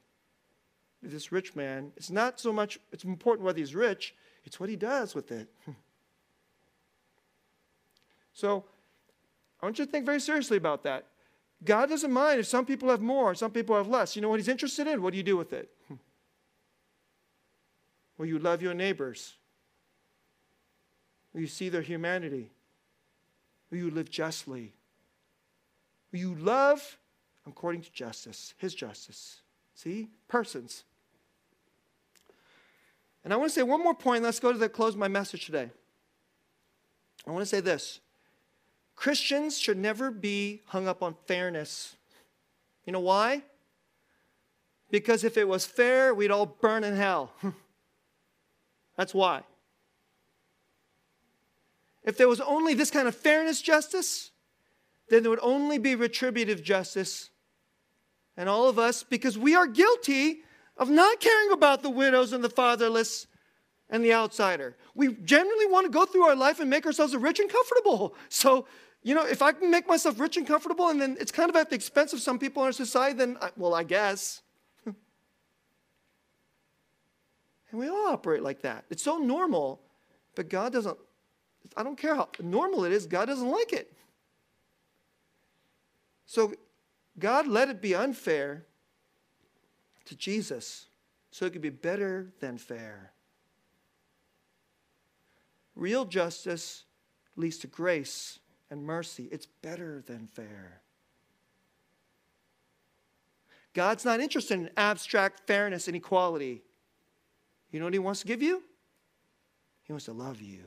This 1.03 1.33
rich 1.33 1.57
man, 1.57 1.93
it's 1.97 2.11
not 2.11 2.41
so 2.41 2.53
much, 2.53 2.79
it's 2.93 3.05
important 3.05 3.45
whether 3.45 3.59
he's 3.59 3.75
rich, 3.75 4.15
it's 4.45 4.59
what 4.59 4.69
he 4.69 4.77
does 4.77 5.15
with 5.15 5.31
it. 5.33 5.49
so 8.33 8.65
I 9.61 9.67
want 9.67 9.79
you 9.79 9.87
to 9.87 9.91
think 9.91 10.07
very 10.07 10.21
seriously 10.21 10.57
about 10.57 10.85
that. 10.85 11.07
God 11.65 11.89
doesn't 11.89 12.13
mind 12.13 12.41
if 12.41 12.47
some 12.47 12.65
people 12.65 12.89
have 12.91 13.01
more, 13.01 13.35
some 13.35 13.51
people 13.51 13.77
have 13.77 13.89
less. 13.89 14.15
You 14.15 14.23
know 14.23 14.29
what 14.29 14.39
he's 14.39 14.49
interested 14.49 14.87
in? 14.87 15.03
What 15.03 15.11
do 15.11 15.17
you 15.17 15.23
do 15.23 15.37
with 15.37 15.53
it? 15.53 15.69
Hmm. 15.89 15.95
Will 18.17 18.27
you 18.27 18.39
love 18.39 18.63
your 18.63 18.75
neighbors? 18.75 19.35
Will 21.33 21.41
you 21.41 21.47
see 21.47 21.69
their 21.69 21.83
humanity? 21.83 22.51
Will 23.71 23.79
you 23.79 23.91
live 23.91 24.11
justly? 24.11 24.73
Will 26.13 26.19
you 26.21 26.35
love 26.35 26.99
according 27.47 27.83
to 27.83 27.93
justice, 27.93 28.55
his 28.59 28.75
justice? 28.75 29.43
See? 29.75 30.09
Persons. 30.27 30.85
And 33.25 33.33
I 33.33 33.37
want 33.37 33.51
to 33.51 33.55
say 33.55 33.63
one 33.63 33.83
more 33.83 33.95
point. 33.95 34.23
Let's 34.23 34.41
go 34.41 34.53
to 34.53 34.59
the 34.59 34.69
close 34.69 34.95
of 34.95 34.99
my 34.99 35.09
message 35.09 35.47
today. 35.47 35.71
I 37.27 37.31
want 37.31 37.43
to 37.43 37.47
say 37.47 37.61
this 37.61 38.01
Christians 38.99 39.57
should 39.57 39.79
never 39.79 40.11
be 40.11 40.61
hung 40.67 40.89
up 40.89 41.05
on 41.05 41.15
fairness. 41.29 41.95
You 42.85 42.93
know 42.93 42.99
why? 42.99 43.45
Because 44.91 45.23
if 45.23 45.37
it 45.37 45.47
was 45.47 45.65
fair, 45.65 46.13
we'd 46.13 46.33
all 46.33 46.47
burn 46.47 46.83
in 46.83 46.97
hell. 46.97 47.33
That's 48.97 49.15
why. 49.15 49.43
If 52.03 52.17
there 52.17 52.27
was 52.27 52.41
only 52.41 52.75
this 52.75 52.91
kind 52.91 53.07
of 53.07 53.15
fairness 53.15 53.63
justice, 53.63 54.33
then 55.11 55.23
there 55.23 55.31
would 55.31 55.39
only 55.43 55.79
be 55.79 55.95
retributive 55.95 56.65
justice. 56.65 57.31
And 58.37 58.49
all 58.49 58.69
of 58.69 58.81
us, 58.81 59.05
because 59.05 59.39
we 59.39 59.55
are 59.55 59.69
guilty 59.69 60.41
of 60.77 60.91
not 60.91 61.21
caring 61.21 61.53
about 61.53 61.85
the 61.85 61.91
widows 61.91 62.33
and 62.33 62.43
the 62.43 62.51
fatherless 62.51 63.29
and 63.91 64.05
the 64.05 64.13
outsider. 64.13 64.77
We 64.97 65.15
generally 65.15 65.67
want 65.67 65.87
to 65.87 65.91
go 65.93 66.05
through 66.05 66.25
our 66.25 66.35
life 66.35 66.59
and 66.59 66.69
make 66.69 66.85
ourselves 66.85 67.15
rich 67.15 67.39
and 67.39 67.49
comfortable. 67.49 68.17
So, 68.29 68.67
you 69.03 69.15
know, 69.15 69.25
if 69.25 69.43
I 69.43 69.53
can 69.53 69.71
make 69.71 69.87
myself 69.87 70.19
rich 70.19 70.37
and 70.37 70.47
comfortable 70.47 70.89
and 70.89 71.01
then 71.01 71.17
it's 71.21 71.33
kind 71.33 71.49
of 71.49 71.57
at 71.57 71.71
the 71.71 71.77
expense 71.77 72.13
of 72.13 72.21
some 72.21 72.39
people 72.39 72.63
in 72.63 72.67
our 72.67 72.73
society, 72.73 73.17
then, 73.17 73.39
I, 73.41 73.51
well, 73.57 73.75
I 73.75 73.85
guess. 73.85 74.43
and 74.87 74.95
we 77.73 77.89
all 77.89 78.09
operate 78.09 78.43
like 78.43 78.63
that. 78.63 78.85
It's 78.91 79.03
so 79.03 79.19
normal, 79.19 79.81
but 80.35 80.49
God 80.49 80.73
doesn't, 80.73 80.99
I 81.77 81.83
don't 81.83 81.97
care 81.97 82.15
how 82.15 82.29
normal 82.41 82.85
it 82.85 82.93
is, 82.93 83.07
God 83.07 83.27
doesn't 83.27 83.51
like 83.51 83.73
it. 83.73 83.93
So, 86.27 86.53
God 87.19 87.47
let 87.47 87.69
it 87.69 87.81
be 87.81 87.95
unfair 87.95 88.65
to 90.05 90.17
Jesus 90.17 90.87
so 91.31 91.47
it 91.47 91.53
could 91.53 91.63
be 91.63 91.71
better 91.71 92.33
than 92.41 92.59
fair. 92.59 93.13
Real 95.75 96.05
justice 96.05 96.85
leads 97.37 97.59
to 97.59 97.67
grace 97.67 98.39
and 98.71 98.85
mercy. 98.85 99.29
It's 99.31 99.47
better 99.47 100.03
than 100.07 100.27
fair. 100.27 100.81
God's 103.75 104.05
not 104.05 104.21
interested 104.21 104.55
in 104.55 104.71
abstract 104.77 105.47
fairness 105.47 105.87
and 105.87 105.97
equality. 105.97 106.63
You 107.71 107.79
know 107.79 107.87
what 107.87 107.93
He 107.93 107.99
wants 107.99 108.21
to 108.21 108.27
give 108.27 108.43
you? 108.43 108.63
He 109.85 109.93
wants 109.93 110.07
to 110.07 110.13
love 110.13 110.41
you. 110.41 110.65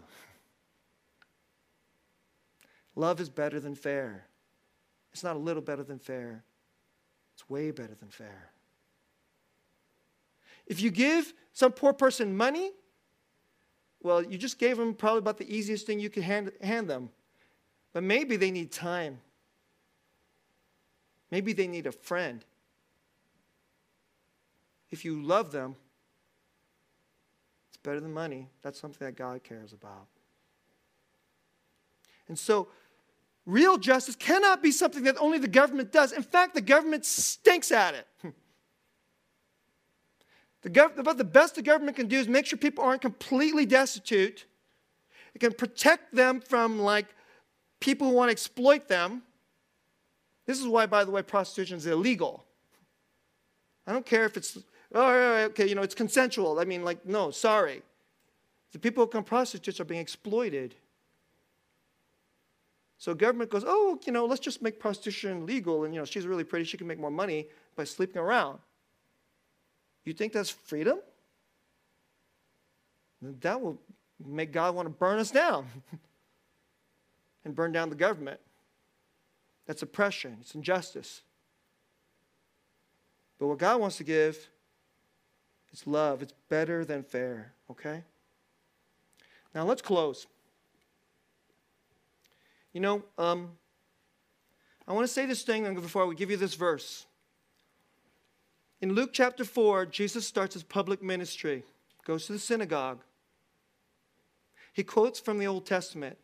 Love 2.96 3.20
is 3.20 3.30
better 3.30 3.60
than 3.60 3.76
fair. 3.76 4.26
It's 5.14 5.24
not 5.24 5.36
a 5.36 5.40
little 5.40 5.62
better 5.62 5.84
than 5.84 6.00
fair, 6.00 6.44
it's 7.34 7.50
way 7.50 7.72
better 7.72 7.96
than 7.96 8.10
fair. 8.10 8.52
If 10.66 10.82
you 10.82 10.90
give 10.90 11.34
some 11.54 11.72
poor 11.72 11.92
person 11.92 12.36
money, 12.36 12.72
well, 14.02 14.24
you 14.24 14.38
just 14.38 14.58
gave 14.58 14.78
them 14.78 14.94
probably 14.94 15.20
about 15.20 15.38
the 15.38 15.54
easiest 15.54 15.86
thing 15.86 16.00
you 16.00 16.10
could 16.10 16.24
hand, 16.24 16.52
hand 16.62 16.90
them. 16.90 17.10
But 17.94 18.04
maybe 18.04 18.38
they 18.38 18.52
need 18.52 18.72
time. 18.72 19.20
Maybe 21.30 21.54
they 21.54 21.68
need 21.68 21.88
a 21.88 21.92
friend. 21.92 22.44
If 24.92 25.06
you 25.06 25.22
love 25.22 25.52
them, 25.52 25.76
it's 27.70 27.78
better 27.78 28.00
than 28.00 28.14
money. 28.14 28.50
That's 28.62 28.80
something 28.80 29.06
that 29.06 29.16
God 29.16 29.44
cares 29.44 29.74
about. 29.74 30.08
And 32.28 32.38
so, 32.38 32.68
real 33.46 33.78
justice 33.78 34.16
cannot 34.16 34.62
be 34.62 34.72
something 34.72 35.04
that 35.04 35.16
only 35.20 35.38
the 35.38 35.48
government 35.48 35.92
does. 35.92 36.12
In 36.12 36.24
fact, 36.24 36.54
the 36.54 36.62
government 36.62 37.06
stinks 37.06 37.72
at 37.72 37.96
it. 37.96 38.08
The 40.62 40.70
gov- 40.70 40.98
about 40.98 41.18
the 41.18 41.24
best 41.24 41.56
the 41.56 41.64
government 41.64 41.98
can 41.98 42.08
do 42.08 42.20
is 42.20 42.28
make 42.28 42.46
sure 42.46 42.58
people 42.58 42.84
aren't 42.84 43.02
completely 43.02 43.66
destitute. 43.66 44.46
It 45.34 45.40
can 45.40 45.54
protect 45.54 46.14
them 46.14 46.40
from 46.40 46.80
like 46.80 47.08
people 47.82 48.08
who 48.08 48.14
want 48.14 48.30
to 48.30 48.32
exploit 48.32 48.88
them. 48.88 49.24
This 50.46 50.62
is 50.62 50.68
why, 50.68 50.86
by 50.86 51.04
the 51.04 51.12
way, 51.12 51.22
prostitution 51.22 51.78
is 51.78 51.86
illegal. 51.86 52.46
I 53.86 53.92
don't 53.92 54.06
care 54.06 54.24
if 54.24 54.38
it's 54.38 54.58
oh, 54.94 55.44
okay, 55.50 55.68
you 55.68 55.76
know, 55.76 55.82
it's 55.82 55.96
consensual. 55.96 56.60
I 56.60 56.66
mean, 56.66 56.84
like, 56.84 57.06
no, 57.06 57.32
sorry. 57.32 57.82
The 58.72 58.80
people 58.80 59.04
who 59.04 59.08
become 59.08 59.24
prostitutes 59.24 59.80
are 59.80 59.86
being 59.86 60.00
exploited. 60.00 60.76
So 62.98 63.14
government 63.14 63.50
goes, 63.50 63.64
oh, 63.66 64.00
you 64.06 64.14
know, 64.14 64.26
let's 64.26 64.40
just 64.40 64.62
make 64.62 64.80
prostitution 64.80 65.46
legal, 65.46 65.86
and 65.86 65.94
you 65.94 66.00
know, 66.00 66.06
she's 66.06 66.28
really 66.28 66.44
pretty, 66.44 66.66
she 66.66 66.78
can 66.78 66.88
make 66.88 67.00
more 67.00 67.12
money 67.12 67.48
by 67.76 67.84
sleeping 67.84 68.22
around. 68.22 68.60
You 70.06 70.14
think 70.14 70.34
that's 70.34 70.50
freedom? 70.50 71.00
That 73.22 73.60
will 73.60 73.80
make 74.24 74.52
God 74.52 74.76
want 74.76 74.88
to 74.88 74.92
burn 74.92 75.20
us 75.20 75.32
down 75.32 75.66
and 77.44 77.56
burn 77.56 77.72
down 77.72 77.90
the 77.90 77.96
government. 77.96 78.40
That's 79.66 79.82
oppression, 79.82 80.38
it's 80.42 80.56
injustice. 80.56 81.22
But 83.40 83.48
what 83.48 83.58
God 83.58 83.80
wants 83.82 83.98
to 83.98 84.04
give 84.04 84.50
is 85.74 85.88
love. 85.88 86.22
It's 86.22 86.34
better 86.50 86.86
than 86.86 87.04
fair, 87.04 87.54
okay? 87.72 88.04
Now 89.56 89.66
let's 89.66 89.82
close. 89.82 90.28
You 92.74 92.82
know, 92.82 93.04
um, 93.18 93.50
I 94.88 94.94
want 94.94 95.08
to 95.08 95.12
say 95.14 95.26
this 95.26 95.44
thing 95.44 95.74
before 95.76 96.06
we 96.06 96.16
give 96.16 96.32
you 96.32 96.38
this 96.38 96.54
verse. 96.54 97.06
In 98.82 98.94
Luke 98.94 99.12
chapter 99.14 99.44
4, 99.44 99.86
Jesus 99.86 100.28
starts 100.28 100.54
his 100.54 100.64
public 100.64 101.04
ministry, 101.04 101.64
goes 102.06 102.26
to 102.26 102.34
the 102.34 102.40
synagogue. 102.40 103.00
He 104.74 104.84
quotes 104.84 105.20
from 105.20 105.38
the 105.38 105.48
Old 105.48 105.66
Testament. 105.66 106.18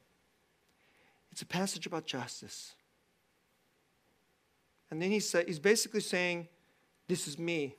It's 1.37 1.43
a 1.43 1.45
passage 1.45 1.85
about 1.85 2.07
justice. 2.07 2.73
And 4.89 4.99
then 4.99 5.11
he 5.11 5.19
say, 5.19 5.43
he's 5.45 5.59
basically 5.59 5.99
saying, 5.99 6.47
This 7.07 7.27
is 7.27 7.37
me. 7.37 7.75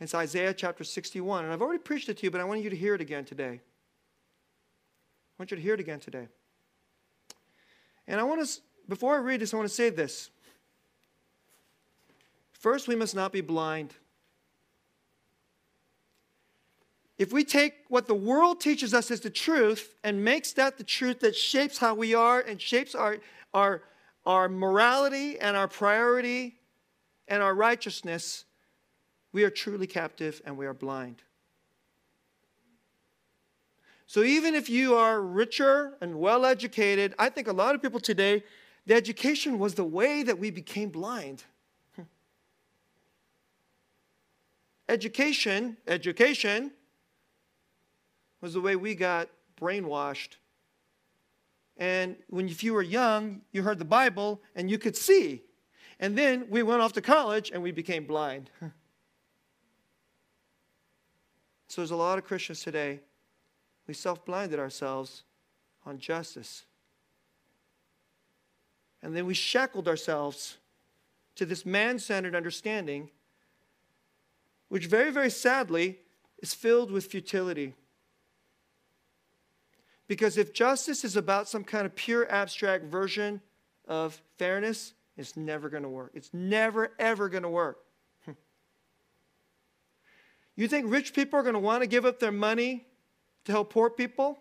It's 0.00 0.14
Isaiah 0.14 0.54
chapter 0.54 0.84
61. 0.84 1.44
And 1.44 1.52
I've 1.52 1.60
already 1.60 1.80
preached 1.80 2.08
it 2.08 2.16
to 2.16 2.24
you, 2.24 2.30
but 2.30 2.40
I 2.40 2.44
want 2.44 2.62
you 2.62 2.70
to 2.70 2.76
hear 2.76 2.94
it 2.94 3.02
again 3.02 3.26
today. 3.26 3.60
I 3.60 5.34
want 5.38 5.50
you 5.50 5.58
to 5.58 5.62
hear 5.62 5.74
it 5.74 5.80
again 5.80 6.00
today. 6.00 6.28
And 8.06 8.18
I 8.18 8.22
want 8.22 8.48
to, 8.48 8.60
before 8.88 9.14
I 9.14 9.18
read 9.18 9.40
this, 9.40 9.52
I 9.52 9.58
want 9.58 9.68
to 9.68 9.74
say 9.74 9.90
this. 9.90 10.30
First, 12.52 12.88
we 12.88 12.96
must 12.96 13.14
not 13.14 13.32
be 13.32 13.42
blind. 13.42 13.92
If 17.18 17.32
we 17.32 17.42
take 17.42 17.74
what 17.88 18.06
the 18.06 18.14
world 18.14 18.60
teaches 18.60 18.94
us 18.94 19.10
as 19.10 19.20
the 19.20 19.30
truth 19.30 19.94
and 20.04 20.24
makes 20.24 20.52
that 20.52 20.78
the 20.78 20.84
truth 20.84 21.18
that 21.20 21.34
shapes 21.34 21.78
how 21.78 21.94
we 21.94 22.14
are 22.14 22.40
and 22.40 22.60
shapes 22.60 22.94
our, 22.94 23.18
our, 23.52 23.82
our 24.24 24.48
morality 24.48 25.38
and 25.38 25.56
our 25.56 25.66
priority 25.66 26.54
and 27.26 27.42
our 27.42 27.54
righteousness, 27.54 28.44
we 29.32 29.42
are 29.42 29.50
truly 29.50 29.88
captive 29.88 30.40
and 30.44 30.56
we 30.56 30.64
are 30.64 30.74
blind. 30.74 31.22
So 34.06 34.22
even 34.22 34.54
if 34.54 34.70
you 34.70 34.94
are 34.94 35.20
richer 35.20 35.94
and 36.00 36.20
well 36.20 36.46
educated, 36.46 37.14
I 37.18 37.30
think 37.30 37.48
a 37.48 37.52
lot 37.52 37.74
of 37.74 37.82
people 37.82 38.00
today, 38.00 38.44
the 38.86 38.94
education 38.94 39.58
was 39.58 39.74
the 39.74 39.84
way 39.84 40.22
that 40.22 40.38
we 40.38 40.50
became 40.50 40.88
blind. 40.88 41.42
Education, 44.88 45.76
education 45.86 46.70
was 48.40 48.54
the 48.54 48.60
way 48.60 48.76
we 48.76 48.94
got 48.94 49.28
brainwashed. 49.60 50.36
And 51.76 52.16
when 52.28 52.48
if 52.48 52.62
you 52.62 52.74
were 52.74 52.82
young, 52.82 53.42
you 53.52 53.62
heard 53.62 53.78
the 53.78 53.84
Bible 53.84 54.40
and 54.54 54.70
you 54.70 54.78
could 54.78 54.96
see. 54.96 55.42
And 56.00 56.16
then 56.16 56.46
we 56.48 56.62
went 56.62 56.80
off 56.80 56.92
to 56.94 57.00
college 57.00 57.50
and 57.52 57.62
we 57.62 57.72
became 57.72 58.04
blind. 58.04 58.50
so 61.68 61.80
there's 61.80 61.90
a 61.90 61.96
lot 61.96 62.18
of 62.18 62.24
Christians 62.24 62.62
today. 62.62 63.00
We 63.86 63.94
self-blinded 63.94 64.58
ourselves 64.58 65.24
on 65.86 65.98
justice. 65.98 66.64
And 69.02 69.16
then 69.16 69.26
we 69.26 69.34
shackled 69.34 69.88
ourselves 69.88 70.58
to 71.36 71.46
this 71.46 71.64
man-centered 71.64 72.34
understanding 72.34 73.10
which 74.68 74.86
very, 74.86 75.10
very 75.10 75.30
sadly 75.30 75.98
is 76.42 76.54
filled 76.54 76.90
with 76.90 77.06
futility. 77.06 77.74
Because 80.08 80.38
if 80.38 80.52
justice 80.52 81.04
is 81.04 81.16
about 81.16 81.48
some 81.48 81.62
kind 81.62 81.86
of 81.86 81.94
pure 81.94 82.30
abstract 82.30 82.84
version 82.84 83.40
of 83.86 84.20
fairness, 84.38 84.94
it's 85.16 85.36
never 85.36 85.68
going 85.68 85.82
to 85.82 85.88
work. 85.88 86.12
It's 86.14 86.30
never, 86.32 86.92
ever 86.98 87.28
going 87.28 87.42
to 87.42 87.48
work. 87.48 87.78
you 90.56 90.66
think 90.66 90.90
rich 90.90 91.12
people 91.12 91.38
are 91.38 91.42
going 91.42 91.54
to 91.54 91.60
want 91.60 91.82
to 91.82 91.86
give 91.86 92.06
up 92.06 92.18
their 92.18 92.32
money 92.32 92.86
to 93.44 93.52
help 93.52 93.70
poor 93.70 93.90
people 93.90 94.38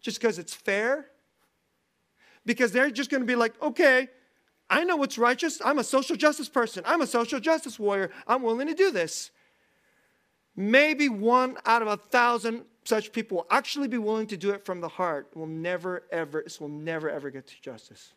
just 0.00 0.20
because 0.20 0.38
it's 0.38 0.54
fair? 0.54 1.06
Because 2.44 2.70
they're 2.70 2.90
just 2.90 3.10
going 3.10 3.22
to 3.22 3.26
be 3.26 3.34
like, 3.34 3.60
okay, 3.60 4.08
I 4.70 4.84
know 4.84 4.96
what's 4.96 5.18
righteous. 5.18 5.60
I'm 5.64 5.80
a 5.80 5.84
social 5.84 6.16
justice 6.16 6.48
person. 6.48 6.84
I'm 6.86 7.00
a 7.00 7.06
social 7.06 7.40
justice 7.40 7.78
warrior. 7.78 8.10
I'm 8.26 8.42
willing 8.42 8.68
to 8.68 8.74
do 8.74 8.92
this 8.92 9.30
maybe 10.56 11.08
one 11.08 11.58
out 11.66 11.82
of 11.82 11.88
a 11.88 11.96
thousand 11.96 12.64
such 12.86 13.12
people 13.12 13.38
will 13.38 13.46
actually 13.50 13.88
be 13.88 13.98
willing 13.98 14.26
to 14.28 14.36
do 14.36 14.50
it 14.50 14.64
from 14.64 14.80
the 14.80 14.88
heart, 14.88 15.28
will 15.34 15.46
never 15.46 16.04
ever 16.10 16.42
this 16.42 16.60
will 16.60 16.68
never 16.68 17.10
ever 17.10 17.30
get 17.30 17.46
to 17.46 17.60
justice. 17.60 18.12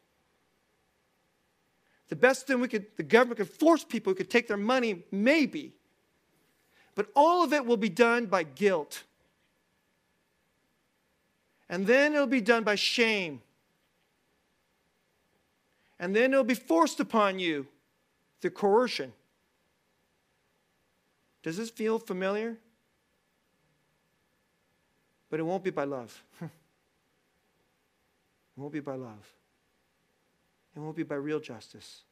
The 2.09 2.15
best 2.15 2.47
thing 2.47 2.59
we 2.59 2.67
could, 2.67 2.87
the 2.97 3.03
government 3.03 3.37
could 3.37 3.49
force 3.49 3.83
people, 3.83 4.11
who 4.11 4.15
could 4.15 4.31
take 4.31 4.47
their 4.47 4.57
money, 4.57 5.03
maybe. 5.11 5.73
But 6.95 7.07
all 7.15 7.43
of 7.43 7.53
it 7.53 7.65
will 7.65 7.77
be 7.77 7.89
done 7.89 8.25
by 8.25 8.43
guilt. 8.43 9.03
And 11.69 11.85
then 11.85 12.13
it'll 12.13 12.25
be 12.25 12.41
done 12.41 12.63
by 12.63 12.75
shame. 12.75 13.41
And 15.99 16.15
then 16.15 16.33
it'll 16.33 16.43
be 16.43 16.55
forced 16.55 16.99
upon 16.99 17.37
you 17.37 17.67
through 18.41 18.51
coercion. 18.51 19.13
Does 21.43 21.57
this 21.57 21.69
feel 21.69 21.99
familiar? 21.99 22.57
But 25.29 25.39
it 25.39 25.43
won't 25.43 25.63
be 25.63 25.69
by 25.69 25.83
love. 25.83 26.23
it 26.41 26.49
won't 28.55 28.73
be 28.73 28.79
by 28.79 28.95
love. 28.95 29.33
It 30.75 30.79
won't 30.79 30.95
be 30.95 31.03
by 31.03 31.15
real 31.15 31.39
justice. 31.39 32.03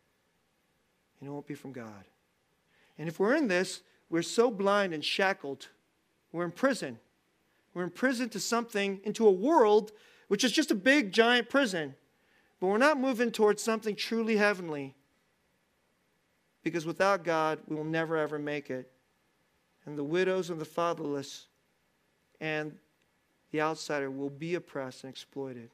And 1.19 1.29
it 1.29 1.31
won't 1.31 1.47
be 1.47 1.55
from 1.55 1.71
God. 1.71 2.05
And 2.97 3.07
if 3.07 3.19
we're 3.19 3.35
in 3.35 3.47
this, 3.47 3.81
we're 4.09 4.21
so 4.21 4.51
blind 4.51 4.93
and 4.93 5.03
shackled. 5.03 5.67
We're 6.31 6.45
in 6.45 6.51
prison. 6.51 6.99
We're 7.73 7.83
in 7.83 7.89
prison 7.89 8.29
to 8.29 8.39
something, 8.39 8.99
into 9.03 9.27
a 9.27 9.31
world 9.31 9.91
which 10.27 10.43
is 10.43 10.51
just 10.51 10.71
a 10.71 10.75
big, 10.75 11.11
giant 11.11 11.49
prison. 11.49 11.95
But 12.59 12.67
we're 12.67 12.77
not 12.77 12.99
moving 12.99 13.31
towards 13.31 13.63
something 13.63 13.95
truly 13.95 14.37
heavenly. 14.37 14.95
Because 16.63 16.85
without 16.85 17.23
God, 17.23 17.59
we 17.67 17.75
will 17.75 17.83
never, 17.83 18.17
ever 18.17 18.37
make 18.37 18.69
it. 18.69 18.91
And 19.85 19.97
the 19.97 20.03
widows 20.03 20.49
and 20.49 20.59
the 20.59 20.65
fatherless 20.65 21.47
and 22.41 22.77
the 23.51 23.61
outsider 23.61 24.11
will 24.11 24.29
be 24.29 24.55
oppressed 24.55 25.03
and 25.03 25.11
exploited. 25.11 25.69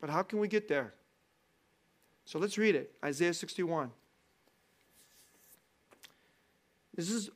But 0.00 0.10
how 0.10 0.22
can 0.22 0.38
we 0.38 0.48
get 0.48 0.68
there? 0.68 0.94
So 2.24 2.38
let's 2.38 2.58
read 2.58 2.74
it 2.74 2.92
Isaiah 3.04 3.34
61. 3.34 3.90
This 6.94 7.10
is 7.10 7.30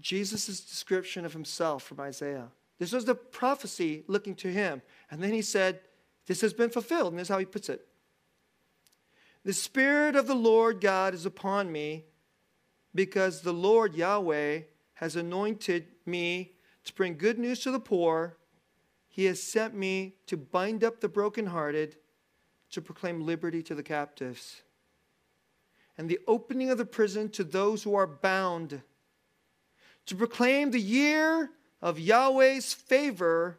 Jesus' 0.00 0.60
description 0.60 1.24
of 1.24 1.32
himself 1.32 1.82
from 1.82 2.00
Isaiah. 2.00 2.48
This 2.78 2.92
was 2.92 3.04
the 3.04 3.14
prophecy 3.14 4.04
looking 4.06 4.34
to 4.36 4.48
him. 4.48 4.82
And 5.10 5.22
then 5.22 5.32
he 5.32 5.42
said, 5.42 5.80
This 6.26 6.42
has 6.42 6.52
been 6.52 6.70
fulfilled. 6.70 7.12
And 7.12 7.18
this 7.18 7.26
is 7.26 7.32
how 7.32 7.38
he 7.38 7.46
puts 7.46 7.68
it 7.68 7.86
The 9.44 9.52
Spirit 9.52 10.16
of 10.16 10.26
the 10.26 10.34
Lord 10.34 10.80
God 10.80 11.14
is 11.14 11.24
upon 11.24 11.72
me 11.72 12.04
because 12.94 13.40
the 13.40 13.52
Lord 13.52 13.94
Yahweh 13.94 14.60
has 14.94 15.16
anointed 15.16 15.86
me 16.04 16.55
to 16.86 16.94
bring 16.94 17.18
good 17.18 17.38
news 17.38 17.60
to 17.60 17.70
the 17.70 17.80
poor. 17.80 18.36
He 19.08 19.26
has 19.26 19.42
sent 19.42 19.74
me 19.74 20.14
to 20.26 20.36
bind 20.36 20.82
up 20.82 21.00
the 21.00 21.08
brokenhearted, 21.08 21.96
to 22.70 22.80
proclaim 22.80 23.20
liberty 23.20 23.62
to 23.64 23.74
the 23.74 23.82
captives, 23.82 24.62
and 25.98 26.08
the 26.08 26.20
opening 26.26 26.70
of 26.70 26.78
the 26.78 26.84
prison 26.84 27.28
to 27.30 27.44
those 27.44 27.82
who 27.82 27.94
are 27.94 28.06
bound, 28.06 28.82
to 30.06 30.14
proclaim 30.14 30.70
the 30.70 30.80
year 30.80 31.50
of 31.82 31.98
Yahweh's 31.98 32.72
favor. 32.72 33.58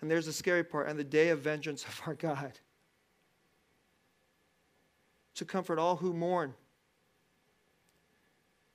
And 0.00 0.10
there's 0.10 0.26
the 0.26 0.32
scary 0.32 0.62
part, 0.62 0.88
and 0.88 0.98
the 0.98 1.04
day 1.04 1.30
of 1.30 1.40
vengeance 1.40 1.84
of 1.88 2.00
our 2.06 2.14
God. 2.14 2.58
To 5.34 5.44
comfort 5.44 5.78
all 5.78 5.96
who 5.96 6.14
mourn 6.14 6.54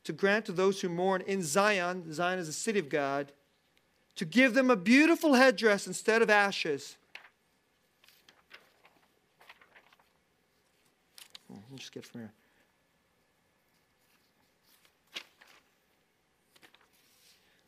to 0.04 0.14
grant 0.14 0.45
to 0.45 0.52
those 0.52 0.82
who 0.82 0.89
mourn 0.89 1.22
in 1.28 1.43
Zion, 1.43 2.14
Zion 2.14 2.39
is 2.39 2.47
the 2.47 2.54
city 2.54 2.80
of 2.80 2.89
God, 2.89 3.32
to 4.16 4.26
give 4.26 4.54
them 4.54 4.70
a 4.70 4.76
beautiful 4.76 5.36
headdress 5.36 5.88
instead 5.88 6.22
of 6.22 6.30
ashes. 6.30 6.97
Oh, 11.52 11.56
let 11.56 11.72
me 11.72 11.78
just 11.78 11.91
get 11.91 12.06
from 12.06 12.22
here. 12.22 12.34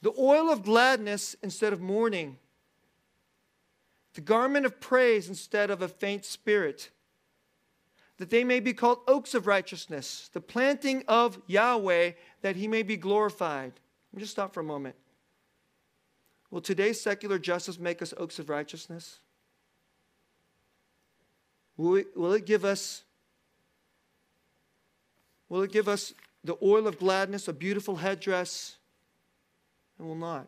The 0.01 0.13
oil 0.19 0.49
of 0.49 0.63
gladness 0.63 1.35
instead 1.41 1.71
of 1.71 1.79
mourning. 1.79 2.37
The 4.15 4.21
garment 4.21 4.65
of 4.65 4.81
praise 4.81 5.29
instead 5.29 5.71
of 5.71 5.81
a 5.81 5.87
faint 5.87 6.25
spirit 6.25 6.89
that 8.23 8.29
they 8.29 8.45
may 8.45 8.61
be 8.61 8.71
called 8.71 8.99
oaks 9.05 9.33
of 9.33 9.47
righteousness, 9.47 10.29
the 10.31 10.39
planting 10.39 11.03
of 11.09 11.41
Yahweh, 11.45 12.11
that 12.41 12.55
he 12.55 12.69
may 12.69 12.81
be 12.81 12.95
glorified. 12.95 13.73
Let 13.73 14.15
me 14.15 14.21
just 14.21 14.31
stop 14.31 14.53
for 14.53 14.61
a 14.61 14.63
moment. 14.63 14.95
Will 16.49 16.61
today's 16.61 17.01
secular 17.01 17.37
justice 17.37 17.77
make 17.77 18.01
us 18.01 18.13
oaks 18.15 18.39
of 18.39 18.47
righteousness? 18.47 19.19
Will 21.75 21.95
it, 21.95 22.15
will 22.15 22.31
it 22.31 22.45
give 22.45 22.63
us 22.63 23.03
will 25.49 25.63
it 25.63 25.73
give 25.73 25.89
us 25.89 26.13
the 26.45 26.55
oil 26.63 26.87
of 26.87 26.99
gladness, 26.99 27.49
a 27.49 27.53
beautiful 27.53 27.97
headdress? 27.97 28.77
It 29.99 30.03
will 30.03 30.15
not. 30.15 30.47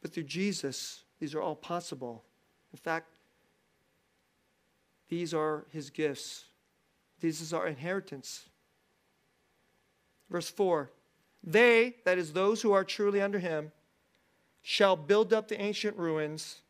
But 0.00 0.12
through 0.12 0.24
Jesus, 0.24 1.04
these 1.20 1.36
are 1.36 1.40
all 1.40 1.54
possible. 1.54 2.24
In 2.72 2.78
fact, 2.78 3.11
these 5.12 5.34
are 5.34 5.66
his 5.68 5.90
gifts. 5.90 6.46
This 7.20 7.42
is 7.42 7.52
our 7.52 7.66
inheritance. 7.66 8.48
Verse 10.30 10.48
4 10.48 10.90
They, 11.44 11.96
that 12.06 12.16
is, 12.16 12.32
those 12.32 12.62
who 12.62 12.72
are 12.72 12.82
truly 12.82 13.20
under 13.20 13.38
him, 13.38 13.72
shall 14.62 14.96
build 14.96 15.34
up 15.34 15.48
the 15.48 15.60
ancient 15.60 15.98
ruins. 15.98 16.62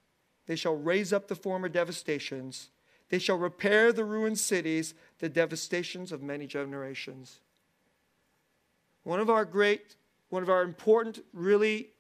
They 0.49 0.57
shall 0.57 0.75
raise 0.75 1.13
up 1.13 1.29
the 1.29 1.37
former 1.37 1.69
devastations. 1.69 2.71
They 3.11 3.21
shall 3.21 3.37
repair 3.37 3.93
the 3.93 4.05
ruined 4.05 4.41
cities, 4.41 4.95
the 5.21 5.29
devastations 5.29 6.11
of 6.11 6.21
many 6.21 6.49
generations. 6.49 7.39
One 9.05 9.21
of 9.21 9.31
our 9.31 9.45
great, 9.45 9.95
one 10.31 10.43
of 10.43 10.51
our 10.51 10.65
important, 10.65 11.25
really 11.33 11.91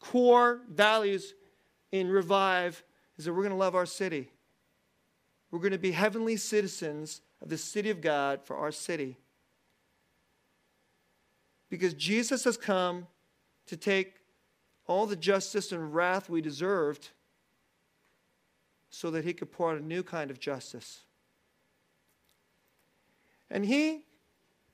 core 0.00 0.60
values 0.70 1.32
in 1.92 2.10
Revive 2.10 2.84
is 3.16 3.24
that 3.24 3.32
we're 3.32 3.40
going 3.40 3.52
to 3.52 3.56
love 3.56 3.74
our 3.74 3.86
city. 3.86 4.28
We're 5.50 5.60
going 5.60 5.72
to 5.72 5.78
be 5.78 5.92
heavenly 5.92 6.36
citizens 6.36 7.22
of 7.42 7.48
the 7.48 7.58
city 7.58 7.90
of 7.90 8.00
God 8.00 8.40
for 8.44 8.56
our 8.56 8.72
city. 8.72 9.16
Because 11.70 11.94
Jesus 11.94 12.44
has 12.44 12.56
come 12.56 13.06
to 13.66 13.76
take 13.76 14.16
all 14.86 15.06
the 15.06 15.16
justice 15.16 15.72
and 15.72 15.94
wrath 15.94 16.28
we 16.28 16.40
deserved 16.40 17.10
so 18.90 19.10
that 19.10 19.24
he 19.24 19.34
could 19.34 19.52
pour 19.52 19.72
out 19.72 19.78
a 19.78 19.84
new 19.84 20.02
kind 20.02 20.30
of 20.30 20.40
justice. 20.40 21.04
And 23.50 23.64
he 23.64 24.04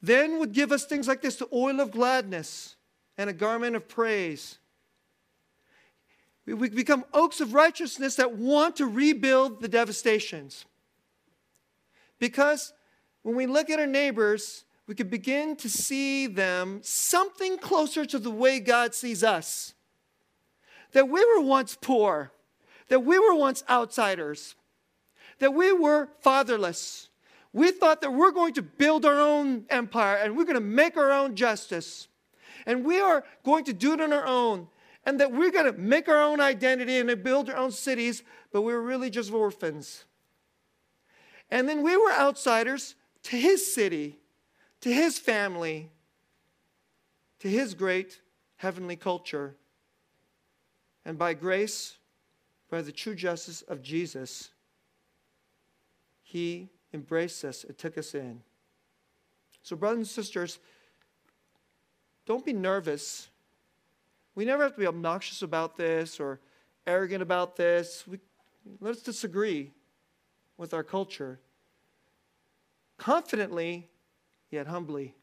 then 0.03 0.39
would 0.39 0.53
give 0.53 0.73
us 0.73 0.85
things 0.85 1.09
like 1.09 1.23
this 1.23 1.37
the 1.37 1.49
oil 1.53 1.81
of 1.81 1.91
gladness 1.91 2.77
and 3.17 3.31
a 3.31 3.33
garment 3.33 3.77
of 3.77 3.89
praise. 3.89 4.59
We 6.47 6.69
become 6.69 7.05
oaks 7.15 7.41
of 7.41 7.55
righteousness 7.55 8.17
that 8.17 8.37
want 8.37 8.77
to 8.77 8.87
rebuild 8.87 9.61
the 9.61 9.69
devastations. 9.69 10.67
Because 12.19 12.73
when 13.23 13.35
we 13.35 13.47
look 13.47 13.71
at 13.71 13.81
our 13.81 13.87
neighbors, 13.87 14.65
we 14.87 14.95
can 14.95 15.09
begin 15.09 15.57
to 15.57 15.69
see 15.69 16.27
them 16.27 16.81
something 16.83 17.57
closer 17.57 18.05
to 18.05 18.19
the 18.19 18.31
way 18.31 18.61
God 18.61 18.95
sees 18.95 19.25
us. 19.25 19.73
That 20.93 21.09
we 21.09 21.25
were 21.25 21.41
once 21.41 21.77
poor, 21.81 22.33
that 22.89 23.01
we 23.01 23.19
were 23.19 23.35
once 23.35 23.65
outsiders, 23.69 24.55
that 25.39 25.55
we 25.55 25.73
were 25.73 26.11
fatherless. 26.21 27.09
We 27.53 27.71
thought 27.71 28.03
that 28.03 28.13
we're 28.13 28.33
going 28.33 28.55
to 28.55 28.63
build 28.63 29.07
our 29.07 29.19
own 29.19 29.65
empire 29.71 30.17
and 30.17 30.37
we're 30.37 30.45
going 30.45 30.55
to 30.55 30.61
make 30.61 30.97
our 30.97 31.11
own 31.11 31.35
justice. 31.35 32.09
And 32.67 32.85
we 32.85 33.01
are 33.01 33.25
going 33.45 33.65
to 33.65 33.73
do 33.73 33.95
it 33.95 34.01
on 34.01 34.13
our 34.13 34.27
own 34.27 34.69
and 35.07 35.21
that 35.21 35.33
we're 35.33 35.51
going 35.51 35.73
to 35.73 35.79
make 35.79 36.09
our 36.09 36.23
own 36.23 36.41
identity 36.41 36.99
and 36.99 37.23
build 37.23 37.51
our 37.51 37.57
own 37.57 37.71
cities, 37.71 38.23
but 38.53 38.63
we 38.63 38.73
were 38.73 38.83
really 38.83 39.11
just 39.11 39.33
orphans. 39.33 40.05
And 41.51 41.69
then 41.69 41.83
we 41.83 41.97
were 41.97 42.13
outsiders 42.13 42.95
to 43.25 43.37
his 43.37 43.75
city, 43.75 44.19
to 44.81 44.93
his 44.93 45.19
family, 45.19 45.91
to 47.41 47.49
his 47.49 47.75
great 47.75 48.21
heavenly 48.57 48.97
culture. 48.97 49.57
And 51.05 51.19
by 51.19 51.35
grace, 51.35 51.99
by 52.71 52.81
the 52.81 52.93
true 52.93 53.15
justice 53.15 53.63
of 53.63 53.83
Jesus, 53.83 54.51
he 56.23 56.71
embraced 56.95 57.45
us 57.45 57.65
and 57.65 57.77
took 57.77 57.99
us 57.99 58.15
in. 58.15 58.41
So, 59.63 59.77
brothers 59.77 59.99
and 59.99 60.07
sisters, 60.07 60.59
don't 62.27 62.45
be 62.45 62.53
nervous 62.53 63.29
we 64.35 64.45
never 64.45 64.65
have 64.65 64.75
to 64.75 64.81
be 64.81 64.87
obnoxious 64.87 65.43
about 65.43 65.77
this 65.77 66.19
or 66.19 66.41
arrogant 66.87 67.23
about 67.23 67.57
this. 67.57 68.05
We, 68.07 68.19
let's 68.81 69.03
disagree 69.03 69.73
with 70.57 70.75
our 70.75 70.83
culture. 70.83 71.41
Confidently, 72.99 73.89
yet 74.51 74.67
humbly. 74.67 75.15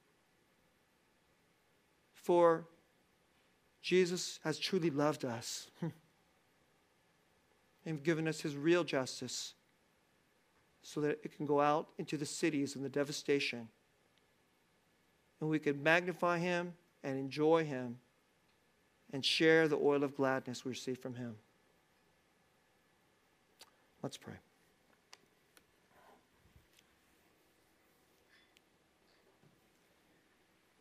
For 2.14 2.66
Jesus 3.82 4.39
has 4.43 4.59
truly 4.59 4.89
loved 4.89 5.26
us 5.26 5.70
and 7.86 8.03
given 8.03 8.28
us 8.28 8.41
his 8.41 8.55
real 8.55 8.84
justice 8.84 9.55
so 10.84 11.01
that 11.01 11.20
it 11.24 11.36
can 11.36 11.45
go 11.45 11.59
out 11.59 11.89
into 11.97 12.18
the 12.18 12.26
cities 12.26 12.76
and 12.76 12.86
the 12.86 12.89
devastation. 12.89 13.68
And 15.39 15.49
we 15.49 15.59
can 15.59 15.82
magnify 15.82 16.38
him 16.38 16.74
and 17.03 17.18
enjoy 17.18 17.66
him 17.66 17.97
and 19.14 19.26
share 19.26 19.68
the 19.68 19.78
oil 19.78 20.03
of 20.03 20.16
gladness 20.16 20.64
we 20.64 20.70
receive 20.70 20.97
from 20.97 21.16
him. 21.16 21.36
Let's 24.01 24.18
pray. 24.18 24.36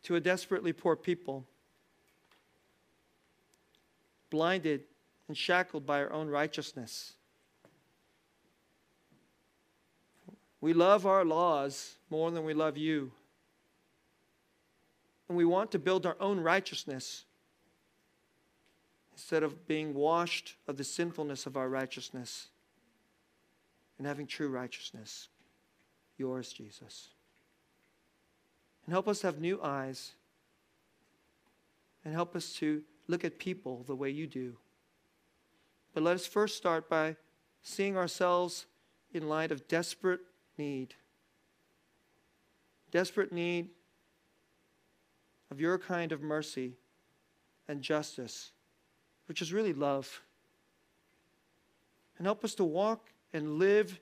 To 0.03 0.15
a 0.15 0.19
desperately 0.19 0.73
poor 0.73 0.95
people, 0.95 1.45
blinded 4.29 4.81
and 5.27 5.37
shackled 5.37 5.85
by 5.85 6.01
our 6.01 6.11
own 6.11 6.27
righteousness. 6.27 7.13
We 10.59 10.73
love 10.73 11.05
our 11.05 11.25
laws 11.25 11.95
more 12.09 12.31
than 12.31 12.43
we 12.43 12.53
love 12.53 12.77
you. 12.77 13.11
And 15.27 15.37
we 15.37 15.45
want 15.45 15.71
to 15.71 15.79
build 15.79 16.05
our 16.05 16.17
own 16.19 16.39
righteousness 16.39 17.25
instead 19.13 19.43
of 19.43 19.67
being 19.67 19.93
washed 19.93 20.55
of 20.67 20.77
the 20.77 20.83
sinfulness 20.83 21.45
of 21.45 21.57
our 21.57 21.69
righteousness 21.69 22.47
and 23.97 24.07
having 24.07 24.25
true 24.25 24.49
righteousness. 24.49 25.27
Yours, 26.17 26.51
Jesus. 26.53 27.09
And 28.85 28.93
help 28.93 29.07
us 29.07 29.21
have 29.21 29.39
new 29.39 29.59
eyes 29.61 30.13
and 32.03 32.13
help 32.13 32.35
us 32.35 32.53
to 32.53 32.81
look 33.07 33.23
at 33.23 33.37
people 33.37 33.83
the 33.85 33.95
way 33.95 34.09
you 34.09 34.27
do. 34.27 34.57
But 35.93 36.03
let 36.03 36.15
us 36.15 36.25
first 36.25 36.57
start 36.57 36.89
by 36.89 37.15
seeing 37.61 37.97
ourselves 37.97 38.65
in 39.13 39.27
light 39.27 39.51
of 39.51 39.67
desperate 39.67 40.21
need. 40.57 40.95
Desperate 42.91 43.31
need 43.31 43.69
of 45.49 45.59
your 45.59 45.77
kind 45.77 46.11
of 46.11 46.21
mercy 46.21 46.77
and 47.67 47.81
justice, 47.81 48.51
which 49.31 49.41
is 49.41 49.53
really 49.53 49.71
love. 49.71 50.19
And 52.17 52.27
help 52.27 52.43
us 52.43 52.53
to 52.55 52.65
walk 52.65 53.13
and 53.31 53.59
live 53.59 53.97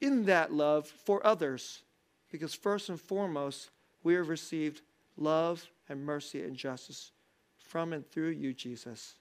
in 0.00 0.26
that 0.26 0.52
love 0.52 0.86
for 0.86 1.26
others, 1.26 1.82
because 2.30 2.54
first 2.54 2.88
and 2.88 3.00
foremost, 3.00 3.70
we 4.04 4.14
have 4.14 4.28
received 4.28 4.82
love 5.16 5.68
and 5.88 6.06
mercy 6.06 6.40
and 6.44 6.54
justice 6.54 7.10
from 7.58 7.92
and 7.92 8.08
through 8.12 8.28
you, 8.28 8.54
Jesus. 8.54 9.16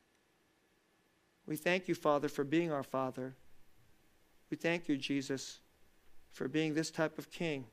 We 1.48 1.56
thank 1.56 1.88
you, 1.88 1.96
Father, 1.96 2.28
for 2.28 2.44
being 2.44 2.72
our 2.72 2.84
Father. 2.84 3.34
We 4.52 4.56
thank 4.56 4.88
you, 4.88 4.98
Jesus, 4.98 5.62
for 6.32 6.48
being 6.48 6.76
this 6.76 6.92
type 6.92 7.18
of 7.18 7.32
king. 7.32 7.66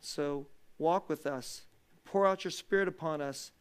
So 0.00 0.48
walk 0.78 1.08
with 1.08 1.28
us, 1.28 1.62
pour 2.04 2.26
out 2.26 2.42
your 2.42 2.50
Spirit 2.50 2.88
upon 2.88 3.20
us, 3.20 3.52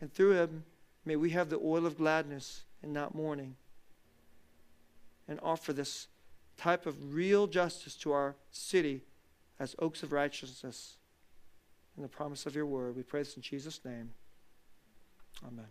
and 0.00 0.14
through 0.14 0.34
him 0.34 0.62
may 1.04 1.16
we 1.16 1.30
have 1.30 1.50
the 1.50 1.58
oil 1.58 1.86
of 1.86 1.98
gladness 1.98 2.64
and 2.82 2.92
not 2.92 3.14
mourning. 3.14 3.56
And 5.28 5.38
offer 5.42 5.72
this 5.72 6.08
type 6.56 6.86
of 6.86 7.14
real 7.14 7.46
justice 7.46 7.94
to 7.96 8.12
our 8.12 8.34
city 8.50 9.02
as 9.58 9.76
oaks 9.78 10.02
of 10.02 10.12
righteousness. 10.12 10.96
In 11.96 12.02
the 12.02 12.08
promise 12.08 12.46
of 12.46 12.54
your 12.54 12.66
word, 12.66 12.96
we 12.96 13.02
pray 13.02 13.20
this 13.20 13.36
in 13.36 13.42
Jesus' 13.42 13.80
name. 13.84 14.10
Amen. 15.46 15.66